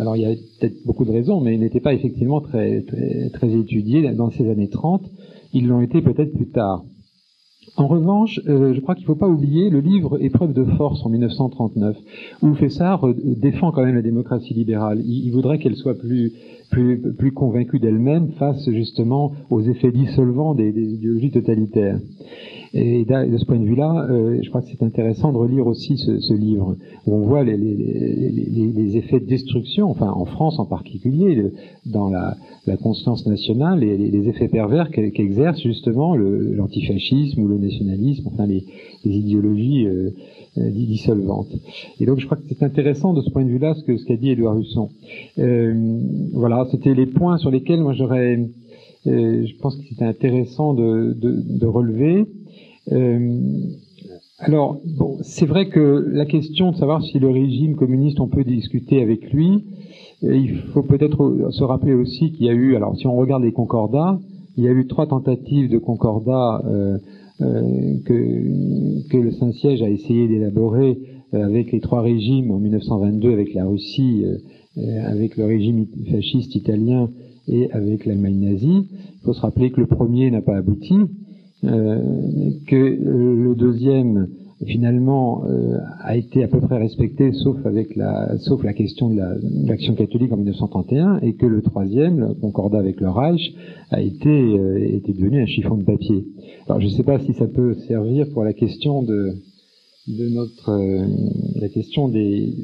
[0.00, 3.30] alors il y a peut-être beaucoup de raisons, mais il n'était pas effectivement très, très,
[3.30, 5.02] très, étudié dans ces années 30.
[5.52, 6.84] ils l'ont été peut-être plus tard.
[7.76, 11.04] En revanche, euh, je crois qu'il ne faut pas oublier le livre Épreuve de force
[11.06, 11.96] en 1939,
[12.42, 15.00] où Fessard défend quand même la démocratie libérale.
[15.04, 16.32] Il, voudrait qu'elle soit plus,
[16.72, 22.00] plus, plus convaincue d'elle-même face justement aux effets dissolvants des, idéologies totalitaires.
[22.74, 25.98] Et de ce point de vue-là, euh, je crois que c'est intéressant de relire aussi
[25.98, 26.76] ce, livre,
[27.06, 31.52] où on voit les, effets de destruction, enfin en France en particulier,
[31.84, 32.34] dans la,
[32.66, 38.64] la constance nationale les, effets pervers qu'exerce justement l'antifascisme ou le nationalisme, enfin les,
[39.04, 40.10] idéologies euh,
[40.58, 41.52] euh, dissolvantes.
[42.00, 44.04] Et donc je crois que c'est intéressant de ce point de vue-là ce qu'a ce
[44.04, 44.90] qu'a dit Édouard Husson.
[45.38, 46.00] Euh,
[46.34, 48.38] voilà, c'était les points sur lesquels moi j'aurais,
[49.06, 52.26] euh, je pense que c'était intéressant de, de, de relever.
[54.38, 58.42] Alors, bon, c'est vrai que la question de savoir si le régime communiste, on peut
[58.42, 59.64] discuter avec lui,
[60.22, 63.52] il faut peut-être se rappeler aussi qu'il y a eu, alors si on regarde les
[63.52, 64.18] concordats,
[64.56, 66.98] il y a eu trois tentatives de concordats euh,
[68.04, 70.98] que, que, le Saint-Siège a essayé d'élaborer
[71.34, 74.24] euh, avec les trois régimes en 1922, avec la Russie,
[75.04, 77.10] avec le régime fasciste italien
[77.48, 78.86] et avec l'Allemagne nazie.
[78.88, 80.94] Il faut se rappeler que le premier n'a pas abouti,
[81.64, 84.28] euh, que euh, le deuxième
[84.66, 89.20] finalement euh, a été à peu près respecté sauf avec la sauf la question de
[89.66, 93.54] l'action catholique en 1931 et que le troisième le concordat avec le Reich
[93.90, 94.54] a été
[94.94, 96.24] était devenu un chiffon de papier.
[96.66, 99.34] Alors je ne sais pas si ça peut servir pour la question de
[100.08, 100.70] de notre
[101.60, 102.54] la question des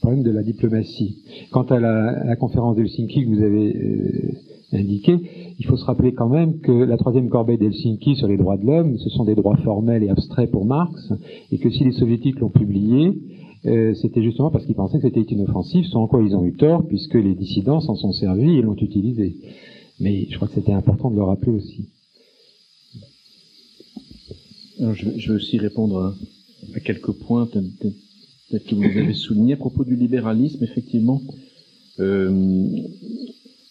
[0.00, 1.18] problèmes de la diplomatie.
[1.50, 4.34] Quant à la, conférence d'Helsinki que vous avez
[4.72, 5.16] indiqué,
[5.58, 8.66] il faut se rappeler quand même que la troisième corbeille d'Helsinki sur les droits de
[8.66, 11.12] l'homme, ce sont des droits formels et abstraits pour Marx,
[11.52, 13.12] et que si les soviétiques l'ont publié,
[13.66, 16.86] euh, c'était justement parce qu'ils pensaient que c'était inoffensif, sans quoi ils ont eu tort,
[16.86, 19.36] puisque les dissidents s'en sont servis et l'ont utilisé.
[19.98, 21.88] Mais je crois que c'était important de le rappeler aussi.
[24.78, 26.14] Alors je, vais aussi répondre
[26.74, 27.46] à, quelques points
[28.58, 31.22] que vous avez soulignés à propos du libéralisme, effectivement.
[32.00, 32.68] Euh,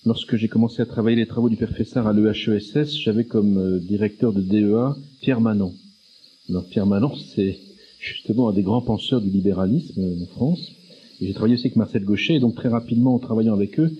[0.06, 3.80] Lorsque j'ai commencé à travailler les travaux du père Fessard à l'EHESS, j'avais comme euh,
[3.80, 5.74] directeur de DEA Pierre Manon.
[6.50, 7.60] Alors Pierre Manon, c'est
[8.00, 10.72] justement un des grands penseurs du libéralisme euh, en France.
[11.20, 13.92] Et j'ai travaillé aussi avec Marcel Gaucher, et donc très rapidement, en travaillant avec eux,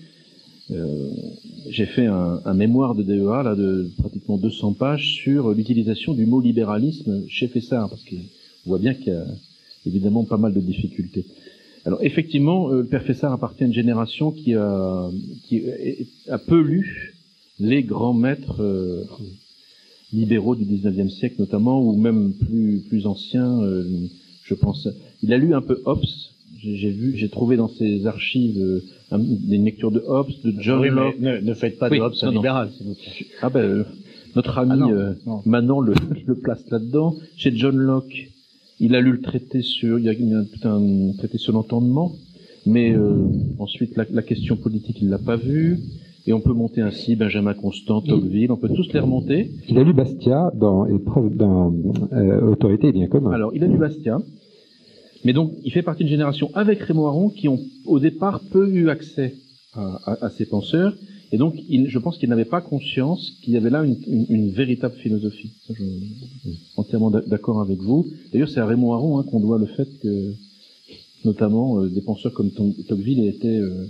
[1.68, 6.26] j'ai fait un, un, mémoire de DEA là, de pratiquement 200 pages sur l'utilisation du
[6.26, 8.16] mot libéralisme chez Fessard, parce qu'on
[8.66, 9.26] voit bien qu'il y a
[9.86, 11.24] évidemment pas mal de difficultés.
[11.86, 15.08] Alors effectivement, euh, le père Fessard appartient à une génération qui a,
[15.44, 15.62] qui
[16.28, 17.14] a peu lu
[17.58, 19.04] les grands maîtres euh,
[20.12, 23.84] libéraux du 19e siècle notamment, ou même plus, plus anciens, euh,
[24.44, 24.88] je pense.
[25.22, 26.04] Il a lu un peu Hobbes,
[26.62, 28.82] j'ai vu, j'ai trouvé dans ses archives
[29.12, 31.18] des lectures de Hobbes, de John Locke.
[31.18, 33.26] Ne, faites pas de Hobbes un libéral, s'il vous plaît.
[33.40, 33.86] Ah ben,
[34.36, 34.92] notre ami
[35.26, 35.94] ah Manon le,
[36.26, 37.16] le place là-dedans.
[37.36, 38.30] Chez John Locke,
[38.80, 42.12] il a lu le traité sur, il y a, tout un traité sur l'entendement,
[42.66, 43.26] mais euh,
[43.58, 45.78] ensuite la, la, question politique il l'a pas vu.
[46.26, 49.50] Et on peut monter ainsi Benjamin Constant, Tocqueville, on peut tous les remonter.
[49.68, 50.86] Il a lu Bastia dans
[51.30, 51.74] dans
[52.12, 53.30] euh, Autorité et bien commun.
[53.32, 54.18] Alors il a lu Bastia,
[55.24, 58.68] mais donc il fait partie d'une génération avec Raymond Aron qui ont au départ peu
[58.68, 59.34] eu accès
[59.72, 60.94] à, à, à ces penseurs
[61.32, 64.26] et donc, il, je pense qu'il n'avait pas conscience qu'il y avait là une, une,
[64.28, 65.52] une véritable philosophie.
[66.76, 68.08] entièrement d'accord avec vous.
[68.32, 70.32] D'ailleurs, c'est à Raymond Aron hein, qu'on doit le fait que,
[71.24, 73.86] notamment, euh, des penseurs comme Tocqueville aient été euh,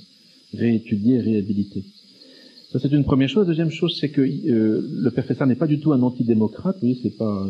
[0.52, 1.84] réétudiés réhabilités.
[2.72, 3.46] Ça, c'est une première chose.
[3.46, 6.76] La deuxième chose, c'est que euh, le professeur n'est pas du tout un antidémocrate.
[6.82, 7.48] Oui, c'est pas.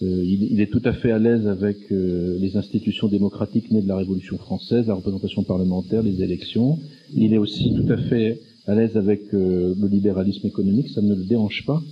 [0.00, 3.88] Euh, il, il, est tout à fait à l'aise avec les institutions démocratiques nées de
[3.88, 6.78] la Révolution française, la représentation parlementaire, les élections.
[7.14, 11.14] Il est aussi tout à fait à l'aise avec euh, le libéralisme économique, ça ne
[11.14, 11.82] le dérange pas.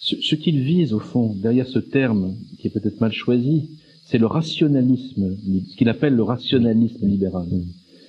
[0.00, 3.68] Ce, ce qu'il vise, au fond, derrière ce terme, qui est peut-être mal choisi,
[4.06, 5.36] c'est le rationalisme,
[5.70, 7.46] ce qu'il appelle le rationalisme libéral.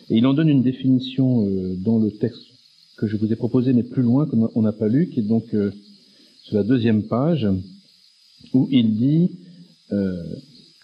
[0.09, 2.45] Et il en donne une définition euh, dans le texte
[2.97, 5.53] que je vous ai proposé, mais plus loin, qu'on n'a pas lu, qui est donc
[5.53, 5.71] euh,
[6.43, 7.45] sur la deuxième page,
[8.53, 9.31] où il dit,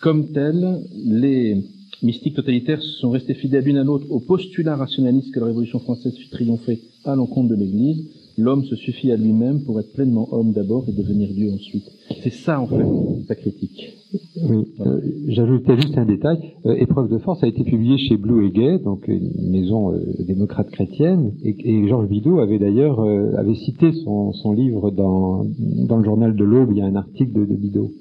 [0.02, 1.64] comme tel, les
[2.02, 6.16] mystiques totalitaires sont restés fidèles l'une à l'autre au postulat rationaliste que la Révolution française
[6.18, 8.06] fit triompher à l'encontre de l'Église.
[8.38, 11.84] L'homme se suffit à lui-même pour être pleinement homme d'abord et devenir Dieu ensuite.
[12.24, 12.86] C'est ça, en fait,
[13.28, 13.98] sa critique.
[14.42, 16.54] Oui, euh, j'ajoutais juste un détail.
[16.66, 20.00] Euh, Épreuve de force a été publié chez Blue et Gay, donc une maison euh,
[20.26, 23.02] démocrate chrétienne, et, et Georges Bidault avait d'ailleurs
[23.38, 25.46] avait cité son, son, livre dans,
[25.88, 26.70] dans le journal de l'Aube.
[26.72, 27.92] Il y a un article de, de Bidault.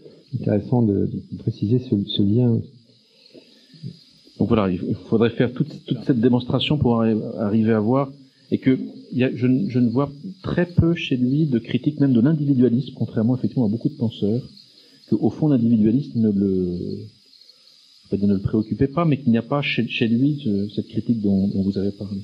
[0.40, 2.56] Intéressant de, de préciser ce, ce lien
[4.38, 8.10] donc voilà, il faudrait faire toute, toute cette démonstration pour arriver à voir,
[8.50, 8.78] et que
[9.12, 10.10] y a, je, je, ne vois
[10.42, 14.42] très peu chez lui de critique même de l'individualisme, contrairement effectivement à beaucoup de penseurs,
[15.08, 17.06] qu'au fond l'individualisme ne le,
[18.12, 21.78] ne le préoccupait pas, mais qu'il n'y a pas chez, lui cette critique dont, vous
[21.78, 22.20] avez parlé.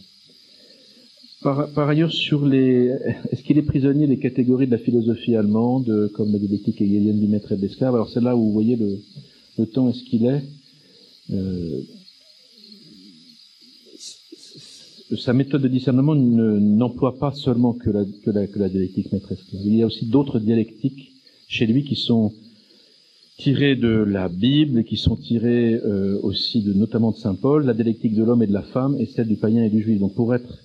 [1.43, 2.93] Par, ailleurs, sur les,
[3.31, 7.29] est-ce qu'il est prisonnier des catégories de la philosophie allemande, comme la dialectique hegelienne du
[7.29, 8.99] maître et de l'esclave Alors c'est là où vous voyez le,
[9.59, 10.43] le temps est-ce qu'il est.
[11.33, 11.81] Euh,
[15.15, 19.39] sa méthode de discernement n'emploie pas seulement que la, que la, que la dialectique maîtresse.
[19.53, 21.13] Il y a aussi d'autres dialectiques
[21.49, 22.33] chez lui qui sont
[23.39, 27.65] tirées de la Bible et qui sont tirées euh, aussi de notamment de saint Paul,
[27.65, 30.01] la dialectique de l'homme et de la femme et celle du païen et du juif.
[30.01, 30.63] Donc pour être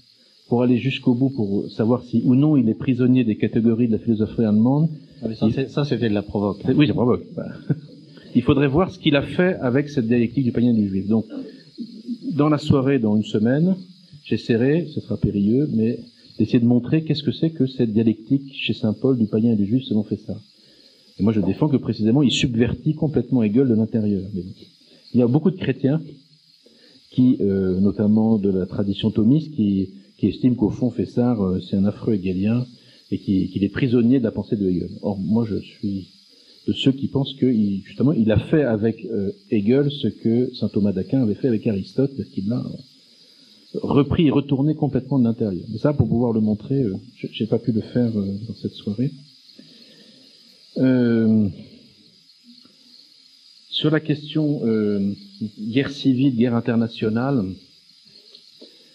[0.48, 3.94] pour aller jusqu'au bout, pour savoir si ou non il est prisonnier des catégories de
[3.94, 4.90] la philosophie allemande.
[5.24, 5.28] Ah,
[5.68, 6.62] ça, c'était de la provoque.
[6.76, 7.24] Oui, c'est provoque.
[8.36, 11.08] il faudrait voir ce qu'il a fait avec cette dialectique du païen et du juif.
[11.08, 11.26] Donc,
[12.34, 13.76] dans la soirée, dans une semaine,
[14.24, 16.00] J'essaierai, ce sera périlleux, mais
[16.38, 19.56] d'essayer de montrer qu'est-ce que c'est que cette dialectique chez saint Paul du païen et
[19.56, 20.40] du juif selon ça.
[21.20, 24.24] Et moi, je défends que précisément, il subvertit complètement Hegel de l'intérieur.
[25.14, 26.02] Il y a beaucoup de chrétiens
[27.12, 31.76] qui, euh, notamment de la tradition thomiste, qui, qui estiment qu'au fond, Fessard, euh, c'est
[31.76, 32.66] un affreux hegelien
[33.12, 34.90] et qu'il est prisonnier de la pensée de Hegel.
[35.02, 36.08] Or, moi, je suis
[36.68, 37.52] de ceux qui pensent que,
[37.84, 41.68] justement, il a fait avec euh, Hegel ce que saint Thomas d'Aquin avait fait avec
[41.68, 42.64] Aristote, parce qu'il l'a
[43.76, 45.64] repris et retourné complètement de l'intérieur.
[45.70, 48.74] Mais ça, pour pouvoir le montrer, euh, j'ai pas pu le faire euh, dans cette
[48.74, 49.12] soirée.
[50.78, 51.48] Euh,
[53.70, 55.14] sur la question euh,
[55.60, 57.46] guerre civile, guerre internationale,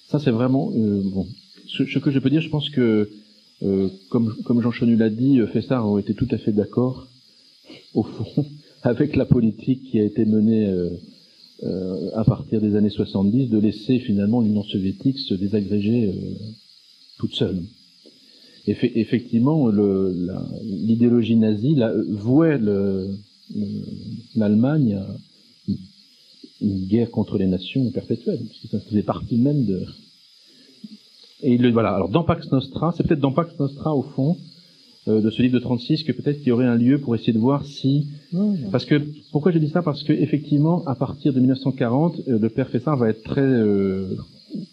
[0.08, 1.26] ça c'est vraiment bon.
[1.66, 3.10] Ce, que je peux dire, je pense que
[4.10, 7.08] comme, comme Jean Chenu l'a dit, Fessard aurait été tout à fait d'accord,
[7.94, 8.46] au fond,
[8.82, 10.72] avec la politique qui a été menée
[11.62, 16.12] euh, à partir des années 70, de laisser finalement l'Union soviétique se désagréger euh,
[17.18, 17.62] toute seule.
[18.66, 19.68] effectivement,
[20.62, 22.58] l'idéologie nazie la, vouait
[24.34, 25.06] l'Allemagne à
[26.60, 29.82] une guerre contre les nations perpétuelle, puisque ça faisait partie même de.
[31.42, 31.94] Et le, voilà.
[31.94, 34.36] Alors dans Pax Nostra, c'est peut-être dans Pax Nostra au fond,
[35.08, 37.32] euh, de ce livre de 36 que peut-être il y aurait un lieu pour essayer
[37.32, 38.08] de voir si
[38.72, 39.00] parce que
[39.30, 39.82] pourquoi je dis ça?
[39.82, 44.16] Parce que effectivement à partir de 1940 euh, le père Fessard va être très euh,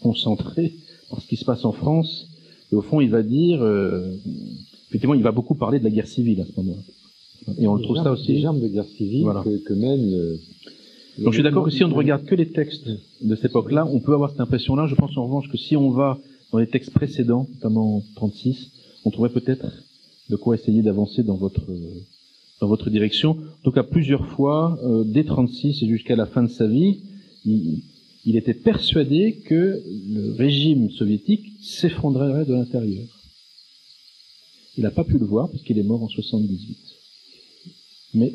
[0.02, 0.74] concentré
[1.10, 2.28] par ce qui se passe en France.
[2.72, 3.62] Et au fond il va dire
[4.90, 7.56] effectivement il va beaucoup parler de la guerre civile à ce moment-là.
[7.60, 8.28] Et on le trouve ça aussi.
[8.28, 10.38] des germes de guerre civile que, que mène
[11.20, 12.88] donc je suis d'accord que si on ne regarde que les textes
[13.22, 14.88] de cette époque-là, on peut avoir cette impression-là.
[14.88, 16.18] Je pense en revanche que si on va
[16.52, 18.72] dans les textes précédents, notamment 36,
[19.06, 19.66] on trouverait peut-être
[20.30, 21.66] de quoi essayer d'avancer dans votre
[22.62, 23.32] dans votre direction.
[23.32, 27.02] En tout cas, plusieurs fois, euh, dès 36 et jusqu'à la fin de sa vie,
[27.46, 27.82] il,
[28.26, 33.06] il était persuadé que le régime soviétique s'effondrerait de l'intérieur.
[34.78, 36.78] Il n'a pas pu le voir parce qu'il est mort en 78.
[38.16, 38.34] Mais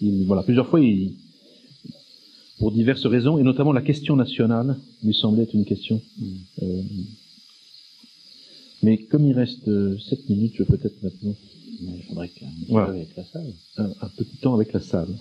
[0.00, 1.12] il, voilà, plusieurs fois, il,
[2.58, 6.26] pour diverses raisons, et notamment la question nationale lui semblait être une question mm.
[6.62, 6.82] euh,
[8.82, 11.34] mais comme il reste euh, 7 minutes, je vais peut-être maintenant.
[11.80, 12.88] il faudrait qu'un voilà.
[12.88, 13.52] avec la salle.
[13.76, 15.14] Un, un, petit temps avec la salle.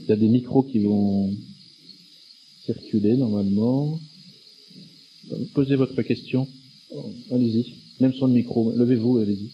[0.00, 1.34] Il y a des micros qui vont
[2.64, 3.98] circuler normalement.
[5.54, 6.46] Posez votre question.
[6.90, 7.74] Oh, allez-y.
[8.00, 8.72] Même sans le micro.
[8.72, 9.50] Levez-vous, allez-y.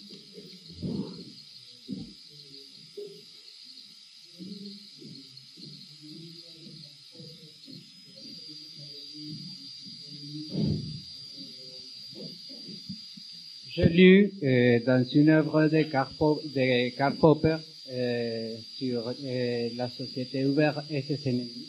[13.74, 16.12] J'ai lu euh, dans une œuvre de Karl,
[16.55, 17.57] de Karl Popper
[17.90, 21.69] euh, sur euh, la société ouverte et ses ennemis.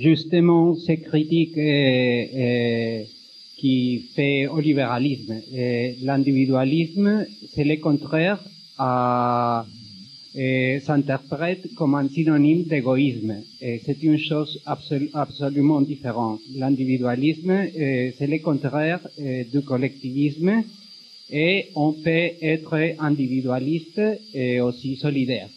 [0.00, 1.54] Justement, ces critiques
[3.56, 5.40] qui fait au libéralisme.
[6.02, 7.24] L'individualisme,
[7.54, 8.42] c'est le contraire
[8.78, 9.64] à
[10.34, 13.34] s'interprète comme un synonyme d'égoïsme.
[13.60, 14.60] C'est une chose
[15.14, 16.40] absolument différente.
[16.54, 19.00] L'individualisme, c'est le contraire
[19.52, 20.62] du collectivisme
[21.30, 24.00] et on peut être individualiste
[24.34, 25.48] et aussi solidaire.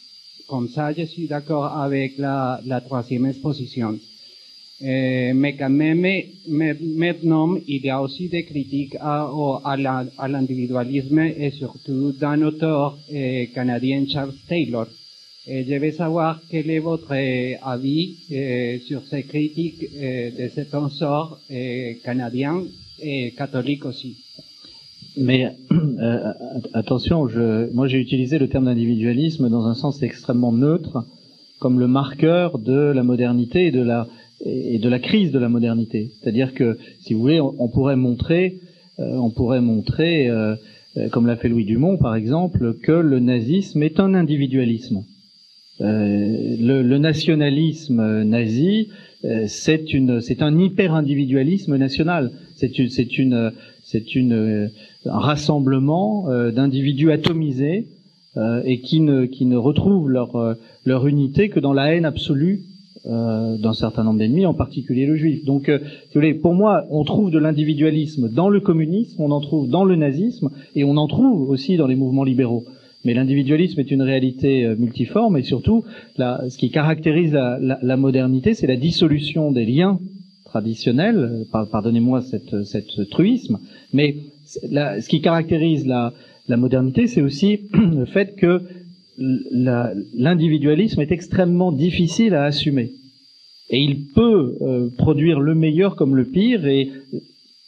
[0.48, 3.98] Comme ça, je suis d'accord avec la troisième exposition.
[4.82, 6.06] Mais quand même,
[6.48, 9.32] maintenant, il y a aussi des critiques à,
[9.64, 14.88] à l'individualisme et surtout d'un auteur euh, canadien, Charles Taylor.
[15.48, 17.14] Et je vais savoir quel est votre
[17.64, 22.64] avis euh, sur ces critiques de cet auteur euh, canadien
[23.00, 24.18] et catholique aussi.
[25.18, 26.34] Mais euh,
[26.74, 31.06] attention, je, moi j'ai utilisé le terme d'individualisme dans un sens extrêmement neutre,
[31.60, 34.08] comme le marqueur de la modernité et de la
[34.44, 36.12] et de la crise de la modernité.
[36.20, 38.60] C'est-à-dire que, si vous voulez, on, pourrait montrer
[38.98, 40.30] on pourrait montrer,
[41.12, 45.04] comme l'a fait Louis Dumont par exemple, que le nazisme est un individualisme.
[45.80, 48.90] Le, le, nationalisme nazi,
[49.48, 52.32] c'est une, c'est un hyper-individualisme national.
[52.56, 53.52] C'est une, c'est une,
[53.84, 54.70] c'est une,
[55.06, 57.88] un rassemblement d'individus atomisés
[58.38, 62.04] euh, et qui ne, qui ne retrouvent leur, euh, leur unité que dans la haine
[62.04, 62.64] absolue
[63.08, 65.46] euh, d'un certain nombre d'ennemis, en particulier le juif.
[65.46, 65.80] Donc, euh,
[66.42, 70.50] pour moi, on trouve de l'individualisme dans le communisme, on en trouve dans le nazisme,
[70.76, 72.64] et on en trouve aussi dans les mouvements libéraux.
[73.04, 75.84] Mais l'individualisme est une réalité multiforme, et surtout,
[76.18, 80.00] la, ce qui caractérise la, la, la modernité, c'est la dissolution des liens
[80.46, 81.46] traditionnels.
[81.52, 83.60] Pardonnez-moi cette, cette truisme,
[83.94, 84.16] mais
[84.70, 86.14] la, ce qui caractérise la,
[86.48, 88.62] la modernité, c'est aussi le fait que
[89.18, 92.92] l'individualisme est extrêmement difficile à assumer.
[93.70, 96.66] Et il peut euh, produire le meilleur comme le pire.
[96.68, 96.92] Et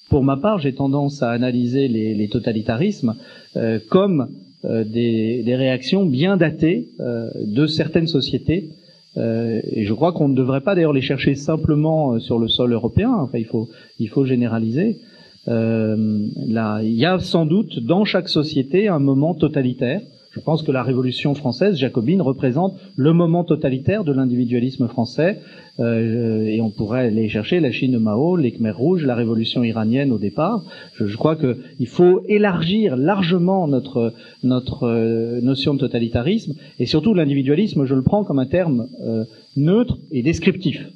[0.10, 3.16] pour ma part, j'ai tendance à analyser les, totalitarismes
[3.56, 4.30] euh, comme
[4.66, 8.70] euh, des, réactions bien datées de certaines sociétés.
[9.16, 13.12] et je crois qu'on ne devrait pas d'ailleurs les chercher simplement sur le sol européen.
[13.20, 13.68] Enfin, il faut,
[14.00, 15.00] il faut généraliser.
[15.48, 20.02] Il y a sans doute dans chaque société un moment totalitaire.
[20.38, 25.40] Je pense que la Révolution française, jacobine, représente le moment totalitaire de l'individualisme français.
[25.80, 29.64] Euh, et on pourrait aller chercher la Chine de Mao, les Khmers rouges, la Révolution
[29.64, 30.64] iranienne au départ.
[30.94, 37.16] Je, je crois qu'il faut élargir largement notre notre euh, notion de totalitarisme et surtout
[37.16, 37.86] l'individualisme.
[37.86, 40.88] Je le prends comme un terme euh, neutre et descriptif.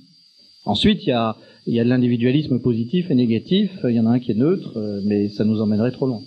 [0.65, 1.35] Ensuite, il y a
[1.65, 4.35] il y a de l'individualisme positif et négatif, il y en a un qui est
[4.35, 6.21] neutre, mais ça nous emmènerait trop loin.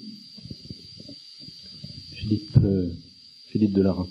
[2.13, 2.57] Philippe,
[3.55, 4.07] Philippe Delarin.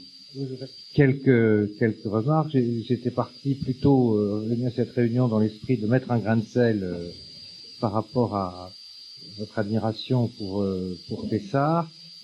[0.96, 2.58] Quelques, remarques.
[2.88, 6.84] J'étais parti plutôt euh, à cette réunion dans l'esprit de mettre un grain de sel
[6.84, 7.10] euh,
[7.80, 8.72] par rapport à
[9.38, 10.98] votre admiration pour, euh.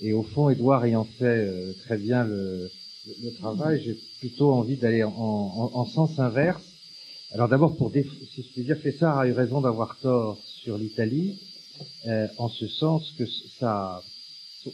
[0.02, 1.46] Et au fond, Edouard ayant fait
[1.84, 2.72] très bien le,
[3.38, 6.64] travail, j'ai plutôt envie d'aller en, en, en sens inverse
[7.32, 11.38] alors d'abord, pour si je puis dire, Fessard a eu raison d'avoir tort sur l'Italie,
[12.08, 13.26] euh, en ce sens que
[13.60, 14.02] ça,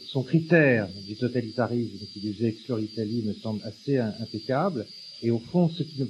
[0.06, 4.86] son critère du totalitarisme qui devait exclure l'Italie me semble assez impeccable.
[5.22, 6.02] Et au fond, ce qui,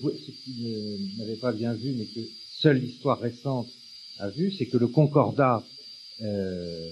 [1.18, 2.20] n'avait pas bien vu, mais que
[2.58, 3.68] seule l'histoire récente
[4.18, 5.64] a vu, c'est que le concordat
[6.22, 6.90] euh,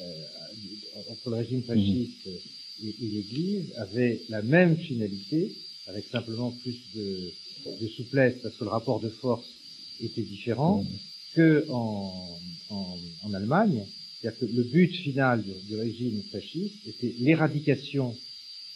[0.00, 0.22] euh,
[1.10, 5.52] entre le régime fasciste et, et l'Église avait la même finalité,
[5.86, 7.32] avec simplement plus de
[7.66, 9.46] de souplesse parce que le rapport de force
[10.00, 10.84] était différent
[11.34, 12.38] que en,
[12.70, 13.84] en, en Allemagne.
[14.22, 18.16] C'est-à-dire que le but final du, régime fasciste était l'éradication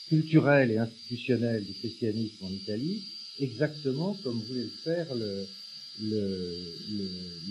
[0.08, 3.02] culturelle et institutionnelle du christianisme en Italie,
[3.38, 5.46] exactement comme voulait le faire le,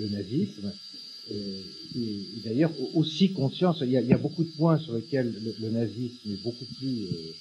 [0.09, 0.73] nazisme.
[1.31, 1.61] Euh,
[1.95, 6.43] et, d'ailleurs, aussi conscience, il y, a, beaucoup de points sur lesquels le, nazisme est
[6.43, 7.33] beaucoup plus euh,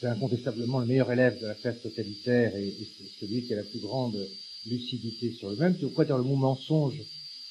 [0.00, 2.74] c'est incontestablement le meilleur élève de la classe totalitaire et,
[3.20, 4.18] celui qui a la plus grande
[4.66, 5.78] lucidité sur le même.
[5.78, 7.00] Tu vois, dans le mot mensonge,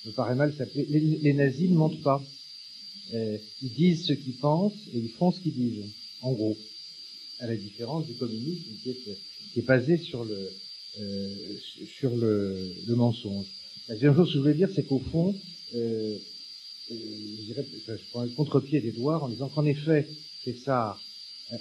[0.06, 0.86] me paraît mal s'appeler.
[0.86, 2.22] Les, nazis ne mentent pas.
[3.14, 5.86] Euh, ils disent ce qu'ils pensent et ils font ce qu'ils disent,
[6.22, 6.58] en gros.
[7.40, 9.18] À la différence du communisme qui est,
[9.54, 10.52] qui est basé sur le,
[11.00, 11.28] euh,
[11.98, 13.48] sur le, le, mensonge.
[13.88, 15.36] La deuxième chose que je voulais dire, c'est qu'au fond,
[15.74, 16.18] euh,
[16.92, 16.96] euh
[17.40, 20.08] je, dirais, je prends le contre-pied d'Edouard en disant qu'en effet,
[20.44, 20.98] c'est ça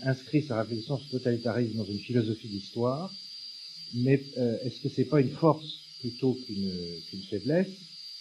[0.03, 3.13] inscrit sa réflexion sur le totalitarisme dans une philosophie d'histoire,
[3.95, 6.73] mais euh, est-ce que c'est pas une force plutôt qu'une
[7.09, 7.69] qu'une faiblesse?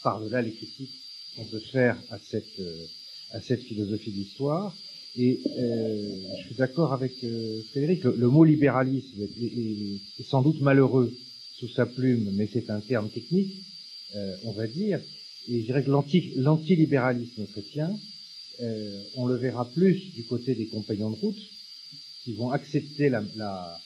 [0.04, 1.02] Par-delà les critiques
[1.36, 2.86] qu'on peut faire à cette euh,
[3.32, 4.76] à cette philosophie d'histoire.
[5.16, 10.24] Et euh, je suis d'accord avec euh, Frédéric, le, le, mot libéralisme est, est, est,
[10.24, 11.12] sans doute malheureux
[11.58, 13.54] sous sa plume, mais c'est un terme technique,
[14.16, 15.00] euh, on va dire,
[15.48, 17.92] et je dirais que l'anti-libéralisme chrétien,
[18.62, 21.42] euh, on le verra plus du côté des compagnons de route,
[22.24, 23.80] qui vont accepter la, la,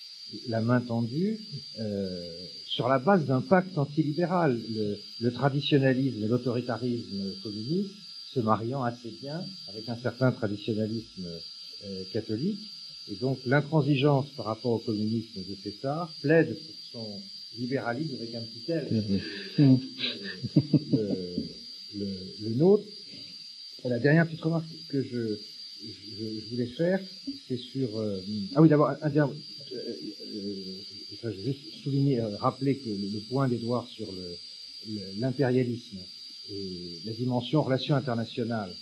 [0.49, 1.39] la main tendue
[1.79, 4.59] euh, sur la base d'un pacte antilibéral.
[4.75, 7.91] Le, le traditionnalisme et l'autoritarisme communiste
[8.33, 9.39] se mariant assez bien
[9.69, 11.27] avec un certain traditionnalisme
[11.85, 12.59] euh, catholique.
[13.11, 17.21] Et donc l'intransigeance par rapport au communisme de César plaide pour son
[17.59, 18.87] libéralisme avec un petit L.
[19.59, 19.77] le,
[21.95, 22.07] le,
[22.41, 22.85] le, nôtre.
[23.85, 25.37] Et la dernière petite remarque que je,
[25.85, 26.99] je, je voulais faire,
[27.47, 27.99] c'est sur...
[27.99, 28.19] Euh,
[28.55, 29.27] ah oui, d'abord, un, un, euh,
[29.73, 29.93] euh,
[31.31, 34.07] je vais juste souligner, euh, rappeler que le, point d'Edouard sur
[35.19, 35.97] l'impérialisme
[36.51, 38.75] et la dimension relation internationale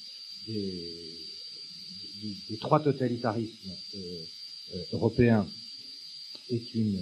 [0.47, 1.17] des,
[2.59, 4.23] trois totalitarismes euh,
[4.93, 5.47] européens
[6.49, 6.99] est une,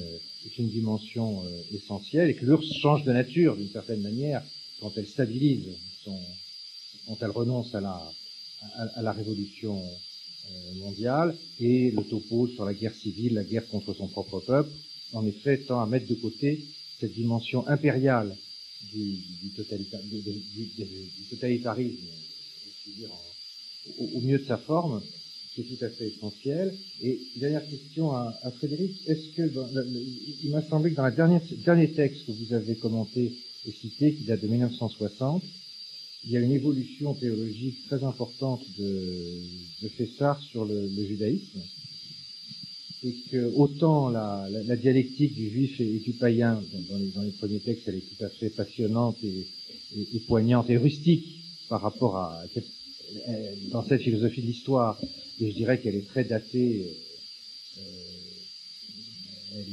[0.58, 1.44] dimension
[1.74, 4.44] essentielle et que l'URSS change de nature d'une certaine manière
[4.82, 5.70] quand elle stabilise
[6.04, 6.20] son,
[7.08, 8.12] dont elle renonce à la,
[8.96, 13.94] à, la révolution euh, mondiale, et le topo sur la guerre civile, la guerre contre
[13.94, 14.72] son propre peuple,
[15.14, 16.66] en effet, tend à mettre de côté
[17.00, 18.36] cette dimension impériale
[18.92, 19.52] du,
[21.30, 22.08] totalitarisme,
[23.98, 25.02] au, mieux de sa forme,
[25.54, 26.76] qui est tout à fait essentiel.
[27.02, 29.52] Et dernière question à, Frédéric, est-ce que
[30.44, 33.34] il m'a semblé que dans le dernier texte que vous avez commenté
[33.66, 35.44] et cité, qui date de 1960,
[36.26, 41.62] il y a une évolution théologique très importante de, Fessard sur le judaïsme
[43.04, 47.22] et que autant la, la, la, dialectique du juif et, du païen, dans les, dans
[47.22, 49.48] les, premiers textes, elle est tout à fait passionnante et,
[49.96, 51.26] et, poignante et rustique
[51.70, 52.44] par rapport à
[53.72, 55.00] dans cette philosophie de l'histoire,
[55.40, 56.86] et je dirais qu'elle est très datée.
[57.78, 57.82] Euh,
[59.56, 59.66] elle,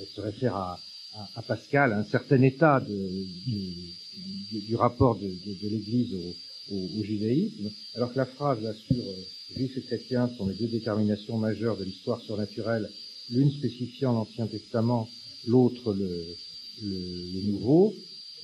[0.00, 0.80] elle, se réfère à,
[1.14, 6.14] à, à, Pascal, à un certain état de, du, du, rapport de, de, de l'Église
[6.14, 9.14] au, au, au, judaïsme, alors que la phrase là sur euh,
[9.56, 12.88] juifs et chrétiens sont les deux déterminations majeures de l'histoire surnaturelle,
[13.30, 15.08] l'une spécifiant l'Ancien Testament,
[15.46, 16.36] l'autre le,
[16.82, 16.96] le,
[17.34, 17.94] le, Nouveau,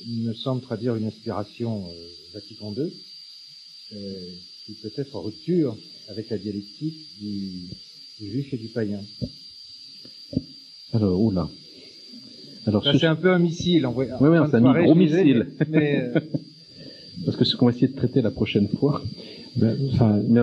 [0.07, 1.93] me semble traduire une inspiration euh,
[2.35, 2.93] Vatican II,
[3.93, 3.97] euh,
[4.65, 5.77] qui peut être en rupture
[6.09, 7.69] avec la dialectique du,
[8.21, 9.01] du juif et du païen.
[10.93, 11.49] Alors, oula.
[12.67, 14.11] Alors, ça, c'est un peu un missile envoyé.
[14.21, 15.47] Oui, oui, c'est un gros missile.
[15.69, 16.21] Mais, euh...
[17.25, 19.03] Parce que ce qu'on va essayer de traiter la prochaine fois,
[19.57, 20.41] ben, enfin, mais,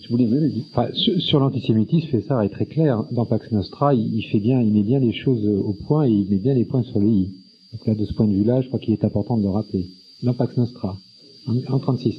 [0.00, 0.28] je voulais,
[0.70, 3.04] enfin, sur, sur l'antisémitisme, ça est très clair.
[3.12, 6.30] Dans Pax Nostra, il, fait bien, il met bien les choses au point et il
[6.30, 7.28] met bien les points sur les i.
[7.72, 9.86] Donc là, de ce point de vue-là, je crois qu'il est important de le rappeler.
[10.22, 10.96] Dans Pax Nostra,
[11.46, 12.18] en, en 36.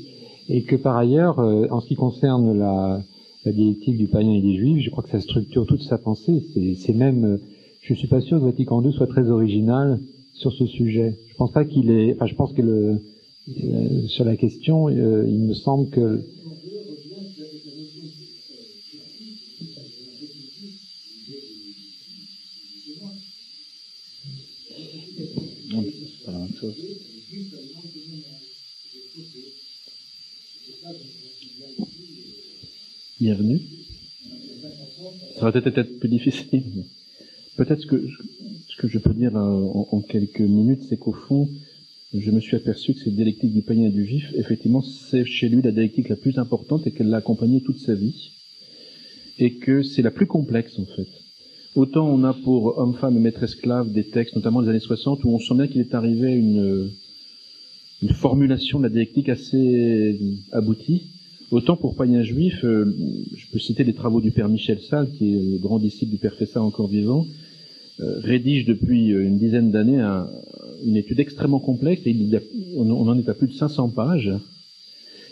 [0.50, 3.02] Et que par ailleurs, euh, en ce qui concerne la,
[3.46, 6.44] la dialectique du païen et des juifs, je crois que ça structure toute sa pensée.
[6.80, 7.38] C'est même, euh,
[7.82, 10.00] je suis pas sûr que Vatican II soit très original
[10.34, 11.16] sur ce sujet.
[11.30, 12.96] Je pense pas qu'il est, enfin, je pense que le, euh,
[14.08, 16.22] sur la question, euh, il me semble que
[33.20, 33.60] Bienvenue.
[35.36, 36.86] Ça va peut-être être plus difficile.
[37.58, 38.08] Peut-être que
[38.68, 41.50] ce que je peux dire en, en quelques minutes, c'est qu'au fond,
[42.14, 45.48] je me suis aperçu que cette dialectique du païen et du juif, effectivement, c'est chez
[45.48, 48.32] lui la dialectique la plus importante et qu'elle l'a accompagné toute sa vie.
[49.38, 51.08] Et que c'est la plus complexe, en fait.
[51.76, 55.24] Autant on a pour homme, femme et maître esclave des textes, notamment des années 60,
[55.24, 56.90] où on sent bien qu'il est arrivé une,
[58.02, 60.20] une formulation de la dialectique assez
[60.52, 61.04] aboutie.
[61.52, 62.86] Autant pour païen juif, euh,
[63.36, 66.18] je peux citer les travaux du père Michel Salle, qui est le grand disciple du
[66.18, 67.26] père Fessard encore vivant,
[68.00, 70.28] rédige depuis euh, une dizaine d'années un,
[70.86, 72.40] une étude extrêmement complexe et il a,
[72.78, 74.32] on, en est à plus de 500 pages.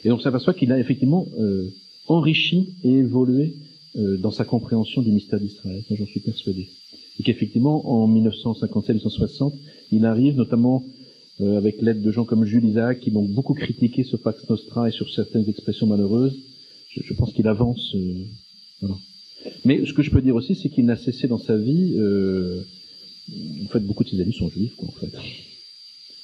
[0.04, 1.70] Et donc, ça s'aperçoit qu'il a effectivement euh,
[2.08, 3.56] enrichi et évolué
[3.98, 5.84] euh, dans sa compréhension du mystère d'Israël.
[5.90, 6.68] J'en suis persuadé.
[7.20, 9.54] Et qu'effectivement, en 1957-1960,
[9.92, 10.84] il arrive notamment
[11.42, 14.88] euh, avec l'aide de gens comme Jules Isaac, qui l'ont beaucoup critiqué sur Pax Nostra
[14.88, 16.38] et sur certaines expressions malheureuses.
[16.90, 17.94] Je, je pense qu'il avance.
[17.96, 18.24] Euh,
[18.82, 18.96] voilà.
[19.66, 22.64] Mais ce que je peux dire aussi, c'est qu'il n'a cessé dans sa vie euh,
[23.66, 25.12] en fait, beaucoup de ses amis sont juifs, quoi, en fait.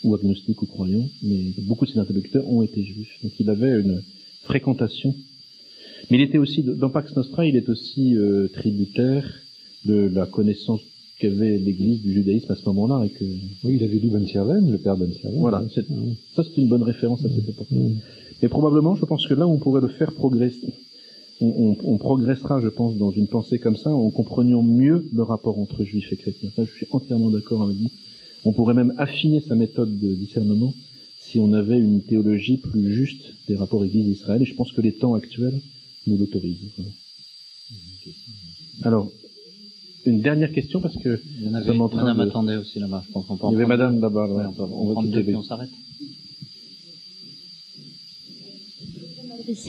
[0.04, 3.20] Ou agnostiques ou croyants, mais beaucoup de ses interlocuteurs ont été juifs.
[3.24, 4.04] Donc il avait une
[4.44, 5.16] fréquentation.
[6.10, 9.26] Mais il était aussi, dans Pax Nostra, il est aussi euh, tributaire
[9.86, 10.82] de la connaissance
[11.20, 13.06] qu'avait l'Église du judaïsme à ce moment-là.
[13.06, 13.24] Et que...
[13.64, 15.40] Oui, il avait lu Ben Sirven, le père Ben Sirven.
[15.40, 17.80] Voilà, ça c'est une bonne référence à cette époque-là.
[18.42, 20.74] Mais probablement, je pense que là, on pourrait le faire progresser
[21.44, 25.60] on, on, progressera, je pense, dans une pensée comme ça, en comprenant mieux le rapport
[25.60, 26.50] entre juifs et chrétiens.
[26.56, 27.92] Ça, je suis entièrement d'accord avec vous.
[28.46, 30.74] On pourrait même affiner sa méthode de discernement
[31.20, 34.94] si on avait une théologie plus juste des rapports Église-Israël, et je pense que les
[34.94, 35.60] temps actuels
[36.08, 36.60] nous l'autorisent.
[38.84, 39.10] Alors,
[40.06, 42.24] une dernière question, parce que Il y en avait, Madame de...
[42.24, 44.88] attendait aussi là-bas, je pense qu'on peut Il y avait Madame là-bas, ouais, on, on,
[44.88, 45.70] va prendre deux, on s'arrête.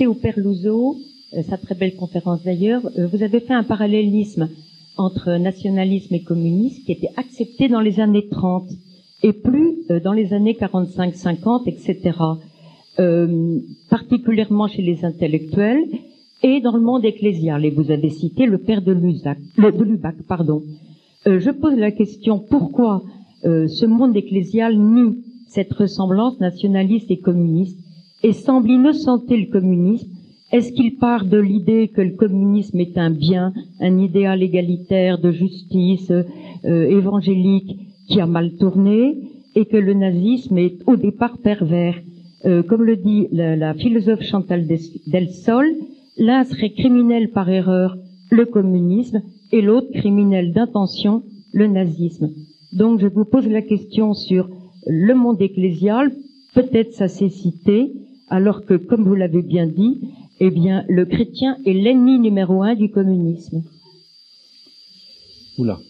[0.07, 0.99] au Père Louzeau,
[1.43, 4.49] sa très belle conférence d'ailleurs, euh, vous avez fait un parallélisme
[4.97, 8.69] entre nationalisme et communisme qui était accepté dans les années 30
[9.23, 12.13] et plus euh, dans les années 45-50, etc.
[13.01, 13.59] Euh,
[13.91, 15.83] particulièrement chez les intellectuels
[16.45, 17.65] et dans le monde ecclésial.
[17.65, 19.39] Et vous avez cité le père de, Lubac.
[21.27, 23.03] Euh, je pose la question pourquoi
[23.45, 27.79] euh, ce monde ecclésial nie cette ressemblance nationaliste et communiste
[28.23, 30.11] et semble innocenter le communisme
[30.53, 35.31] est-ce qu'il part de l'idée que le communisme est un bien, un idéal égalitaire de
[35.33, 37.77] justice euh, évangélique
[38.09, 39.19] qui a mal tourné
[39.57, 41.99] et que le nazisme est au départ pervers?
[42.45, 44.67] Euh, comme le dit la, la philosophe Chantal
[45.07, 45.67] Del Sol,
[46.19, 47.97] l'un serait criminel par erreur,
[48.31, 51.23] le communisme, et l'autre criminel d'intention,
[51.53, 52.31] le nazisme.
[52.73, 54.49] Donc je vous pose la question sur
[54.87, 56.13] le monde ecclésial,
[56.55, 57.93] peut-être sa cécité,
[58.29, 60.01] alors que, comme vous l'avez bien dit,
[60.41, 63.63] eh bien, le chrétien est l'ennemi numéro un du communisme.
[65.59, 65.81] Oula.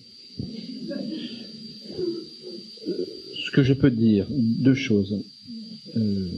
[3.39, 5.25] Ce que je peux dire, deux choses.
[5.97, 6.29] Euh,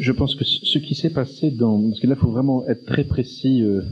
[0.00, 1.80] je pense que ce qui s'est passé dans...
[1.80, 3.82] Parce que là, il faut vraiment être très précis euh,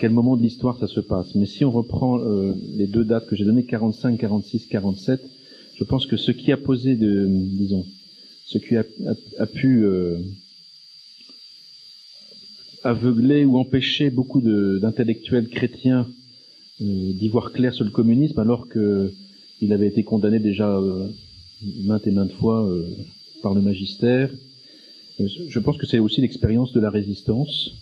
[0.00, 1.34] quel moment de l'histoire ça se passe.
[1.34, 5.20] Mais si on reprend euh, les deux dates que j'ai données, 45, 46, 47,
[5.74, 7.26] je pense que ce qui a posé de...
[7.28, 7.84] Disons,
[8.46, 8.84] ce qui a,
[9.46, 9.84] pu...
[12.86, 16.06] aveugler ou empêcher beaucoup d'intellectuels chrétiens
[16.80, 21.08] euh, d'y voir clair sur le communisme alors qu'il avait été condamné déjà euh,
[21.84, 22.86] maintes et maintes fois euh,
[23.42, 24.30] par le magistère.
[25.18, 27.72] Je pense que c'est aussi l'expérience de la résistance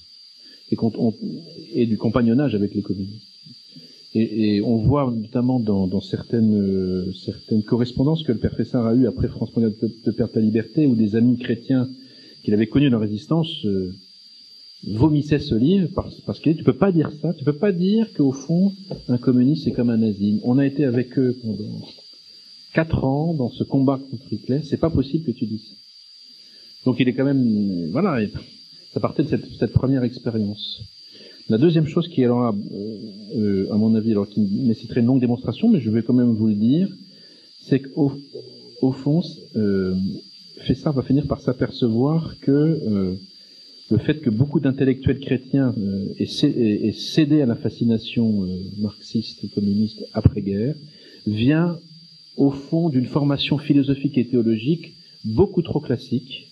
[0.70, 3.26] et, du compagnonnage avec les communistes.
[4.14, 7.12] Et, on voit notamment dans, certaines,
[7.66, 10.94] correspondances que le père Fessard a eu après France mondiale de perte à liberté ou
[10.94, 11.89] des amis chrétiens
[12.44, 13.66] qu'il avait connus dans la résistance
[14.86, 18.12] vomissait ce livre parce, parce que tu peux pas dire ça, tu peux pas dire
[18.14, 18.72] qu'au fond
[19.09, 20.40] un communiste c'est comme un nazi.
[20.44, 21.80] On a été avec eux pendant
[22.74, 25.74] quatre ans dans ce combat contre Hitler, c'est pas possible que tu dises ça.
[26.84, 28.18] Donc il est quand même, voilà,
[28.92, 29.28] ça partait de
[29.59, 30.82] cette, première expérience.
[31.48, 32.98] La deuxième chose qui alors, euh,
[33.36, 36.32] euh, à mon avis, alors qui nécessiterait une longue démonstration, mais je vais quand même
[36.32, 36.88] vous le dire,
[37.60, 38.12] c'est qu'au
[38.82, 39.22] au fond,
[39.56, 39.94] euh,
[40.66, 43.14] Fessard va finir par s'apercevoir que euh,
[43.90, 48.47] le fait que beaucoup d'intellectuels chrétiens euh, aient, cédé à la fascination euh,
[48.78, 50.74] marxiste communiste après-guerre
[51.27, 51.78] vient
[52.36, 54.94] au fond d'une formation philosophique et théologique
[55.24, 56.51] beaucoup trop classique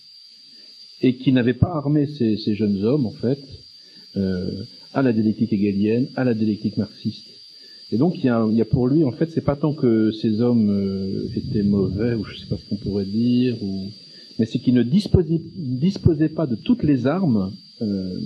[1.01, 3.41] et qui n'avait pas armé ces, jeunes hommes en fait
[4.17, 4.51] euh,
[4.95, 7.27] à la dialectique hegelienne, à la dialectique marxiste.
[7.91, 11.29] Et donc il y a, pour lui en fait c'est pas tant que ces hommes
[11.35, 13.91] étaient mauvais ou je sais pas ce qu'on pourrait dire ou
[14.39, 18.19] mais c'est qu'il ne disposait, pas de toutes les armes euh,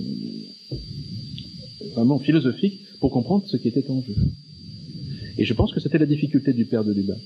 [1.93, 4.15] vraiment philosophiques pour comprendre ce qui était en jeu.
[5.37, 7.19] Et je pense que c'était la difficulté du père de Lubac.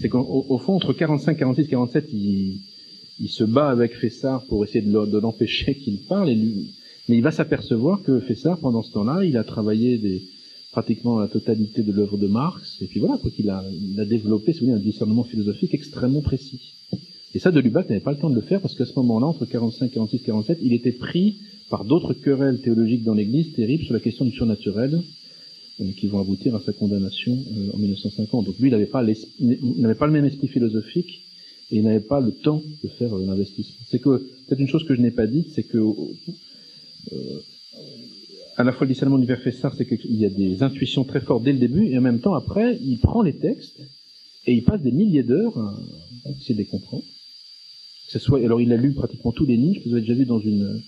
[0.00, 2.60] C'est qu'au fond, entre 45, 46, 47, il,
[3.28, 6.34] se bat avec Fessard pour essayer de l'empêcher qu'il parle,
[7.08, 10.22] mais il va s'apercevoir que Fessard, pendant ce temps-là, il a travaillé
[10.72, 14.04] pratiquement la totalité de l'œuvre de Marx, et puis voilà, quoi qu'il a, il a
[14.04, 16.74] développé, si vous voulez, un discernement philosophique extrêmement précis.
[17.36, 19.26] Et ça, de Lubac n'avait pas le temps de le faire parce qu'à ce moment-là,
[19.26, 21.36] entre 45, 46, 47, il était pris
[21.68, 25.02] par d'autres querelles théologiques dans l'Église terribles sur la question du surnaturel
[25.82, 28.46] euh, qui vont aboutir à sa condamnation euh, en 1950.
[28.46, 31.26] Donc lui, il n'avait pas, pas le même esprit philosophique
[31.70, 33.84] et il n'avait pas le temps de faire euh, l'investissement.
[33.90, 35.78] C'est que peut-être une chose que je n'ai pas dite, c'est que
[38.56, 41.44] à la fois le discernement du Fessard, c'est qu'il y a des intuitions très fortes
[41.44, 43.82] dès le début et en même temps après, il prend les textes
[44.46, 45.58] et il passe des milliers d'heures
[46.24, 47.04] à essayer de les comprendre
[48.08, 50.40] ce soit, alors il a lu pratiquement tous les que vous avez déjà vu dans
[50.40, 50.80] une,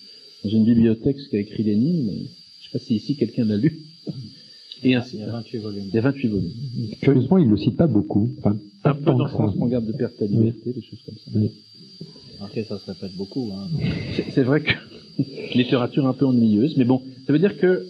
[0.45, 3.45] dans une bibliothèque ce qu'a écrit Lénine, mais je ne sais pas si ici quelqu'un
[3.45, 3.81] l'a lu.
[4.85, 5.17] Et ainsi.
[5.17, 5.85] Il y a 28 volumes.
[5.89, 6.53] Il y a 28 volumes.
[7.01, 8.31] Curieusement, il ne le cite pas beaucoup.
[8.39, 11.31] Enfin, un peu dans France, on garde de perte à liberté, des choses comme ça.
[11.35, 11.51] Oui.
[12.41, 13.51] Ok, ça se répète beaucoup.
[13.53, 13.69] Hein.
[14.31, 14.73] C'est vrai que
[15.55, 17.87] littérature un peu ennuyeuse, mais bon, ça veut dire que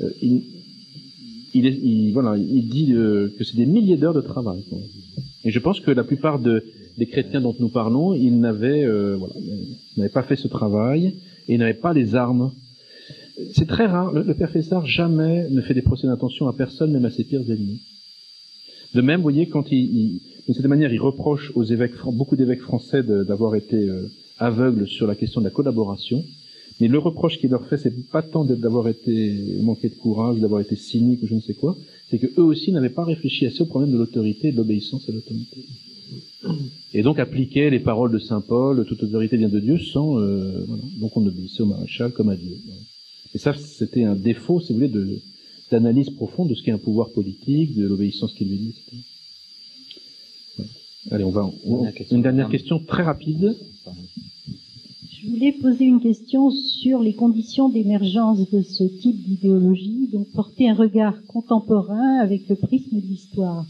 [0.00, 0.42] euh, il,
[1.54, 4.62] il, est, il, voilà, il dit euh, que c'est des milliers d'heures de travail.
[4.68, 4.78] Quoi.
[5.44, 6.62] Et je pense que la plupart de,
[6.98, 9.34] des chrétiens dont nous parlons, ils n'avaient euh, voilà,
[9.96, 11.14] n'avaient pas fait ce travail
[11.48, 12.52] et n'avaient pas les armes.
[13.54, 14.12] C'est très rare.
[14.12, 17.48] Le, père Fessard jamais ne fait des procès d'intention à personne, même à ses pires
[17.48, 17.80] ennemis.
[18.94, 22.34] De même, vous voyez, quand il, il de cette manière, il reproche aux évêques, beaucoup
[22.34, 26.24] d'évêques français d'avoir été euh, aveugles sur la question de la collaboration.
[26.80, 30.60] Mais le reproche qu'il leur fait, c'est pas tant d'avoir été manqué de courage, d'avoir
[30.60, 31.76] été cynique ou je ne sais quoi,
[32.08, 35.12] c'est que eux aussi n'avaient pas réfléchi assez au problème de l'autorité de l'obéissance à
[35.12, 35.66] l'autorité.
[36.94, 40.64] Et donc appliquer les paroles de saint Paul, toute autorité vient de Dieu, sans euh,
[40.66, 40.82] voilà.
[41.00, 42.56] donc on obéissait au maréchal comme à Dieu.
[43.34, 45.20] Et ça, c'était un défaut, si vous voulez, de
[45.70, 48.96] d'analyse profonde de ce qu'est un pouvoir politique, de l'obéissance qu'il lui dit, etc.
[51.10, 51.50] Allez, on va
[52.10, 53.56] une dernière question très rapide.
[55.10, 60.68] Je voulais poser une question sur les conditions d'émergence de ce type d'idéologie, donc porter
[60.68, 63.66] un regard contemporain avec le prisme de l'histoire.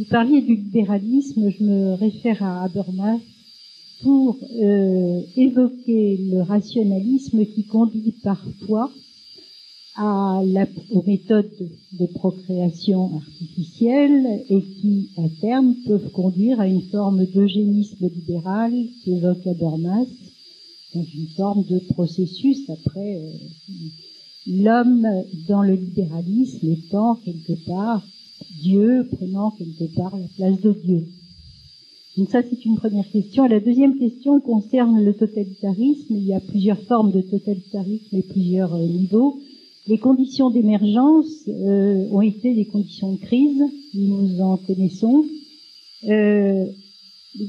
[0.00, 3.20] Vous parliez du libéralisme, je me réfère à Habermas,
[4.02, 8.90] pour euh, évoquer le rationalisme qui conduit parfois
[9.96, 11.52] à la, aux méthodes
[11.98, 18.72] de procréation artificielle et qui, à terme, peuvent conduire à une forme d'eugénisme libéral
[19.04, 20.06] qu'évoque Habermas,
[20.94, 23.32] dans une forme de processus après euh,
[24.46, 25.06] l'homme
[25.46, 28.02] dans le libéralisme étant quelque part
[28.60, 31.06] Dieu, prenant quelque part la place de Dieu.
[32.16, 33.46] Donc ça, c'est une première question.
[33.46, 36.14] la deuxième question concerne le totalitarisme.
[36.16, 39.38] Il y a plusieurs formes de totalitarisme et plusieurs euh, niveaux.
[39.86, 43.62] Les conditions d'émergence euh, ont été des conditions de crise,
[43.94, 45.24] nous en connaissons.
[46.04, 46.66] Euh,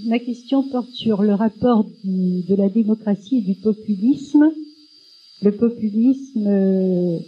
[0.05, 4.51] ma question porte sur le rapport de la démocratie et du populisme.
[5.41, 7.19] Le populisme euh,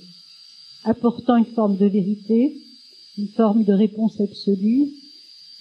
[0.83, 2.55] apportant une forme de vérité,
[3.17, 4.89] une forme de réponse absolue,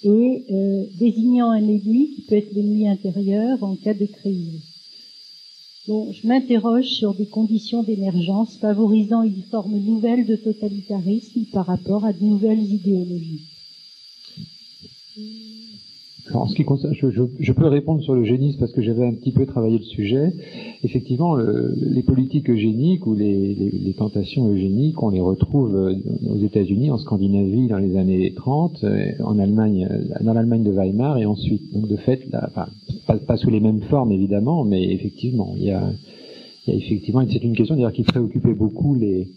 [0.05, 4.61] et euh, désignant un ennemi qui peut être l'ennemi intérieur en cas de crise.
[5.87, 12.05] Bon, je m'interroge sur des conditions d'émergence favorisant une forme nouvelle de totalitarisme par rapport
[12.05, 13.43] à de nouvelles idéologies.
[16.35, 19.33] En ce qui concerne, je, peux répondre sur le génisme parce que j'avais un petit
[19.33, 20.33] peu travaillé le sujet.
[20.83, 25.95] Effectivement, le, les politiques eugéniques ou les, tentations eugéniques, on les retrouve euh,
[26.29, 30.71] aux États-Unis, en Scandinavie dans les années 30, euh, en Allemagne, euh, dans l'Allemagne de
[30.71, 31.73] Weimar et ensuite.
[31.73, 32.67] Donc de fait, là, enfin,
[33.27, 35.93] pas, sous les mêmes formes évidemment, mais effectivement, il y a,
[36.67, 39.29] effectivement, c'est une question d'ailleurs qui préoccupait beaucoup les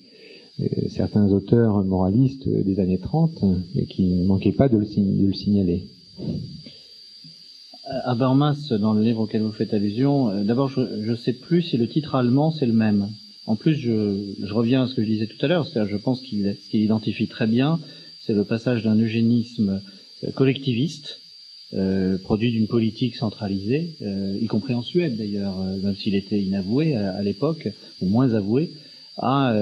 [0.88, 3.44] certains auteurs moralistes des années 30
[3.76, 5.84] et qui ne manquaient pas de le signaler.
[8.06, 11.78] Habermas, dans le livre auquel vous faites allusion, euh, d'abord, je ne sais plus si
[11.78, 13.10] le titre allemand c'est le même.
[13.48, 16.02] En plus, je, je, reviens à ce que je disais tout à l'heure, c'est-à-dire je
[16.02, 17.80] pense qu'il qu identifie très bien,
[18.22, 19.82] c'est le passage d'un eugénisme
[20.24, 21.20] euh, collectiviste,
[21.74, 26.40] euh, produit d'une politique centralisée, euh, y compris en Suède d'ailleurs, euh, même s'il était
[26.40, 27.68] inavoué à, à l'époque,
[28.02, 28.72] ou moins avoué,
[29.18, 29.54] à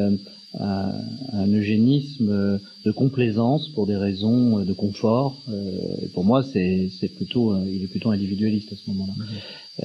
[0.56, 5.42] un eugénisme de complaisance pour des raisons de confort.
[5.50, 9.14] Euh, et pour moi, c'est plutôt, il est plutôt individualiste à ce moment-là.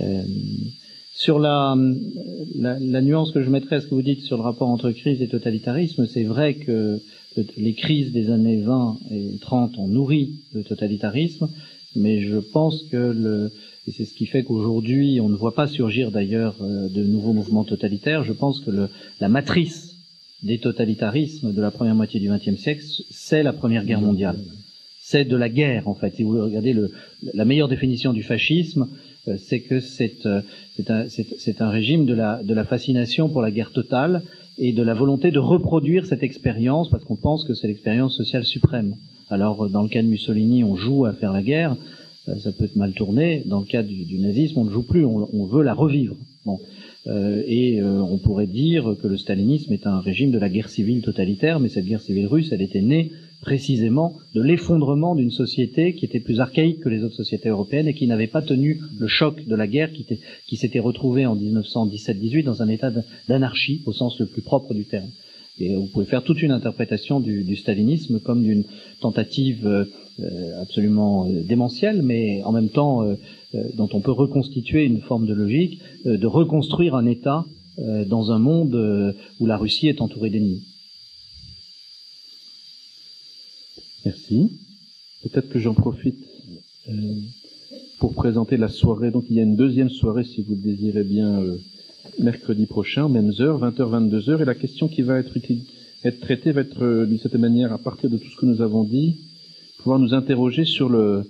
[0.01, 0.23] Euh,
[1.12, 1.77] sur la,
[2.57, 4.93] la, la, nuance que je mettrais à ce que vous dites sur le rapport entre
[4.93, 7.01] crise et totalitarisme, c'est vrai que
[7.57, 11.49] les crises des années 20 et 30 ont nourri le totalitarisme,
[11.97, 13.51] mais je pense que le,
[13.87, 17.33] et c'est ce qui fait qu'aujourd'hui on ne voit pas surgir d'ailleurs euh, de nouveaux
[17.33, 18.89] mouvements totalitaires, je pense que le,
[19.20, 19.98] la matrice
[20.43, 24.39] des totalitarismes de la première moitié du XXe siècle, c'est la Première Guerre mondiale.
[25.01, 26.15] C'est de la guerre, en fait.
[26.15, 26.90] Si vous regardez le,
[27.35, 28.89] la meilleure définition du fascisme,
[29.27, 30.43] euh, c'est que c'est euh,
[30.89, 31.06] un,
[31.60, 34.23] un, régime de la, de la fascination pour la guerre totale
[34.59, 38.44] et de la volonté de reproduire cette expérience parce qu'on pense que c'est l'expérience sociale
[38.44, 38.97] suprême.
[39.31, 41.77] Alors, dans le cas de Mussolini, on joue à faire la guerre,
[42.28, 43.43] euh, ça peut être mal tourné.
[43.47, 46.16] Dans le cas du, du nazisme, on ne joue plus, on, on veut la revivre.
[46.44, 46.60] Bon.
[47.09, 50.68] Euh, et euh, on pourrait dire que le stalinisme est un régime de la guerre
[50.68, 55.94] civile totalitaire, mais cette guerre civile russe, elle était née précisément de l'effondrement d'une société
[55.94, 59.06] qui était plus archaïque que les autres sociétés européennes et qui n'avait pas tenu le
[59.06, 62.90] choc de la guerre, qui, s'était retrouvée en 1917-18 dans un état
[63.28, 65.09] d'anarchie au sens le plus propre du terme.
[65.60, 68.64] Et vous pouvez faire toute une interprétation du, stalinisme comme d'une
[69.01, 73.05] tentative euh, absolument démentielle, mais en même temps
[73.53, 77.47] dont on peut reconstituer une forme de logique, euh, de reconstruire un État
[77.79, 80.65] euh, dans un monde euh, où la Russie est entourée d'ennemis.
[84.05, 84.53] Merci.
[85.23, 86.25] Peut-être que j'en profite
[87.99, 89.11] pour présenter la soirée.
[89.11, 91.43] Donc il y a une deuxième soirée, si vous le désirez bien,
[92.19, 94.41] mercredi prochain, mêmes heures, 20h, 22h.
[94.41, 95.37] Et la question qui va être,
[96.05, 98.85] être traitée va être d'une certaine manière, à partir de tout ce que nous avons
[98.85, 99.16] dit,
[99.79, 101.25] pouvoir nous interroger sur le,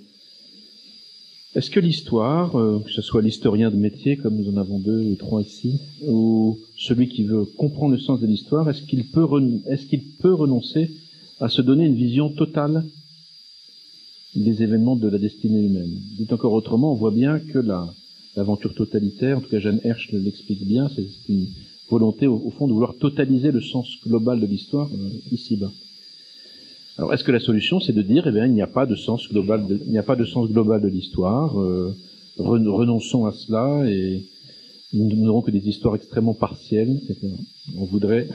[1.55, 5.01] est-ce que l'histoire, euh, que ce soit l'historien de métier, comme nous en avons deux
[5.01, 9.23] ou trois ici, ou celui qui veut comprendre le sens de l'histoire, est-ce qu'il peut,
[10.33, 10.91] renoncer
[11.39, 12.85] à se donner une vision totale
[14.35, 15.99] des événements de la destinée humaine?
[16.17, 17.91] Dit encore autrement, on voit bien que la,
[18.35, 21.47] l'aventure totalitaire, en tout cas Jeanne Hersch l'explique bien, c'est une
[21.89, 25.71] volonté au, au, fond de vouloir totaliser le sens global de l'histoire euh, ici-bas.
[26.99, 28.93] Alors, est-ce que la solution, c'est de dire, eh bien, il n'y a pas de
[28.93, 31.55] sens global, de, l'histoire,
[32.37, 34.25] renonçons à cela et
[34.91, 36.99] nous n'aurons que des histoires extrêmement partielles.
[37.77, 38.27] On voudrait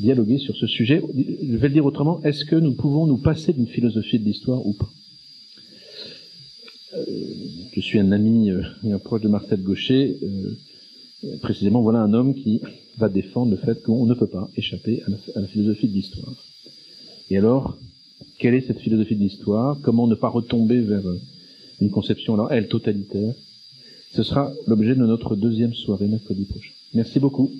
[0.00, 1.00] dialoguer sur ce sujet.
[1.14, 4.66] Je vais le dire autrement, est-ce que nous pouvons nous passer d'une philosophie de l'histoire
[4.66, 4.90] ou pas?
[6.96, 7.04] Euh,
[7.72, 10.18] Je suis un ami euh, et un proche de Marcel Gaucher.
[10.24, 12.60] Euh, précisément, voilà un homme qui
[12.98, 15.04] va défendre le fait qu'on ne peut pas échapper
[15.36, 16.34] à la philosophie de l'histoire.
[17.28, 17.76] Et alors,
[18.38, 19.78] quelle est cette philosophie de l'histoire?
[19.82, 21.20] Comment ne pas retomber vers euh,
[21.80, 23.34] une conception, alors elle, totalitaire?
[24.12, 26.70] Ce sera l'objet de notre deuxième soirée mercredi prochain.
[26.94, 27.50] Merci beaucoup.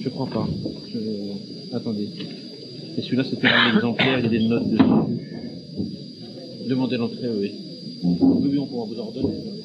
[0.00, 0.48] Je crois pas.
[1.72, 2.10] Attendez.
[3.00, 4.84] Et celui-là, c'était un exemplaire, il y a des notes dessus.
[6.68, 7.54] Demandez l'entrée, oui.
[8.04, 8.42] Mm-hmm.
[8.42, 9.59] Oui, on pourra vous en ordonner.